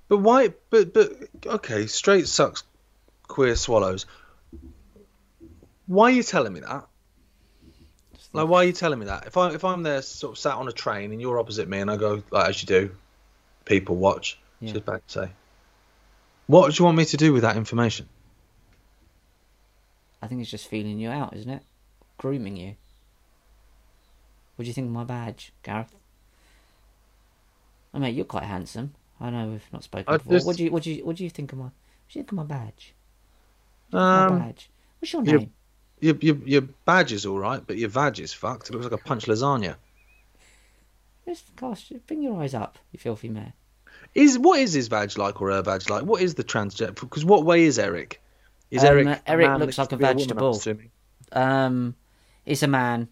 But 0.09 0.19
why? 0.19 0.53
But 0.71 0.93
but 0.93 1.13
okay, 1.47 1.87
straight 1.87 2.29
sucks. 2.29 2.65
Queer 3.27 3.57
swallows. 3.57 4.07
Why 5.87 6.09
are 6.09 6.15
you 6.15 6.23
telling 6.23 6.53
me 6.53 6.61
that? 6.61 6.87
Like, 8.33 8.49
why 8.49 8.59
are 8.59 8.65
you 8.65 8.73
telling 8.73 8.99
me 8.99 9.07
that? 9.07 9.27
If 9.27 9.37
I 9.37 9.51
if 9.55 9.65
I'm 9.65 9.83
there, 9.83 10.03
sort 10.03 10.33
of 10.33 10.39
sat 10.39 10.55
on 10.55 10.69
a 10.69 10.73
train, 10.73 11.13
and 11.13 11.21
you're 11.21 11.39
opposite 11.39 11.69
me, 11.69 11.79
and 11.79 11.91
I 11.91 11.97
go 11.97 12.23
like 12.31 12.49
as 12.49 12.63
you 12.63 12.67
do, 12.67 12.91
people 13.65 13.97
watch. 13.97 14.39
Yeah. 14.61 14.73
She's 14.73 14.83
back 14.83 15.07
to 15.07 15.13
say, 15.13 15.31
what 16.47 16.73
do 16.73 16.81
you 16.81 16.85
want 16.85 16.97
me 16.97 17.05
to 17.07 17.17
do 17.17 17.33
with 17.33 17.43
that 17.43 17.57
information? 17.57 18.09
I 20.21 20.27
think 20.27 20.41
it's 20.41 20.51
just 20.51 20.69
feeling 20.69 20.99
you 20.99 21.11
out, 21.11 21.37
isn't 21.37 21.51
it? 21.51 21.63
Grooming 22.19 22.57
you. 22.57 22.77
What 24.57 24.65
do 24.65 24.69
you 24.69 24.75
think 24.75 24.87
of 24.87 24.93
my 24.93 25.05
badge, 25.05 25.53
Gareth? 25.63 25.95
Oh, 27.93 27.99
I 27.99 27.99
mean, 28.01 28.15
you're 28.15 28.25
quite 28.25 28.45
handsome. 28.45 28.95
I 29.25 29.31
know 29.31 29.49
we've 29.49 29.73
not 29.73 29.83
spoken 29.85 30.13
I 30.13 30.19
before. 30.19 30.33
just- 30.35 30.47
What 30.47 30.57
do 30.57 30.65
you 30.65 30.71
what 30.71 30.83
do 30.83 30.93
you 30.93 31.05
what 31.05 31.17
do 31.17 31.25
you 31.25 31.31
think 31.31 31.53
of 31.53 31.59
my 31.59 31.65
what 31.65 31.73
do 32.11 32.19
you 32.19 32.23
think 32.23 32.33
of 32.33 32.37
my 32.37 32.45
badge? 32.45 32.95
My 33.91 34.27
Um, 34.27 34.39
badge. 34.39 34.71
What's 34.99 35.13
your 35.13 35.25
you- 35.25 35.39
name? 35.39 35.53
your 36.01 36.17
your 36.21 36.37
your 36.45 36.63
badge 36.85 37.13
is 37.13 37.25
all 37.27 37.39
right, 37.39 37.67
but 37.67 37.79
your 37.79 37.89
vag 37.89 38.21
is 38.21 38.33
fucked. 38.33 38.69
It 38.69 38.73
looks 38.73 38.85
like 38.85 39.01
a 39.01 39.03
punch 39.05 39.27
lasagna. 39.27 39.77
Just 41.27 41.57
gosh, 41.57 41.91
bring 42.07 42.23
your 42.23 42.41
eyes 42.43 42.55
up, 42.55 42.79
you 42.93 42.99
filthy 42.99 43.29
man. 43.31 43.53
Is 44.15 44.39
what 44.39 44.61
is 44.61 44.73
his 44.75 44.89
badge 44.89 45.17
like 45.17 45.41
or 45.41 45.51
her 45.51 45.63
badge 45.63 45.89
like? 45.89 46.05
What 46.05 46.21
is 46.21 46.35
the 46.35 46.45
transgender? 46.45 46.95
Because 47.01 47.25
what 47.25 47.45
way 47.45 47.65
is 47.65 47.79
Erik? 47.79 48.21
Is 48.71 48.83
Um, 48.83 48.89
Erik? 48.89 49.07
a 49.07 49.31
Erik 49.31 49.59
looks 49.59 49.79
like 49.79 49.93
a 49.93 49.97
vegetable. 49.97 50.61
Um, 51.33 51.95
he's 52.45 52.63
a 52.63 52.69
man. 52.69 53.09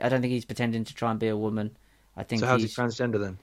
I 0.00 0.08
don't 0.08 0.20
think 0.20 0.32
he's 0.32 0.44
pretending 0.44 0.84
to 0.84 0.94
try 0.94 1.10
and 1.10 1.20
be 1.20 1.28
a 1.28 1.36
woman. 1.36 1.76
I 2.16 2.24
think 2.24 2.40
So 2.40 2.46
how's 2.46 2.60
he 2.60 2.66
he's 2.66 2.76
transgender 2.76 3.20
then? 3.20 3.38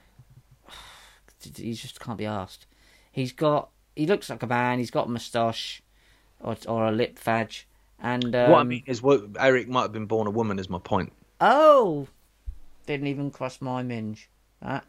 He 1.41 1.73
just 1.73 1.99
can't 1.99 2.17
be 2.17 2.25
asked. 2.25 2.65
He's 3.11 3.31
got 3.33 3.69
he 3.95 4.05
looks 4.05 4.29
like 4.29 4.43
a 4.43 4.47
man. 4.47 4.79
He's 4.79 4.91
got 4.91 5.07
a 5.07 5.09
moustache 5.09 5.81
or 6.41 6.55
or 6.67 6.87
a 6.87 6.91
lip 6.91 7.17
fadge. 7.19 7.67
And 8.01 8.33
um, 8.35 8.51
what 8.51 8.59
I 8.59 8.63
mean 8.63 8.83
is, 8.85 9.01
what, 9.01 9.23
Erik 9.37 9.67
might 9.67 9.81
have 9.81 9.91
been 9.91 10.05
born 10.05 10.25
a 10.27 10.31
woman. 10.31 10.57
Is 10.57 10.69
my 10.69 10.79
point. 10.79 11.11
oh, 11.41 12.07
didn't 12.85 13.07
even 13.07 13.29
cross 13.29 13.59
my 13.61 13.83
minge. 13.83 14.29
That 14.61 14.85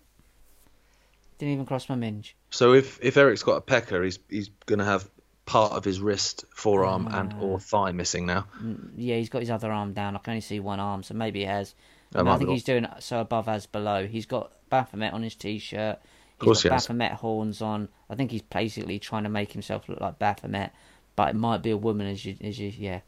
didn't 1.38 1.54
even 1.54 1.66
cross 1.66 1.88
my 1.88 1.94
minge. 1.96 2.36
So 2.50 2.72
if 2.74 2.98
if 3.02 3.16
Erik's 3.16 3.42
got 3.42 3.56
a 3.56 3.60
pecker, 3.60 4.02
he's 4.02 4.18
he's 4.28 4.50
gonna 4.66 4.84
have 4.84 5.08
part 5.46 5.72
of 5.72 5.84
his 5.84 6.00
wrist, 6.00 6.44
forearm, 6.54 7.08
and 7.08 7.32
Ah. 7.34 7.40
or 7.40 7.58
thigh 7.58 7.90
missing 7.92 8.26
now. 8.26 8.46
Mm, 8.62 8.92
Yeah, 8.96 9.16
he's 9.16 9.28
got 9.28 9.40
his 9.40 9.50
other 9.50 9.72
arm 9.72 9.92
down. 9.92 10.14
I 10.14 10.18
can 10.20 10.32
only 10.32 10.40
see 10.42 10.60
one 10.60 10.78
arm, 10.80 11.02
so 11.02 11.14
maybe 11.14 11.40
he 11.40 11.46
has. 11.46 11.74
I 12.14 12.36
think 12.36 12.50
he's 12.50 12.64
doing 12.64 12.86
so 12.98 13.20
above 13.20 13.48
as 13.48 13.66
below. 13.66 14.06
He's 14.06 14.26
got 14.26 14.52
Baphomet 14.68 15.12
on 15.12 15.22
his 15.22 15.34
t-shirt. 15.36 15.98
He's 16.40 16.46
course 16.46 16.62
got 16.62 16.64
he. 16.64 16.68
Baphomet 16.70 17.12
horns 17.12 17.60
on. 17.62 17.88
I 18.08 18.14
think 18.14 18.30
he's 18.30 18.42
basically 18.42 18.98
trying 18.98 19.24
to 19.24 19.28
make 19.28 19.52
himself 19.52 19.88
look 19.88 20.00
like 20.00 20.18
Baphomet, 20.18 20.72
but 21.16 21.30
it 21.30 21.36
might 21.36 21.62
be 21.62 21.70
a 21.70 21.76
woman 21.76 22.06
as 22.06 22.24
you 22.24 22.36
as 22.42 22.58
you 22.58 22.72
yeah. 22.76 23.00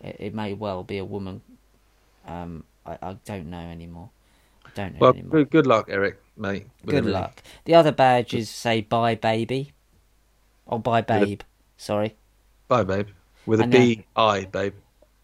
It, 0.00 0.16
it 0.18 0.34
may 0.34 0.52
well 0.54 0.82
be 0.84 0.98
a 0.98 1.04
woman. 1.04 1.40
Um, 2.26 2.64
I, 2.86 2.98
I 3.02 3.16
don't 3.24 3.48
know 3.50 3.58
anymore. 3.58 4.10
I 4.66 4.70
don't 4.74 4.92
know 4.94 4.98
Well, 5.00 5.10
anymore. 5.12 5.30
good, 5.30 5.50
good 5.50 5.66
luck, 5.66 5.88
Erik, 5.90 6.20
mate. 6.36 6.66
Good 6.86 7.06
luck. 7.06 7.42
The 7.64 7.74
other 7.74 7.92
badges 7.92 8.50
say 8.50 8.80
bye 8.82 9.14
baby, 9.14 9.72
or 10.66 10.78
bye 10.78 11.00
babe. 11.02 11.40
Sorry, 11.76 12.16
Bye, 12.68 12.84
babe. 12.84 13.08
With 13.46 13.60
a 13.60 13.66
B 13.66 14.04
I, 14.16 14.44
babe. 14.44 14.74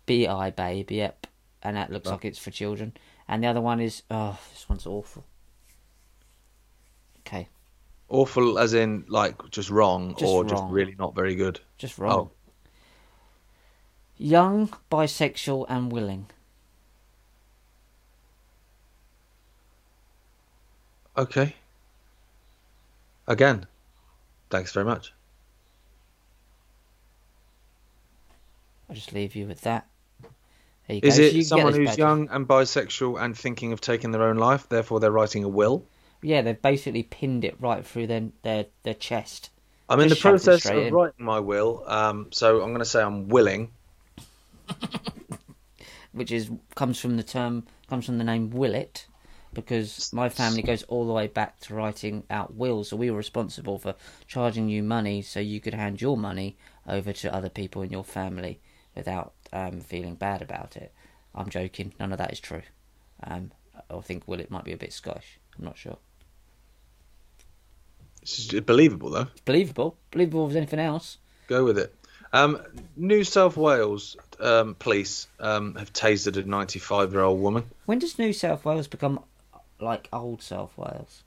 bi 0.06 0.50
babe. 0.50 0.90
Yep, 0.90 1.26
and 1.62 1.76
that 1.76 1.90
looks 1.90 2.08
Oh. 2.08 2.12
like 2.12 2.24
it's 2.24 2.38
for 2.38 2.50
children. 2.50 2.92
And 3.28 3.42
the 3.44 3.48
other 3.48 3.60
one 3.60 3.80
is 3.80 4.02
oh, 4.10 4.38
this 4.52 4.68
one's 4.68 4.86
awful. 4.86 5.24
Awful, 8.10 8.58
as 8.58 8.74
in 8.74 9.04
like 9.08 9.50
just 9.50 9.70
wrong, 9.70 10.16
Just 10.18 10.24
or 10.24 10.44
just 10.44 10.64
really 10.68 10.96
not 10.98 11.14
very 11.14 11.36
good. 11.36 11.60
just 11.78 11.96
wrong. 11.96 12.12
Oh. 12.12 12.30
Young, 14.18 14.68
bisexual, 14.90 15.64
and 15.68 15.90
willing. 15.92 16.26
Okay. 21.16 21.54
Again, 23.26 23.66
thanks 24.50 24.72
very 24.72 24.84
much. 24.86 25.12
I'll 28.88 28.96
just 28.96 29.12
leave 29.12 29.36
you 29.36 29.46
with 29.46 29.60
that. 29.60 29.86
There 30.88 30.96
you 30.96 31.00
Is 31.04 31.16
go. 31.16 31.22
So 31.22 31.22
it 31.22 31.24
you 31.26 31.30
can 31.30 31.38
get 31.40 31.46
someone 31.46 31.74
who's 31.74 31.84
badges. 31.86 31.98
young 31.98 32.28
and 32.30 32.48
bisexual 32.48 33.22
and 33.22 33.38
thinking 33.38 33.72
of 33.72 33.80
taking 33.80 34.10
their 34.10 34.24
own 34.24 34.36
life, 34.36 34.68
therefore 34.68 34.98
they're 34.98 35.12
writing 35.12 35.44
a 35.44 35.48
will? 35.48 35.84
Yeah, 36.22 36.42
they've 36.42 36.60
basically 36.60 37.02
pinned 37.02 37.44
it 37.44 37.56
right 37.60 37.84
through 37.84 38.06
their 38.08 38.28
their, 38.42 38.66
their 38.82 38.94
chest. 38.94 39.50
I'm 39.88 40.00
in 40.00 40.08
the 40.08 40.14
Just 40.14 40.20
shoved 40.20 40.46
it 40.46 40.52
process 40.52 40.58
straight 40.58 40.78
of 40.78 40.88
in. 40.88 40.94
writing 40.94 41.24
my 41.24 41.40
will, 41.40 41.84
um, 41.86 42.28
so 42.32 42.62
I'm 42.62 42.68
going 42.70 42.78
to 42.80 42.84
say 42.84 43.02
I'm 43.02 43.28
willing. 43.28 43.72
which 46.12 46.32
is 46.32 46.50
comes 46.74 46.98
from 47.00 47.16
the 47.16 47.22
term 47.22 47.66
comes 47.88 48.06
from 48.06 48.18
the 48.18 48.24
name 48.24 48.50
Willet, 48.50 49.06
because 49.52 50.04
my 50.12 50.28
family 50.28 50.62
goes 50.62 50.82
all 50.84 51.06
the 51.06 51.12
way 51.12 51.26
back 51.26 51.58
to 51.60 51.74
writing 51.74 52.24
out 52.30 52.54
wills. 52.54 52.88
So 52.88 52.96
we 52.96 53.10
were 53.10 53.16
responsible 53.16 53.78
for 53.78 53.94
charging 54.26 54.68
you 54.68 54.82
money 54.82 55.22
so 55.22 55.40
you 55.40 55.60
could 55.60 55.74
hand 55.74 56.00
your 56.00 56.16
money 56.16 56.56
over 56.86 57.12
to 57.12 57.34
other 57.34 57.48
people 57.48 57.82
in 57.82 57.90
your 57.90 58.04
family 58.04 58.60
without 58.94 59.34
um, 59.52 59.80
feeling 59.80 60.14
bad 60.14 60.42
about 60.42 60.76
it. 60.76 60.92
I'm 61.34 61.48
joking. 61.48 61.92
None 61.98 62.12
of 62.12 62.18
that 62.18 62.32
is 62.32 62.40
true. 62.40 62.62
Um, 63.22 63.52
I 63.90 64.00
think 64.00 64.26
Willet 64.26 64.50
might 64.50 64.64
be 64.64 64.72
a 64.72 64.76
bit 64.76 64.92
Scottish. 64.92 65.38
I'm 65.58 65.64
not 65.64 65.78
sure. 65.78 65.98
It's 68.22 68.52
believable 68.60 69.10
though. 69.10 69.28
It's 69.32 69.40
believable. 69.42 69.96
Believable 70.10 70.48
as 70.48 70.56
anything 70.56 70.78
else. 70.78 71.18
Go 71.46 71.64
with 71.64 71.78
it. 71.78 71.94
Um, 72.32 72.60
New 72.96 73.24
South 73.24 73.56
Wales 73.56 74.16
um, 74.38 74.76
police 74.78 75.26
um, 75.40 75.74
have 75.74 75.92
tasered 75.92 76.36
a 76.36 76.44
95 76.44 77.12
year 77.12 77.22
old 77.22 77.40
woman. 77.40 77.64
When 77.86 77.98
does 77.98 78.18
New 78.18 78.32
South 78.32 78.64
Wales 78.64 78.86
become 78.86 79.20
like 79.80 80.08
old 80.12 80.42
South 80.42 80.76
Wales? 80.76 81.24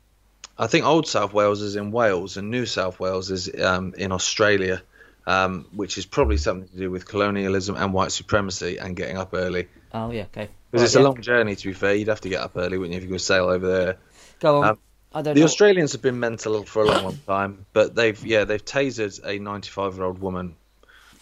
I 0.57 0.67
think 0.67 0.85
Old 0.85 1.07
South 1.07 1.33
Wales 1.33 1.61
is 1.61 1.75
in 1.75 1.91
Wales 1.91 2.37
and 2.37 2.51
New 2.51 2.67
South 2.67 2.99
Wales 2.99 3.31
is 3.31 3.49
um, 3.59 3.95
in 3.97 4.11
Australia, 4.11 4.83
um, 5.25 5.65
which 5.73 5.97
is 5.97 6.05
probably 6.05 6.37
something 6.37 6.69
to 6.69 6.77
do 6.77 6.91
with 6.91 7.07
colonialism 7.07 7.75
and 7.75 7.91
white 7.91 8.11
supremacy 8.11 8.77
and 8.77 8.95
getting 8.95 9.17
up 9.17 9.31
early. 9.33 9.67
Oh 9.93 10.11
yeah, 10.11 10.23
okay. 10.23 10.49
Because 10.71 10.81
Right, 10.81 10.85
it's 10.85 10.95
yeah. 10.95 11.01
a 11.01 11.03
long 11.03 11.21
journey, 11.21 11.55
to 11.55 11.67
be 11.67 11.73
fair. 11.73 11.95
You'd 11.95 12.07
have 12.07 12.21
to 12.21 12.29
get 12.29 12.41
up 12.41 12.51
early, 12.55 12.77
wouldn't 12.77 12.93
you, 12.93 12.97
if 12.97 13.03
you 13.03 13.09
go 13.09 13.17
sail 13.17 13.45
over 13.45 13.67
there? 13.67 13.97
Go 14.39 14.61
on. 14.61 14.77
I 15.13 15.21
don't 15.21 15.35
The 15.35 15.41
know. 15.41 15.45
Australians 15.45 15.91
have 15.91 16.01
been 16.01 16.19
mental 16.19 16.63
for 16.63 16.83
a 16.83 16.85
long, 16.87 17.03
long 17.03 17.19
time, 17.27 17.65
but 17.73 17.95
they've 17.95 18.23
yeah 18.25 18.45
they've 18.45 18.63
tasered 18.63 19.19
a 19.25 19.37
95 19.39 19.95
year 19.95 20.05
old 20.05 20.19
woman 20.19 20.55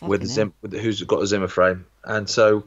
with 0.01 0.23
a 0.23 0.27
Zim, 0.27 0.53
with, 0.61 0.73
who's 0.73 1.01
got 1.03 1.21
a 1.21 1.27
Zimmer 1.27 1.47
frame, 1.47 1.85
and 2.03 2.29
so 2.29 2.65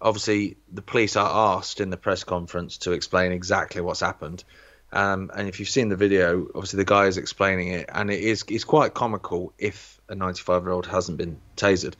obviously 0.00 0.56
the 0.72 0.82
police 0.82 1.16
are 1.16 1.56
asked 1.56 1.80
in 1.80 1.90
the 1.90 1.96
press 1.96 2.22
conference 2.22 2.78
to 2.78 2.92
explain 2.92 3.32
exactly 3.32 3.80
what's 3.80 4.00
happened. 4.00 4.44
Um, 4.92 5.30
and 5.34 5.48
if 5.48 5.58
you've 5.58 5.68
seen 5.68 5.88
the 5.88 5.96
video, 5.96 6.46
obviously 6.54 6.78
the 6.78 6.84
guy 6.84 7.06
is 7.06 7.18
explaining 7.18 7.68
it, 7.68 7.90
and 7.92 8.10
it 8.10 8.20
is 8.20 8.44
it's 8.48 8.64
quite 8.64 8.94
comical 8.94 9.52
if 9.58 10.00
a 10.08 10.14
95 10.14 10.62
year 10.62 10.72
old 10.72 10.86
hasn't 10.86 11.18
been 11.18 11.38
tasered, 11.56 11.94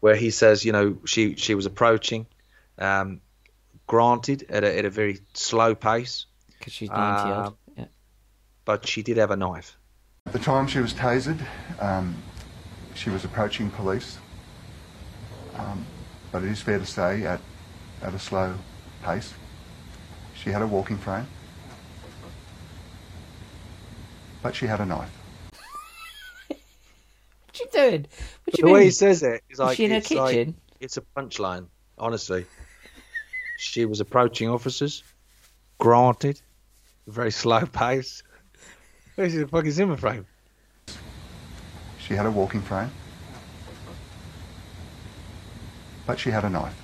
where 0.00 0.14
he 0.16 0.30
says, 0.30 0.64
you 0.64 0.72
know, 0.72 0.98
she 1.06 1.36
she 1.36 1.54
was 1.54 1.66
approaching, 1.66 2.26
um, 2.78 3.20
granted 3.86 4.46
at 4.48 4.64
a, 4.64 4.78
at 4.78 4.84
a 4.84 4.90
very 4.90 5.20
slow 5.32 5.74
pace, 5.74 6.26
because 6.58 6.72
she's 6.72 6.90
ninety. 6.90 7.30
Um, 7.30 7.44
Yeah. 7.44 7.50
But 8.64 8.86
she 8.86 9.02
did 9.02 9.16
have 9.16 9.30
a 9.30 9.36
knife. 9.36 9.76
At 10.26 10.32
the 10.32 10.38
time 10.38 10.66
she 10.66 10.78
was 10.80 10.94
tasered, 10.94 11.44
um, 11.80 12.16
she 12.94 13.10
was 13.10 13.24
approaching 13.24 13.70
police. 13.70 14.18
Um, 15.56 15.84
but 16.32 16.42
it 16.42 16.50
is 16.50 16.60
fair 16.60 16.78
to 16.78 16.86
say 16.86 17.24
at, 17.24 17.40
at 18.02 18.14
a 18.14 18.18
slow 18.18 18.54
pace. 19.02 19.32
She 20.34 20.50
had 20.50 20.62
a 20.62 20.66
walking 20.66 20.98
frame. 20.98 21.26
But 24.42 24.54
she 24.54 24.66
had 24.66 24.80
a 24.80 24.86
knife. 24.86 25.10
What 27.46 27.60
you 27.60 27.66
doing? 27.72 28.06
What 28.44 28.52
the 28.52 28.58
you 28.58 28.64
mean? 28.64 28.74
way 28.74 28.84
he 28.84 28.90
says 28.90 29.22
it 29.22 29.42
is 29.48 29.60
like 29.60 29.76
she 29.76 29.84
in 29.84 29.92
her 29.92 29.98
it's 29.98 30.10
like- 30.10 30.34
kitchen? 30.34 30.54
it's 30.80 30.96
a 30.96 31.02
punchline. 31.16 31.66
Honestly, 31.96 32.46
she 33.58 33.84
was 33.84 34.00
approaching 34.00 34.48
officers. 34.48 35.04
Granted, 35.78 36.40
very 37.06 37.30
slow 37.30 37.64
pace. 37.72 38.24
This 39.16 39.34
is 39.34 39.42
a 39.42 39.46
fucking 39.48 39.70
Zimmer 39.70 39.96
frame. 39.96 40.26
She 41.98 42.14
had 42.14 42.26
a 42.26 42.30
walking 42.30 42.60
frame. 42.60 42.90
But 46.06 46.18
she 46.18 46.30
had 46.30 46.44
a 46.44 46.50
knife. 46.50 46.74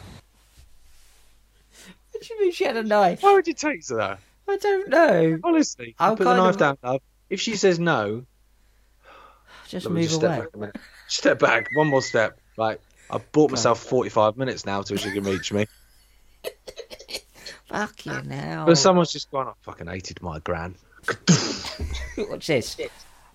What 2.12 2.22
do 2.22 2.34
you 2.34 2.40
mean 2.40 2.52
she 2.52 2.64
had 2.64 2.76
a 2.76 2.82
knife? 2.82 3.22
Why 3.22 3.34
would 3.34 3.46
you 3.46 3.54
take 3.54 3.84
to 3.88 3.94
that? 3.96 4.20
I 4.48 4.56
don't 4.56 4.88
know. 4.88 5.38
Honestly, 5.44 5.94
I'm 5.98 6.16
put 6.16 6.24
the 6.24 6.34
knife 6.36 6.54
of- 6.54 6.58
down. 6.58 6.78
Love. 6.82 7.02
If 7.28 7.40
she 7.40 7.56
says 7.56 7.78
no, 7.78 8.24
Just 9.68 9.88
move 9.88 10.02
just 10.02 10.22
away. 10.22 10.38
step 10.48 10.60
back. 10.60 10.74
Step 11.08 11.38
back, 11.38 11.68
one 11.74 11.86
more 11.88 12.02
step. 12.02 12.38
Right, 12.56 12.80
I've 13.10 13.30
bought 13.32 13.50
myself 13.50 13.80
45 13.80 14.36
minutes 14.36 14.66
now 14.66 14.82
till 14.82 14.96
she 14.96 15.10
can 15.12 15.22
reach 15.24 15.52
me. 15.52 15.66
Fuck 17.66 18.04
you 18.06 18.20
now. 18.22 18.66
But 18.66 18.78
someone's 18.78 19.12
just 19.12 19.30
gone. 19.30 19.46
I 19.48 19.52
fucking 19.62 19.86
hated 19.86 20.22
my 20.22 20.40
gran. 20.40 20.74
Watch 22.28 22.46
this. 22.46 22.76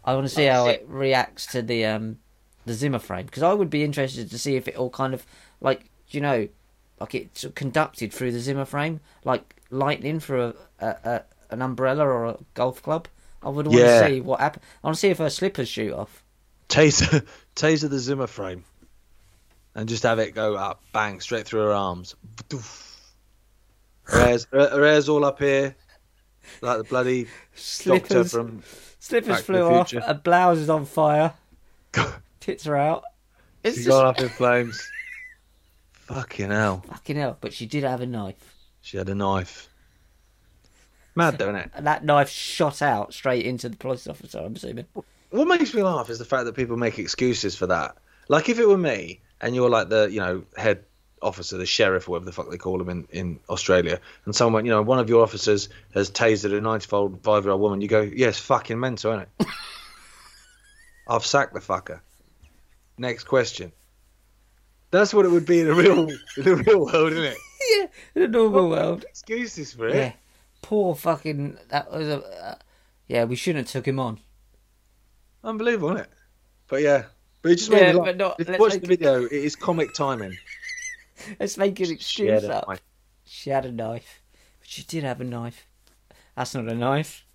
I 0.03 0.13
want 0.13 0.27
to 0.27 0.33
see 0.33 0.45
how 0.45 0.67
it 0.67 0.85
reacts 0.87 1.45
to 1.47 1.61
the 1.61 1.85
um 1.85 2.17
the 2.65 2.73
Zimmer 2.73 2.99
frame 2.99 3.25
because 3.25 3.43
I 3.43 3.53
would 3.53 3.69
be 3.69 3.83
interested 3.83 4.29
to 4.29 4.37
see 4.39 4.55
if 4.55 4.67
it 4.67 4.75
all 4.75 4.89
kind 4.89 5.13
of 5.13 5.25
like 5.61 5.85
you 6.09 6.21
know 6.21 6.47
like 6.99 7.15
it's 7.15 7.45
conducted 7.55 8.13
through 8.13 8.31
the 8.31 8.39
Zimmer 8.39 8.65
frame 8.65 8.99
like 9.23 9.55
lightning 9.71 10.19
through 10.19 10.53
a, 10.79 10.85
a, 10.85 10.95
a 11.03 11.23
an 11.51 11.61
umbrella 11.61 12.05
or 12.05 12.25
a 12.25 12.37
golf 12.53 12.81
club. 12.83 13.07
I 13.43 13.49
would 13.49 13.67
want 13.67 13.79
Yeah. 13.79 14.01
to 14.01 14.07
see 14.13 14.21
what 14.21 14.39
happens. 14.39 14.63
I 14.83 14.87
want 14.87 14.95
to 14.95 14.99
see 14.99 15.09
if 15.09 15.19
her 15.19 15.29
slippers 15.29 15.67
shoot 15.69 15.93
off. 15.93 16.23
Taser, 16.69 17.23
taser 17.55 17.89
the 17.89 17.99
Zimmer 17.99 18.25
frame, 18.25 18.63
and 19.75 19.87
just 19.87 20.01
have 20.03 20.17
it 20.17 20.33
go 20.33 20.55
up, 20.55 20.81
bang, 20.93 21.19
straight 21.19 21.45
through 21.45 21.61
her 21.61 21.73
arms. 21.73 22.15
Her 24.05 24.19
hair's, 24.25 24.45
her 24.51 24.69
her 24.69 24.83
hair's 24.85 25.09
all 25.09 25.23
up 25.25 25.39
here, 25.39 25.75
like 26.61 26.77
the 26.77 26.83
bloody 26.83 27.23
doctor 27.23 27.31
Slippers, 27.55 28.31
from. 28.31 28.63
slippers 28.99 29.27
Back 29.29 29.37
to 29.39 29.43
flew 29.43 29.57
the 29.57 29.63
off. 29.65 29.89
Future. 29.89 30.05
Her 30.05 30.13
blouse 30.13 30.57
is 30.57 30.69
on 30.69 30.85
fire. 30.85 31.33
Tits 32.39 32.67
are 32.67 32.75
out. 32.75 33.03
It's 33.63 33.77
She 33.77 33.83
just 33.85 33.89
got 33.89 34.05
up 34.05 34.19
in 34.19 34.29
flames. 34.29 34.89
Fucking 35.93 36.51
hell, 36.51 36.83
fucking 36.87 37.15
hell. 37.15 37.37
But 37.41 37.53
she 37.53 37.65
did 37.65 37.83
have 37.83 38.01
a 38.01 38.05
knife, 38.05 38.55
she 38.81 38.97
had 38.97 39.09
a 39.09 39.15
knife. 39.15 39.69
Mad, 41.15 41.37
though, 41.37 41.45
isn't 41.45 41.55
it? 41.61 41.71
and 41.73 41.87
that 41.87 42.03
knife 42.03 42.29
shot 42.29 42.81
out 42.81 43.13
straight 43.13 43.45
into 43.45 43.69
the 43.69 43.77
police 43.77 44.05
officer. 44.05 44.39
I'm 44.39 44.55
assuming. 44.55 44.85
What 45.29 45.47
makes 45.47 45.73
me 45.73 45.81
laugh 45.81 46.09
is 46.09 46.19
the 46.19 46.25
fact 46.25 46.45
that 46.45 46.55
people 46.55 46.77
make 46.77 46.99
excuses 46.99 47.55
for 47.55 47.67
that. 47.67 47.97
Like 48.27 48.49
if 48.49 48.59
it 48.59 48.67
were 48.67 48.77
me 48.77 49.21
and 49.41 49.55
you're 49.55 49.69
like 49.69 49.89
the 49.89 50.09
you 50.11 50.19
know 50.19 50.43
head 50.57 50.83
officer, 51.25 51.57
the 51.57 51.65
sheriff, 51.65 52.07
or 52.07 52.11
whatever 52.11 52.25
the 52.25 52.31
fuck 52.31 52.49
they 52.49 52.57
call 52.57 52.79
him 52.81 52.89
in, 52.89 53.07
in 53.11 53.39
Australia, 53.49 53.99
and 54.25 54.35
someone 54.35 54.65
you 54.65 54.71
know 54.71 54.81
one 54.81 54.99
of 54.99 55.09
your 55.09 55.23
officers 55.23 55.69
has 55.93 56.09
tasered 56.11 56.55
a 56.57 56.61
95 56.61 57.43
year 57.43 57.51
old 57.51 57.61
woman, 57.61 57.81
you 57.81 57.87
go, 57.87 58.01
yes, 58.01 58.37
fucking 58.39 58.79
mental, 58.79 59.11
isn't 59.13 59.27
it? 59.39 59.47
I've 61.07 61.25
sacked 61.25 61.53
the 61.53 61.59
fucker. 61.59 61.99
Next 62.97 63.25
question. 63.25 63.71
That's 64.91 65.13
what 65.13 65.25
it 65.25 65.29
would 65.29 65.45
be 65.45 65.59
in 65.59 65.67
the 65.67 65.73
real 65.73 66.09
in 66.37 66.43
the 66.43 66.55
real 66.55 66.85
world, 66.85 67.11
isn't 67.11 67.23
it? 67.23 67.37
yeah, 67.77 67.85
in 68.15 68.21
the 68.21 68.27
normal 68.37 68.69
world. 68.69 69.03
Excuses 69.09 69.73
for 69.73 69.87
it. 69.87 69.95
Yeah, 69.95 70.11
poor 70.61 70.95
fucking. 70.95 71.57
That 71.69 71.91
was 71.91 72.07
a. 72.07 72.23
Uh, 72.23 72.55
yeah, 73.07 73.25
we 73.25 73.35
shouldn't 73.35 73.67
have 73.67 73.71
took 73.71 73.87
him 73.87 73.99
on. 73.99 74.19
Unbelievable, 75.43 75.89
isn't 75.89 76.01
it? 76.05 76.09
But 76.67 76.81
yeah. 76.81 77.03
But 77.41 77.51
it 77.51 77.55
just 77.57 77.69
made 77.69 77.81
Yeah, 77.81 77.91
me 77.91 77.97
laugh. 77.99 78.05
but 78.07 78.17
not- 78.17 78.39
If 78.39 78.49
you 78.49 78.55
watch 78.57 78.73
the 78.73 78.87
video, 78.87 79.23
it 79.25 79.31
is 79.31 79.55
comic 79.55 79.93
timing. 79.93 80.35
Let's 81.39 81.57
make 81.57 81.79
an 81.79 81.85
She 81.87 81.93
excuse 81.93 82.43
a 82.43 82.55
up. 82.55 82.67
knife. 82.67 82.81
She 83.25 83.49
had 83.49 83.65
a 83.65 83.71
knife, 83.71 84.21
but 84.59 84.67
she 84.69 84.83
did 84.83 85.03
have 85.03 85.21
a 85.21 85.23
knife. 85.23 85.67
That's 86.35 86.53
not 86.53 86.67
a 86.67 86.75
knife. 86.75 87.25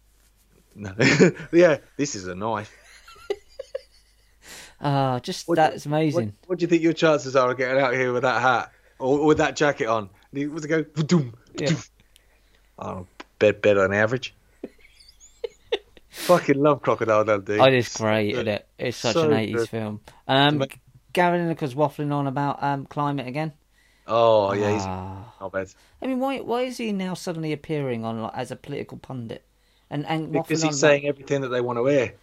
No. 0.75 0.93
yeah, 1.53 1.79
this 1.97 2.15
is 2.15 2.27
a 2.27 2.35
knife. 2.35 2.75
Ah, 4.83 5.19
just 5.19 5.47
What 5.47 5.57
do- 5.57 5.61
that's 5.61 5.85
amazing. 5.85 6.29
What, 6.47 6.49
what 6.49 6.59
do 6.59 6.63
you 6.63 6.67
think 6.69 6.83
your 6.83 6.95
chances 6.95 7.37
are 7.37 7.51
of 7.51 7.59
getting 7.59 7.79
out 7.83 7.93
here 7.93 8.15
with 8.15 8.23
that 8.23 8.41
hat 8.41 8.73
or, 8.99 9.27
with 9.27 9.37
that 9.37 9.55
jacket 9.55 9.87
on? 9.89 10.09
And 10.33 10.39
he 10.41 10.47
was 10.47 10.65
go, 10.65 10.83
"Ba-doom, 10.83 11.35
Yeah. 11.59 11.67
ba-doom." 11.67 11.79
oh, 12.79 13.07
bed 13.39 13.61
better 13.61 13.83
than 13.83 13.93
average. 13.93 14.35
Fucking 16.09 16.57
love 16.61 16.81
Crocodile 16.81 17.25
Dundee. 17.25 17.59
Oh, 17.59 17.65
it 17.67 17.75
is 17.75 17.95
great, 17.95 18.31
isn't 18.33 18.49
it? 18.49 18.67
It's 18.79 18.97
such 18.97 19.13
So 19.15 19.31
an 19.31 19.35
eighties 19.37 19.69
film. 19.69 20.01
Um, 20.27 20.65
Gary 21.13 21.39
Lineker's 21.39 21.75
waffling 21.75 22.11
on 22.13 22.27
about 22.27 22.63
um 22.63 22.87
climate 22.87 23.29
again. 23.29 23.53
Oh 24.13 24.53
yeah, 24.53 24.73
he's 24.73 24.83
Ah. 24.83 25.33
not 25.41 25.53
bad. 25.53 25.73
I 26.03 26.07
mean, 26.07 26.19
why 26.19 26.41
why 26.41 26.63
is 26.63 26.77
he 26.79 26.93
now 26.93 27.15
suddenly 27.15 27.53
appearing 27.53 28.05
on 28.05 28.21
like, 28.23 28.33
as 28.35 28.51
a 28.51 28.57
political 28.57 28.99
pundit? 28.99 29.45
And 29.89 30.05
and 30.07 30.33
Because 30.33 30.61
waffling 30.61 30.65
on 30.65 30.69
he's 30.71 30.81
saying 30.81 31.07
everything 31.07 31.41
that 31.43 31.49
they 31.49 31.61
want 31.61 31.79
to 31.79 31.87
hear. 31.87 32.15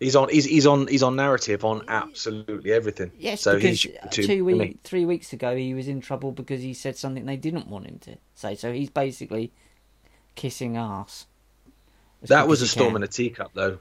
He's 0.00 0.16
on. 0.16 0.28
He's, 0.30 0.44
he's 0.44 0.66
on. 0.66 0.88
He's 0.88 1.04
on 1.04 1.14
narrative 1.14 1.64
on 1.64 1.84
absolutely 1.86 2.72
everything. 2.72 3.12
yes, 3.16 3.40
so 3.42 3.54
because 3.54 3.82
he's 3.82 3.96
too, 4.10 4.24
two 4.26 4.44
me. 4.44 4.54
week, 4.54 4.78
three 4.82 5.04
weeks 5.04 5.32
ago 5.32 5.54
he 5.54 5.74
was 5.74 5.86
in 5.86 6.00
trouble 6.00 6.32
because 6.32 6.60
he 6.60 6.74
said 6.74 6.96
something 6.96 7.24
they 7.24 7.36
didn't 7.36 7.68
want 7.68 7.86
him 7.86 7.98
to 8.00 8.16
say. 8.34 8.56
So 8.56 8.72
he's 8.72 8.90
basically 8.90 9.52
kissing 10.34 10.76
ass. 10.76 11.26
That 12.22 12.48
was 12.48 12.62
a 12.62 12.68
storm 12.68 12.90
can. 12.90 12.96
in 12.96 13.02
a 13.04 13.08
teacup, 13.08 13.52
though. 13.54 13.78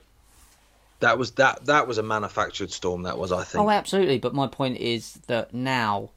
That 1.00 1.18
was 1.18 1.32
that. 1.32 1.66
That 1.66 1.88
was 1.88 1.98
a 1.98 2.04
manufactured 2.04 2.72
storm. 2.72 3.04
That 3.04 3.18
was, 3.18 3.32
I 3.32 3.44
think. 3.44 3.64
Oh, 3.64 3.70
absolutely. 3.72 4.20
But 4.20 4.36
my 4.36 4.46
point 4.46 4.78
is 4.78 5.14
that 5.26 5.54
now 5.56 6.12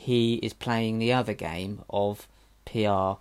he 0.00 0.36
is 0.36 0.54
playing 0.54 0.98
the 0.98 1.12
other 1.12 1.34
game 1.34 1.82
of 1.90 2.26
PR, 2.64 3.20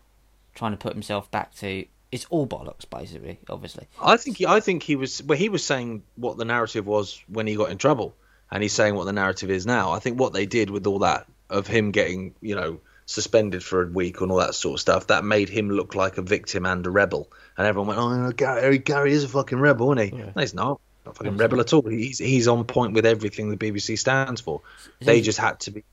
trying 0.55 0.71
to 0.71 0.77
put 0.77 0.93
himself 0.93 1.29
back 1.29 1.53
to. 1.55 1.85
It's 2.09 2.25
all 2.29 2.47
bollocks, 2.47 2.89
basically. 2.89 3.37
Obviously, 3.49 3.87
I 4.01 4.15
think 4.15 4.37
he, 4.37 4.45
I 4.45 4.61
think 4.61 4.81
he 4.83 4.95
was 4.95 5.21
well. 5.21 5.37
He 5.37 5.49
was 5.49 5.63
saying 5.63 6.03
what 6.15 6.37
the 6.37 6.45
narrative 6.45 6.87
was 6.87 7.21
when 7.27 7.47
he 7.47 7.55
got 7.55 7.69
in 7.69 7.77
trouble, 7.77 8.15
and 8.49 8.63
he's 8.63 8.71
saying 8.71 8.95
what 8.95 9.03
the 9.03 9.13
narrative 9.13 9.51
is 9.51 9.65
now. 9.65 9.91
I 9.91 9.99
think 9.99 10.17
what 10.17 10.31
they 10.31 10.45
did 10.45 10.69
with 10.69 10.87
all 10.87 10.99
that 10.99 11.27
of 11.49 11.67
him 11.67 11.91
getting 11.91 12.33
you 12.41 12.55
know 12.55 12.79
suspended 13.05 13.61
for 13.61 13.83
a 13.83 13.87
week 13.87 14.21
and 14.21 14.31
all 14.31 14.37
that 14.37 14.55
sort 14.55 14.75
of 14.75 14.79
stuff 14.79 15.07
that 15.07 15.25
made 15.25 15.49
him 15.49 15.69
look 15.69 15.95
like 15.95 16.17
a 16.17 16.21
victim 16.21 16.65
and 16.65 16.85
a 16.87 16.89
rebel, 16.89 17.29
and 17.57 17.67
everyone 17.67 17.87
went, 17.89 17.99
"Oh, 17.99 18.15
no, 18.15 18.31
Gary, 18.31 18.77
Gary 18.77 19.11
is 19.11 19.25
a 19.25 19.27
fucking 19.27 19.59
rebel, 19.59 19.91
isn't 19.91 20.13
he?" 20.13 20.17
Yeah. 20.17 20.31
No, 20.33 20.41
he's 20.41 20.53
not. 20.53 20.79
Not 21.05 21.11
a 21.11 21.13
fucking 21.15 21.37
rebel 21.37 21.59
at 21.59 21.73
all. 21.73 21.81
He's 21.81 22.19
he's 22.19 22.47
on 22.47 22.63
point 22.63 22.93
with 22.93 23.05
everything 23.05 23.49
the 23.49 23.57
BBC 23.57 23.99
stands 23.99 24.39
for. 24.39 24.61
They 25.01 25.19
just 25.19 25.39
had 25.39 25.59
to 25.61 25.71
be. 25.71 25.83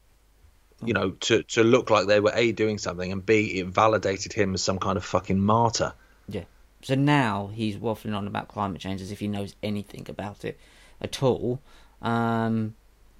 You 0.84 0.92
know, 0.92 1.10
to, 1.10 1.42
to 1.42 1.64
look 1.64 1.88
like 1.90 2.06
they 2.06 2.20
were 2.20 2.32
A, 2.34 2.52
doing 2.52 2.76
something, 2.78 3.10
and 3.10 3.24
B, 3.24 3.58
it 3.60 3.66
validated 3.68 4.32
him 4.34 4.52
as 4.54 4.62
some 4.62 4.78
kind 4.78 4.96
of 4.98 5.04
fucking 5.04 5.40
martyr. 5.40 5.92
yeah. 6.28 6.44
So 6.82 6.94
now 6.94 7.50
he's 7.52 7.76
waffling 7.76 8.14
on 8.16 8.26
about 8.26 8.48
climate 8.48 8.80
change 8.80 9.00
as 9.00 9.10
if 9.10 9.18
he 9.18 9.26
knows 9.26 9.56
anything 9.62 10.06
about 10.08 10.44
it 10.44 10.58
at 11.00 11.22
all. 11.22 11.60
Um, 12.02 12.74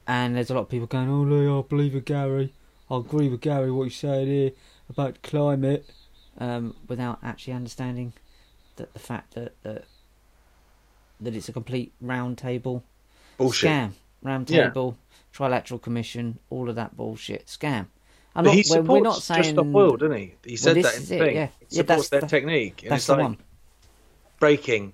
and 0.07 0.37
there's 0.37 0.51
a 0.51 0.55
lot 0.55 0.61
of 0.61 0.69
people 0.69 0.87
going, 0.87 1.09
"Oh, 1.09 1.25
no, 1.25 1.59
I 1.61 1.63
believe 1.63 1.95
with 1.95 2.05
Gary. 2.05 2.53
I 2.91 2.99
agree 2.99 3.29
with 3.29 3.41
Gary 3.41 3.73
what 3.73 3.85
he's 3.85 3.97
saying 3.97 4.29
here 4.29 4.51
about 4.91 5.23
climate," 5.23 5.89
um, 6.39 6.77
without 6.87 7.19
actually 7.25 7.55
understanding 7.55 8.13
that 8.77 8.93
the 8.93 9.01
fact 9.01 9.35
that 9.35 9.55
that, 9.63 9.85
that 11.21 11.35
it's 11.35 11.49
a 11.49 11.53
complete 11.53 11.93
round 12.01 12.37
table 12.39 12.85
Bullshit. 13.39 13.71
scam, 13.71 13.93
round 14.23 14.49
Yeah. 14.51 14.69
table, 14.69 14.97
trilateral 15.37 15.81
commission, 15.83 16.39
all 16.51 16.69
of 16.69 16.77
that 16.77 16.97
bullshit 16.97 17.47
scam. 17.47 17.87
I'm 18.35 18.45
But 18.45 18.51
not, 18.51 18.53
he 18.55 18.59
we're, 18.59 18.63
supports 18.65 18.89
we're 18.89 19.01
not 19.01 19.23
saying 19.23 19.43
Just 19.43 19.51
Stop 19.55 19.75
Oil, 19.75 19.97
didn't 19.97 20.17
he? 20.19 20.35
He 20.45 20.57
said 20.57 20.77
this 20.77 20.85
that 20.87 20.95
in 20.97 21.01
the 21.03 21.07
thing. 21.27 21.37
yeah. 21.37 21.49
He 21.69 21.77
supports 21.77 21.87
that's 21.87 22.09
their 22.11 22.21
the- 22.23 22.27
technique. 22.27 22.83
And 22.83 22.93
That's 22.93 23.01
it's 23.01 23.07
the 23.07 23.13
like, 23.15 23.23
one. 23.23 23.37
breaking 24.39 24.93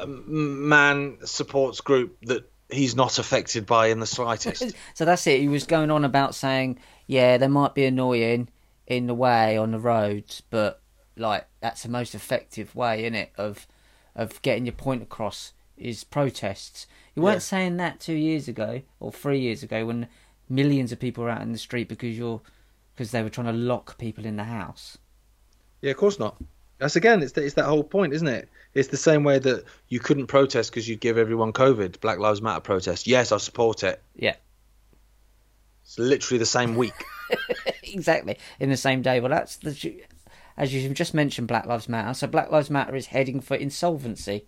uh, 0.00 0.06
man 0.06 1.18
supports 1.24 1.80
group 1.80 2.16
that 2.22 2.48
he's 2.70 2.94
not 2.96 3.18
affected 3.18 3.66
by 3.66 3.86
in 3.88 4.00
the 4.00 4.06
slightest. 4.06 4.74
So 4.94 5.04
that's 5.04 5.26
it. 5.26 5.40
He 5.40 5.48
was 5.48 5.64
going 5.64 5.90
on 5.90 6.04
about 6.04 6.34
saying, 6.34 6.78
yeah, 7.06 7.36
they 7.38 7.48
might 7.48 7.74
be 7.74 7.84
annoying 7.84 8.48
in 8.86 9.06
the 9.06 9.14
way 9.14 9.56
on 9.56 9.70
the 9.72 9.78
roads, 9.78 10.42
but 10.50 10.80
like 11.16 11.46
that's 11.60 11.82
the 11.82 11.88
most 11.88 12.14
effective 12.14 12.74
way, 12.74 13.04
in 13.04 13.14
it, 13.14 13.32
of 13.36 13.66
of 14.14 14.40
getting 14.42 14.66
your 14.66 14.72
point 14.74 15.02
across 15.02 15.52
is 15.76 16.04
protests. 16.04 16.86
You 17.14 17.22
weren't 17.22 17.36
Yeah. 17.36 17.38
saying 17.40 17.76
that 17.78 18.00
two 18.00 18.14
years 18.14 18.48
ago 18.48 18.82
or 19.00 19.12
three 19.12 19.40
years 19.40 19.62
ago 19.62 19.86
when 19.86 20.08
millions 20.48 20.92
of 20.92 20.98
people 21.00 21.24
were 21.24 21.30
out 21.30 21.42
in 21.42 21.52
the 21.52 21.58
street 21.58 21.88
because 21.88 22.16
you're 22.18 22.40
because 22.94 23.10
they 23.10 23.22
were 23.22 23.30
trying 23.30 23.46
to 23.48 23.52
lock 23.52 23.98
people 23.98 24.24
in 24.24 24.36
the 24.36 24.44
house. 24.44 24.98
Yeah, 25.80 25.90
of 25.90 25.96
course 25.96 26.18
not. 26.18 26.36
That's 26.78 26.96
again, 26.96 27.22
it's, 27.22 27.36
it's 27.38 27.54
that 27.54 27.64
whole 27.66 27.84
point, 27.84 28.12
isn't 28.12 28.26
it? 28.28 28.48
It's 28.72 28.88
the 28.88 28.96
same 28.96 29.22
way 29.24 29.38
that 29.38 29.64
you 29.88 30.00
couldn't 30.00 30.26
protest 30.26 30.70
because 30.70 30.88
you'd 30.88 31.00
give 31.00 31.18
everyone 31.18 31.52
COVID. 31.52 32.00
Black 32.00 32.18
Lives 32.18 32.42
Matter 32.42 32.60
protest. 32.60 33.06
Yes, 33.06 33.30
I 33.32 33.36
support 33.38 33.82
it. 33.84 34.02
Yeah, 34.16 34.34
It's 35.84 35.98
literally 35.98 36.38
the 36.38 36.46
same 36.46 36.74
week. 36.74 36.94
exactly. 37.82 38.38
In 38.58 38.70
the 38.70 38.76
same 38.76 39.02
day. 39.02 39.20
Well, 39.20 39.30
that's 39.30 39.56
the 39.56 40.02
as 40.56 40.72
you 40.72 40.82
have 40.82 40.94
just 40.94 41.14
mentioned, 41.14 41.48
Black 41.48 41.66
Lives 41.66 41.88
Matter. 41.88 42.14
So 42.14 42.26
Black 42.26 42.50
Lives 42.50 42.70
Matter 42.70 42.94
is 42.94 43.06
heading 43.06 43.40
for 43.40 43.56
insolvency. 43.56 44.46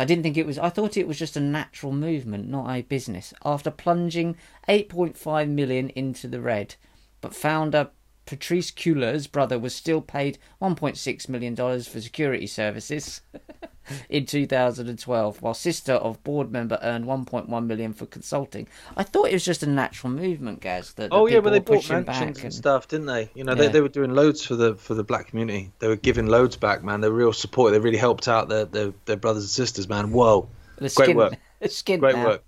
I 0.00 0.06
didn't 0.06 0.22
think 0.22 0.38
it 0.38 0.46
was. 0.46 0.58
I 0.58 0.70
thought 0.70 0.96
it 0.96 1.06
was 1.06 1.18
just 1.18 1.36
a 1.36 1.40
natural 1.40 1.92
movement, 1.92 2.48
not 2.48 2.74
a 2.74 2.80
business. 2.80 3.34
After 3.44 3.70
plunging 3.70 4.34
8.5 4.66 5.50
million 5.50 5.90
into 5.90 6.26
the 6.26 6.40
red, 6.40 6.76
but 7.20 7.34
founder 7.34 7.90
Patrisse 8.24 8.70
Cullors' 8.70 9.30
brother 9.30 9.58
was 9.58 9.74
still 9.74 10.00
paid 10.00 10.38
1.6 10.62 11.28
million 11.28 11.54
dollars 11.54 11.86
for 11.86 12.00
security 12.00 12.46
services 12.46 13.20
in 14.08 14.26
2012, 14.26 15.42
while 15.42 15.54
sister 15.54 15.94
of 15.94 16.22
board 16.24 16.52
member 16.52 16.78
earned 16.82 17.04
1.1 17.06 17.66
million 17.66 17.92
for 17.92 18.06
consulting. 18.06 18.68
I 18.96 19.02
thought 19.02 19.28
it 19.28 19.32
was 19.32 19.44
just 19.44 19.62
a 19.62 19.66
natural 19.66 20.12
movement, 20.12 20.60
Gaz. 20.60 20.92
That, 20.94 21.08
oh 21.12 21.26
yeah, 21.26 21.40
but 21.40 21.50
they 21.50 21.58
bought 21.60 21.88
mansions 21.88 22.06
back 22.06 22.22
and 22.22 22.38
and- 22.44 22.54
stuff, 22.54 22.88
didn't 22.88 23.06
they? 23.06 23.30
You 23.34 23.44
know, 23.44 23.52
Yeah. 23.52 23.58
they, 23.62 23.68
they 23.68 23.80
were 23.80 23.88
doing 23.88 24.14
loads 24.14 24.44
for 24.44 24.56
the 24.56 24.74
for 24.76 24.94
the 24.94 25.04
black 25.04 25.28
community. 25.28 25.72
They 25.78 25.88
were 25.88 25.96
giving 25.96 26.26
loads 26.26 26.56
back, 26.56 26.82
man. 26.84 27.00
They 27.00 27.08
were 27.08 27.16
real 27.16 27.32
support. 27.32 27.72
They 27.72 27.78
really 27.80 27.96
helped 27.98 28.28
out 28.28 28.48
their 28.48 28.64
their, 28.64 28.92
their 29.06 29.16
brothers 29.16 29.44
and 29.44 29.50
sisters, 29.50 29.88
man. 29.88 30.12
Whoa, 30.12 30.48
The 30.76 30.80
Great 30.82 30.92
skin, 30.92 31.16
work. 31.16 31.34
Skin 31.68 32.00
great 32.00 32.16
now. 32.16 32.24
work. 32.26 32.44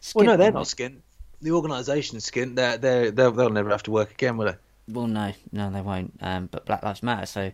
Skin 0.00 0.26
Well, 0.26 0.26
no, 0.34 0.36
they're 0.42 0.52
now. 0.52 0.58
not 0.60 0.66
skint. 0.66 0.96
The 1.40 1.52
organisation's 1.52 2.28
skint. 2.30 2.56
They're, 2.56 2.76
they're, 2.78 3.10
they'll 3.10 3.32
they'll 3.32 3.50
never 3.50 3.70
have 3.70 3.82
to 3.84 3.90
work 3.90 4.10
again, 4.12 4.36
will 4.36 4.46
they? 4.46 4.56
Well, 4.88 5.06
no, 5.06 5.32
no, 5.52 5.70
they 5.70 5.80
won't. 5.80 6.12
Um, 6.20 6.48
but 6.50 6.66
Black 6.66 6.82
Lives 6.82 7.02
Matter. 7.02 7.26
So, 7.26 7.50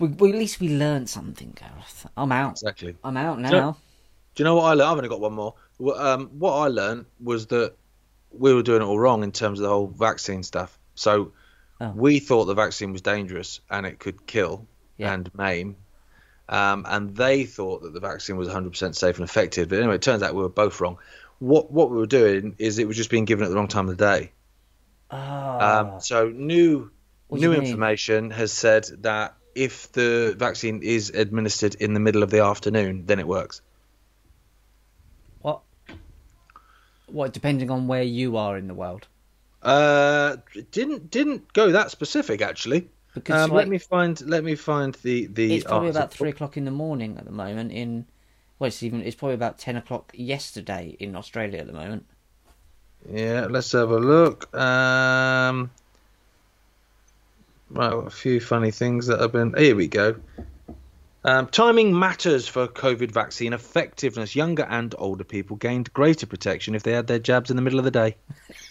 we, 0.00 0.08
we, 0.08 0.30
at 0.32 0.38
least 0.38 0.60
we 0.60 0.68
learned 0.68 1.08
something, 1.08 1.56
Gareth. 1.58 2.06
I'm 2.16 2.32
out. 2.32 2.52
Exactly. 2.52 2.96
I'm 3.04 3.16
out 3.16 3.38
now. 3.40 3.50
So- 3.50 3.76
Do 4.34 4.42
you 4.42 4.44
know 4.44 4.56
what 4.56 4.64
I 4.64 4.68
learned? 4.74 4.82
I've 4.90 4.96
only 4.96 5.08
got 5.08 5.20
one 5.20 5.32
more. 5.34 5.54
Um, 5.96 6.26
what 6.38 6.52
I 6.54 6.68
learned 6.68 7.06
was 7.22 7.46
that 7.46 7.74
we 8.30 8.52
were 8.54 8.62
doing 8.62 8.82
it 8.82 8.84
all 8.84 8.98
wrong 8.98 9.22
in 9.22 9.32
terms 9.32 9.58
of 9.58 9.62
the 9.64 9.68
whole 9.68 9.86
vaccine 9.88 10.42
stuff. 10.42 10.78
So 10.94 11.32
Oh. 11.80 11.92
we 11.94 12.18
thought 12.18 12.46
the 12.46 12.54
vaccine 12.54 12.92
was 12.92 13.02
dangerous 13.02 13.60
and 13.70 13.86
it 13.86 13.98
could 14.00 14.26
kill 14.26 14.66
Yeah. 14.96 15.12
and 15.14 15.32
maim. 15.34 15.76
Um, 16.48 16.84
and 16.88 17.14
they 17.14 17.44
thought 17.44 17.82
that 17.82 17.92
the 17.94 18.00
vaccine 18.00 18.36
was 18.36 18.48
100% 18.48 18.96
safe 18.96 19.16
and 19.16 19.24
effective. 19.24 19.68
But 19.68 19.78
anyway, 19.78 19.94
it 19.96 20.02
turns 20.02 20.22
out 20.22 20.34
we 20.34 20.42
were 20.42 20.48
both 20.48 20.80
wrong. 20.80 20.98
What 21.40 21.70
what 21.70 21.90
we 21.90 21.96
were 21.98 22.06
doing 22.06 22.56
is 22.58 22.78
it 22.80 22.88
was 22.88 22.96
just 22.96 23.10
being 23.10 23.24
given 23.26 23.44
at 23.44 23.50
the 23.50 23.54
wrong 23.56 23.68
time 23.68 23.88
of 23.88 23.96
the 23.96 24.04
day. 24.04 24.32
Ah, 25.10 25.80
Um, 25.94 26.00
so 26.00 26.28
new 26.28 26.90
What 27.28 27.38
do 27.40 27.42
you 27.46 27.52
new 27.52 27.60
information 27.60 28.30
has 28.30 28.50
said 28.52 28.86
that 29.02 29.36
if 29.66 29.90
the 29.92 30.34
vaccine 30.38 30.82
is 30.82 31.10
administered 31.10 31.74
in 31.84 31.94
the 31.94 32.00
middle 32.00 32.22
of 32.22 32.30
the 32.30 32.42
afternoon, 32.44 33.06
then 33.06 33.18
it 33.18 33.26
works. 33.26 33.60
what? 35.42 35.60
What? 37.06 37.32
Depending 37.32 37.70
on 37.70 37.86
where 37.88 38.02
you 38.02 38.36
are 38.36 38.56
in 38.58 38.68
the 38.68 38.74
world, 38.74 39.06
Uh, 39.62 40.36
didn't 40.70 41.10
didn't 41.10 41.52
go 41.52 41.72
that 41.72 41.90
specific 41.90 42.40
actually. 42.42 42.88
because 43.14 43.42
Um, 43.44 43.50
like, 43.50 43.58
let 43.62 43.68
me 43.68 43.78
find 43.78 44.14
let 44.34 44.44
me 44.44 44.54
find 44.54 44.94
the 45.02 45.26
the. 45.26 45.54
it's 45.56 45.64
probably 45.64 45.90
about 45.90 46.12
three 46.12 46.30
o'clock 46.30 46.56
in 46.56 46.64
the 46.64 46.70
morning 46.84 47.18
at 47.18 47.24
the 47.24 47.32
moment. 47.44 47.72
In 47.72 48.06
well, 48.58 48.68
it's 48.68 48.82
even 48.82 49.02
it's 49.02 49.16
probably 49.16 49.34
about 49.34 49.58
ten 49.58 49.76
o'clock 49.76 50.12
yesterday 50.14 50.96
in 51.00 51.16
Australia 51.16 51.58
at 51.60 51.66
the 51.66 51.72
moment. 51.72 52.04
Yeah, 53.10 53.46
let's 53.50 53.72
have 53.72 53.90
a 53.90 53.98
look. 53.98 54.52
Um, 54.54 55.70
right, 57.70 57.92
a 57.92 58.10
few 58.10 58.40
funny 58.40 58.70
things 58.70 59.06
that 59.06 59.20
have 59.20 59.32
been. 59.32 59.54
Here 59.56 59.76
we 59.76 59.88
go. 59.88 60.16
Um, 61.24 61.48
timing 61.48 61.98
matters 61.98 62.46
for 62.48 62.68
COVID 62.68 63.10
vaccine 63.10 63.52
effectiveness. 63.52 64.36
Younger 64.36 64.64
and 64.64 64.94
older 64.98 65.24
people 65.24 65.56
gained 65.56 65.92
greater 65.92 66.26
protection 66.26 66.74
if 66.74 66.82
they 66.82 66.92
had 66.92 67.06
their 67.06 67.18
jabs 67.18 67.50
in 67.50 67.56
the 67.56 67.62
middle 67.62 67.78
of 67.78 67.84
the 67.84 67.90
day. 67.90 68.16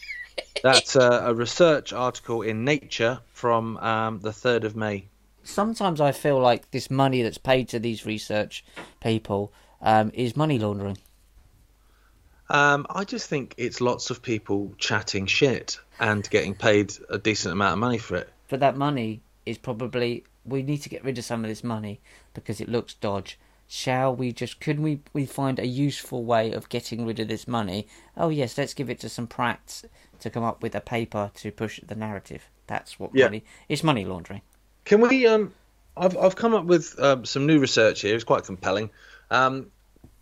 That's 0.64 0.96
a, 0.96 1.24
a 1.26 1.34
research 1.34 1.94
article 1.94 2.42
in 2.42 2.64
Nature 2.64 3.20
from 3.32 3.78
um, 3.78 4.20
the 4.20 4.32
3rd 4.32 4.64
of 4.64 4.76
May. 4.76 5.06
Sometimes 5.44 6.02
I 6.02 6.12
feel 6.12 6.40
like 6.40 6.72
this 6.72 6.90
money 6.90 7.22
that's 7.22 7.38
paid 7.38 7.70
to 7.70 7.80
these 7.80 8.06
research 8.06 8.66
people 9.02 9.54
um, 9.82 10.12
is 10.14 10.36
money 10.36 10.60
laundering. 10.60 10.98
Um, 12.50 12.86
I 12.90 13.04
just 13.04 13.30
think 13.30 13.56
it's 13.58 13.82
lots 13.82 14.10
of 14.10 14.22
people 14.22 14.74
chatting 14.78 15.26
shit 15.26 15.80
and 16.00 16.28
getting 16.30 16.56
paid 16.56 16.94
a 17.10 17.18
decent 17.18 17.54
amount 17.54 17.74
of 17.74 17.80
money 17.80 17.98
for 17.98 18.16
it. 18.16 18.30
But 18.50 18.60
that 18.62 18.78
money 18.78 19.22
is 19.46 19.58
probably 19.58 20.24
we 20.46 20.64
need 20.64 20.78
to 20.78 20.90
get 20.90 21.04
rid 21.04 21.18
of 21.18 21.26
some 21.26 21.44
of 21.44 21.50
this 21.50 21.64
money 21.64 22.00
because 22.34 22.62
it 22.62 22.70
looks 22.70 22.94
dodge. 22.94 23.38
Shall 23.68 24.16
we 24.16 24.32
just 24.32 24.62
couldn't 24.62 24.84
we 24.84 25.02
we 25.14 25.26
find 25.26 25.60
a 25.60 25.68
useful 25.68 26.24
way 26.24 26.54
of 26.54 26.70
getting 26.70 27.06
rid 27.06 27.20
of 27.20 27.28
this 27.28 27.48
money? 27.48 27.88
Oh 28.16 28.30
yes, 28.30 28.58
let's 28.58 28.74
give 28.74 28.90
it 28.90 29.00
to 29.02 29.10
some 29.10 29.28
prats 29.28 29.84
to 30.22 30.30
come 30.30 30.44
up 30.44 30.64
with 30.64 30.74
a 30.74 30.82
paper 30.82 31.32
to 31.36 31.52
push 31.52 31.80
the 31.86 31.96
narrative. 31.96 32.50
That's 32.68 32.98
what 33.00 33.12
Yeah. 33.14 33.26
money 33.26 33.44
it's 33.68 33.84
money 33.84 34.06
laundering. 34.06 34.42
Can 34.86 35.02
we? 35.02 35.28
Um, 35.28 35.54
I've 35.98 36.16
I've 36.18 36.36
come 36.38 36.54
up 36.54 36.64
with 36.66 36.98
um, 37.00 37.26
some 37.26 37.46
new 37.46 37.60
research 37.60 38.02
here. 38.02 38.16
It's 38.16 38.24
quite 38.24 38.46
compelling. 38.46 38.90
Um, 39.30 39.68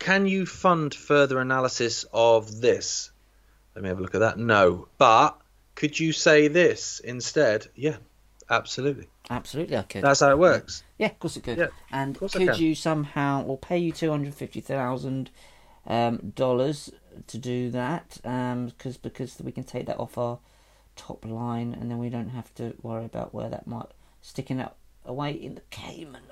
can 0.00 0.26
you 0.26 0.44
fund 0.44 0.92
further 0.94 1.38
analysis 1.40 2.04
of 2.12 2.60
this? 2.60 3.12
Let 3.76 3.82
me 3.82 3.88
have 3.90 3.98
a 3.98 4.02
look 4.02 4.14
at 4.16 4.20
that. 4.22 4.38
No, 4.38 4.88
but 4.98 5.38
could 5.76 6.00
you 6.00 6.12
say 6.12 6.48
this 6.48 6.98
instead? 7.00 7.68
Yeah, 7.76 7.96
absolutely. 8.50 9.06
Absolutely, 9.30 9.76
I 9.76 9.82
could. 9.82 10.02
That's 10.02 10.20
how 10.20 10.30
it 10.30 10.38
works. 10.38 10.82
Yeah, 10.98 11.08
of 11.08 11.18
course 11.18 11.36
it 11.36 11.42
could. 11.42 11.58
Yeah, 11.58 11.66
and 11.90 12.18
could 12.18 12.58
you 12.58 12.74
somehow, 12.74 13.44
or 13.44 13.58
pay 13.58 13.78
you 13.78 13.92
two 13.92 14.10
hundred 14.10 14.34
fifty 14.34 14.60
thousand 14.60 15.30
um, 15.86 16.32
dollars 16.34 16.92
to 17.26 17.38
do 17.38 17.70
that? 17.70 18.18
Um, 18.24 18.66
because 18.66 18.96
because 18.96 19.40
we 19.42 19.52
can 19.52 19.64
take 19.64 19.86
that 19.86 19.98
off 19.98 20.16
our 20.18 20.38
top 20.94 21.24
line, 21.24 21.76
and 21.78 21.90
then 21.90 21.98
we 21.98 22.08
don't 22.08 22.30
have 22.30 22.54
to 22.54 22.74
worry 22.82 23.04
about 23.04 23.34
where 23.34 23.48
that 23.48 23.66
might 23.66 23.86
sticking 24.22 24.60
up 24.60 24.76
away 25.04 25.32
in 25.32 25.54
the 25.54 25.62
Cayman. 25.70 26.22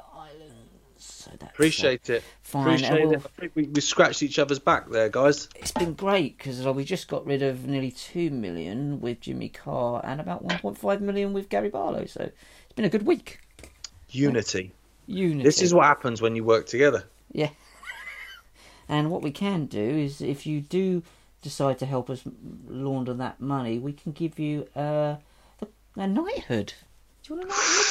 So 1.04 1.30
that's 1.32 1.42
uh, 1.42 1.46
Appreciate 1.52 2.10
it. 2.10 2.22
fine. 2.42 2.66
Appreciate 2.66 3.00
it. 3.00 3.06
we'll- 3.08 3.16
I 3.16 3.40
think 3.40 3.52
we, 3.54 3.64
we 3.64 3.80
scratched 3.80 4.22
each 4.22 4.38
other's 4.38 4.58
back 4.58 4.88
there, 4.90 5.08
guys. 5.08 5.48
It's 5.56 5.72
been 5.72 5.94
great 5.94 6.38
because 6.38 6.64
we 6.66 6.84
just 6.84 7.08
got 7.08 7.24
rid 7.26 7.42
of 7.42 7.66
nearly 7.66 7.90
two 7.90 8.30
million 8.30 9.00
with 9.00 9.20
Jimmy 9.20 9.48
Carr 9.48 10.00
and 10.04 10.20
about 10.20 10.42
one 10.42 10.58
point 10.58 10.78
five 10.78 11.00
million 11.00 11.32
with 11.32 11.48
Gary 11.48 11.68
Barlow. 11.70 12.06
So 12.06 12.20
it's 12.22 12.72
been 12.74 12.84
a 12.84 12.90
good 12.90 13.06
week. 13.06 13.40
Unity. 14.10 14.72
Unity. 15.06 15.42
This 15.42 15.60
is 15.62 15.74
what 15.74 15.84
happens 15.86 16.22
when 16.22 16.34
you 16.36 16.44
work 16.44 16.66
together. 16.66 17.04
Yeah. 17.32 17.50
And 18.88 19.10
what 19.10 19.22
we 19.22 19.30
can 19.30 19.64
do 19.64 19.80
is, 19.80 20.20
if 20.20 20.44
you 20.46 20.60
do 20.60 21.02
decide 21.40 21.78
to 21.78 21.86
help 21.86 22.10
us 22.10 22.22
launder 22.68 23.14
that 23.14 23.40
money, 23.40 23.78
we 23.78 23.94
can 23.94 24.12
give 24.12 24.38
you 24.38 24.68
uh, 24.76 25.16
a 25.96 26.06
knighthood. 26.06 26.74
Do 27.22 27.34
you 27.34 27.40
want 27.40 27.46
a 27.46 27.48
knighthood? 27.48 27.83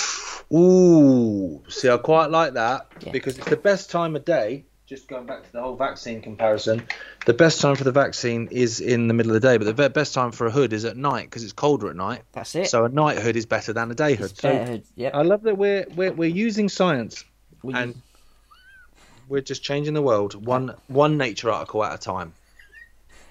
Ooh, 0.51 1.61
see, 1.67 1.89
I 1.89 1.97
quite 1.97 2.29
like 2.31 2.53
that 2.53 2.87
Yeah. 3.01 3.11
because 3.11 3.37
it's 3.37 3.49
the 3.49 3.57
best 3.57 3.89
time 3.89 4.15
of 4.15 4.25
day. 4.25 4.65
Just 4.85 5.07
going 5.07 5.25
back 5.25 5.43
to 5.43 5.51
the 5.51 5.61
whole 5.61 5.75
vaccine 5.75 6.21
comparison, 6.21 6.83
the 7.25 7.33
best 7.33 7.61
time 7.61 7.75
for 7.75 7.83
the 7.85 7.91
vaccine 7.91 8.49
is 8.51 8.79
in 8.81 9.07
the 9.07 9.13
middle 9.13 9.33
of 9.33 9.41
the 9.41 9.47
day, 9.47 9.57
but 9.57 9.75
the 9.75 9.89
best 9.89 10.13
time 10.13 10.31
for 10.31 10.45
a 10.45 10.51
hood 10.51 10.73
is 10.73 10.83
at 10.85 10.97
night 10.97 11.25
because 11.25 11.43
it's 11.43 11.53
colder 11.53 11.89
at 11.89 11.95
night. 11.95 12.21
That's 12.33 12.53
it. 12.55 12.67
So 12.67 12.83
a 12.85 12.89
night 12.89 13.17
hood 13.17 13.35
is 13.37 13.45
better 13.45 13.71
than 13.73 13.89
a 13.89 13.95
day 13.95 14.15
hood. 14.15 14.31
it's 14.31 14.41
So 14.41 14.55
hood. 14.55 14.83
Yep. 14.95 15.15
I 15.15 15.21
love 15.21 15.41
that 15.43 15.57
we're 15.57 15.85
we're 15.95 16.11
we're 16.11 16.29
using 16.29 16.67
science 16.69 17.23
We- 17.63 17.73
and 17.73 17.95
we're 19.29 19.41
just 19.41 19.63
changing 19.63 19.93
the 19.93 20.01
world 20.01 20.35
one 20.45 20.75
one 20.87 21.17
nature 21.17 21.49
article 21.49 21.83
at 21.83 21.93
a 21.95 21.97
time. 21.97 22.33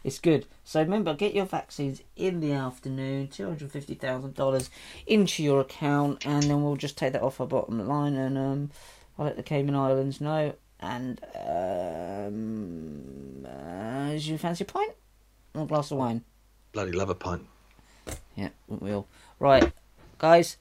It's 0.04 0.18
good. 0.18 0.46
So 0.64 0.80
remember, 0.80 1.14
get 1.14 1.34
your 1.34 1.46
vaccines 1.46 2.02
in 2.16 2.40
the 2.40 2.52
afternoon. 2.52 3.28
Two 3.28 3.46
hundred 3.46 3.70
fifty 3.70 3.94
thousand 3.94 4.34
dollars 4.34 4.70
into 5.06 5.42
your 5.42 5.60
account, 5.60 6.26
and 6.26 6.42
then 6.42 6.62
we'll 6.62 6.76
just 6.76 6.98
take 6.98 7.12
that 7.12 7.22
off 7.22 7.40
our 7.40 7.46
bottom 7.46 7.86
line. 7.86 8.14
And 8.14 8.36
um, 8.36 8.70
I'll 9.18 9.26
let 9.26 9.36
the 9.36 9.42
Cayman 9.42 9.76
Islands 9.76 10.20
know. 10.20 10.54
And 10.80 11.20
um, 11.36 13.46
uh, 13.46 14.12
you 14.14 14.36
fancy 14.36 14.64
a 14.64 14.66
pint 14.66 14.92
or 15.54 15.62
a 15.62 15.66
glass 15.66 15.92
of 15.92 15.98
wine? 15.98 16.24
Bloody 16.72 16.92
love 16.92 17.10
a 17.10 17.14
pint. 17.14 17.46
Yeah, 18.34 18.48
we 18.66 18.92
all? 18.92 19.06
Right, 19.38 19.72
guys. 20.18 20.56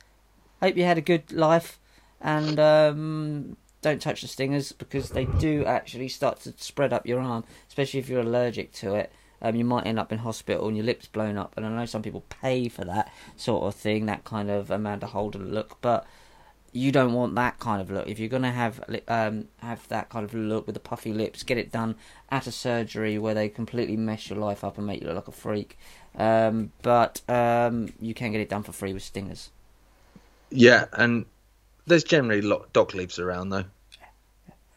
Hope 0.62 0.78
you 0.78 0.84
had 0.84 1.00
a 1.00 1.02
good 1.02 1.32
life, 1.32 1.80
and 2.20 2.60
um, 2.60 3.58
don't 3.82 4.00
touch 4.00 4.22
the 4.22 4.28
stingers 4.28 4.74
because 4.74 5.10
they 5.10 5.26
do 5.26 5.66
actually 5.66 6.08
start 6.08 6.42
to 6.42 6.54
spread 6.58 6.94
up 6.94 7.08
your 7.08 7.20
arm, 7.20 7.44
especially 7.68 8.00
if 8.00 8.08
you're 8.08 8.22
allergic 8.22 8.72
to 8.74 8.94
it. 8.94 9.12
Um, 9.42 9.56
you 9.56 9.66
might 9.66 9.86
end 9.86 10.00
up 10.00 10.12
in 10.12 10.20
hospital 10.20 10.68
and 10.68 10.78
your 10.78 10.86
lips 10.86 11.08
blown 11.08 11.38
up. 11.38 11.54
And 11.58 11.66
I 11.66 11.70
know 11.70 11.86
some 11.86 12.02
people 12.02 12.24
pay 12.30 12.70
for 12.70 12.86
that 12.86 13.12
sort 13.36 13.64
of 13.64 13.76
thing, 13.76 14.06
that 14.06 14.24
kind 14.24 14.50
of 14.50 14.72
Amanda 14.72 15.08
Holden 15.08 15.54
look, 15.54 15.78
but 15.82 16.06
you 16.74 16.92
don't 16.92 17.14
want 17.14 17.36
that 17.36 17.60
kind 17.60 17.82
of 17.82 17.92
look. 17.92 18.08
If 18.08 18.20
you're 18.20 18.30
gonna 18.30 18.52
have 18.52 18.84
um, 19.08 19.48
have 19.58 19.88
that 19.90 20.10
kind 20.10 20.24
of 20.24 20.34
look 20.34 20.66
with 20.66 20.74
the 20.74 20.80
puffy 20.80 21.14
lips, 21.14 21.44
get 21.44 21.58
it 21.58 21.72
done 21.72 21.96
at 22.30 22.48
a 22.48 22.52
surgery 22.52 23.18
where 23.18 23.34
they 23.34 23.50
completely 23.50 23.98
mess 23.98 24.30
your 24.30 24.40
life 24.40 24.64
up 24.64 24.78
and 24.78 24.88
make 24.88 25.02
you 25.02 25.08
look 25.08 25.16
like 25.16 25.28
a 25.28 25.32
freak. 25.32 25.78
Um, 26.18 26.72
but 26.82 27.22
um, 27.28 27.94
you 28.00 28.14
can 28.14 28.32
get 28.32 28.42
it 28.42 28.50
done 28.50 28.64
for 28.64 28.72
free 28.72 28.94
with 28.94 29.04
stingers. 29.04 29.50
Yeah, 30.50 30.86
and 30.94 31.26
there's 31.88 32.04
generally 32.04 32.42
lot 32.42 32.72
dock 32.74 32.94
leaves 32.94 33.20
around 33.20 33.50
though. 33.50 33.66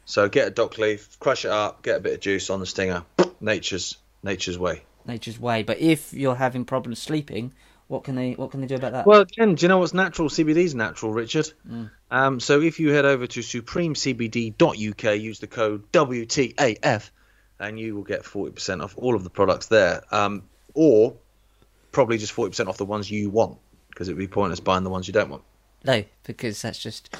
So 0.06 0.28
get 0.28 0.48
a 0.48 0.50
dock 0.50 0.78
leaf, 0.78 1.18
crush 1.18 1.44
it 1.44 1.50
up, 1.50 1.82
get 1.82 1.96
a 1.96 2.00
bit 2.00 2.14
of 2.14 2.20
juice 2.20 2.50
on 2.50 2.60
the 2.60 2.66
stinger. 2.66 3.04
Nature's 3.40 3.96
nature's 4.24 4.58
way. 4.58 4.82
Nature's 5.06 5.38
way. 5.38 5.62
But 5.62 5.78
if 5.78 6.12
you're 6.12 6.34
having 6.34 6.64
problems 6.64 7.00
sleeping, 7.00 7.52
what 7.88 8.04
can 8.04 8.14
they 8.14 8.32
what 8.32 8.50
can 8.50 8.60
they 8.60 8.66
do 8.66 8.76
about 8.76 8.92
that? 8.92 9.06
Well, 9.06 9.20
again, 9.20 9.54
do 9.54 9.64
you 9.64 9.68
know 9.68 9.78
what's 9.78 9.94
natural? 9.94 10.28
CBD's 10.28 10.74
natural, 10.74 11.12
Richard. 11.12 11.52
Mm. 11.68 11.90
Um, 12.10 12.40
so 12.40 12.60
if 12.60 12.80
you 12.80 12.90
head 12.90 13.04
over 13.04 13.26
to 13.26 13.40
supremecbd.uk, 13.40 15.20
use 15.20 15.38
the 15.38 15.46
code 15.46 15.92
WTAF, 15.92 17.10
and 17.60 17.78
you 17.78 17.94
will 17.94 18.02
get 18.02 18.22
40% 18.22 18.82
off 18.82 18.96
all 18.96 19.14
of 19.14 19.22
the 19.22 19.30
products 19.30 19.66
there. 19.66 20.02
Um, 20.10 20.44
or 20.72 21.14
probably 21.92 22.18
just 22.18 22.34
40% 22.34 22.66
off 22.68 22.78
the 22.78 22.84
ones 22.84 23.10
you 23.10 23.30
want, 23.30 23.58
because 23.90 24.08
it 24.08 24.12
would 24.12 24.18
be 24.18 24.28
pointless 24.28 24.60
buying 24.60 24.82
the 24.82 24.90
ones 24.90 25.06
you 25.06 25.12
don't 25.12 25.28
want. 25.28 25.42
No, 25.84 26.02
because 26.24 26.62
that's 26.62 26.78
just 26.78 27.14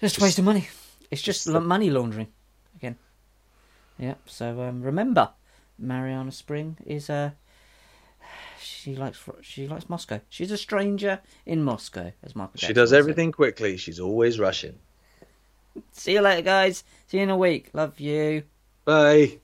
just 0.00 0.18
a 0.18 0.20
waste 0.20 0.38
of 0.38 0.44
money. 0.44 0.68
It's 1.10 1.22
just 1.22 1.48
money 1.48 1.90
laundering 1.90 2.28
again. 2.76 2.96
Yeah. 3.98 4.14
So 4.26 4.60
um, 4.62 4.82
remember, 4.82 5.30
Marianna 5.78 6.32
Spring 6.32 6.76
is 6.86 7.08
a. 7.08 7.14
Uh, 7.14 7.30
she 8.60 8.96
likes 8.96 9.22
she 9.42 9.68
likes 9.68 9.88
Moscow. 9.88 10.20
She's 10.28 10.50
a 10.50 10.56
stranger 10.56 11.20
in 11.44 11.62
Moscow, 11.62 12.12
as 12.22 12.34
Michael. 12.34 12.54
She 12.56 12.72
does 12.72 12.92
everything 12.92 13.28
said. 13.28 13.36
quickly. 13.36 13.76
She's 13.76 14.00
always 14.00 14.38
rushing. 14.38 14.78
See 15.92 16.12
you 16.12 16.20
later, 16.20 16.42
guys. 16.42 16.84
See 17.08 17.18
you 17.18 17.24
in 17.24 17.30
a 17.30 17.36
week. 17.36 17.70
Love 17.72 17.98
you. 18.00 18.44
Bye. 18.84 19.38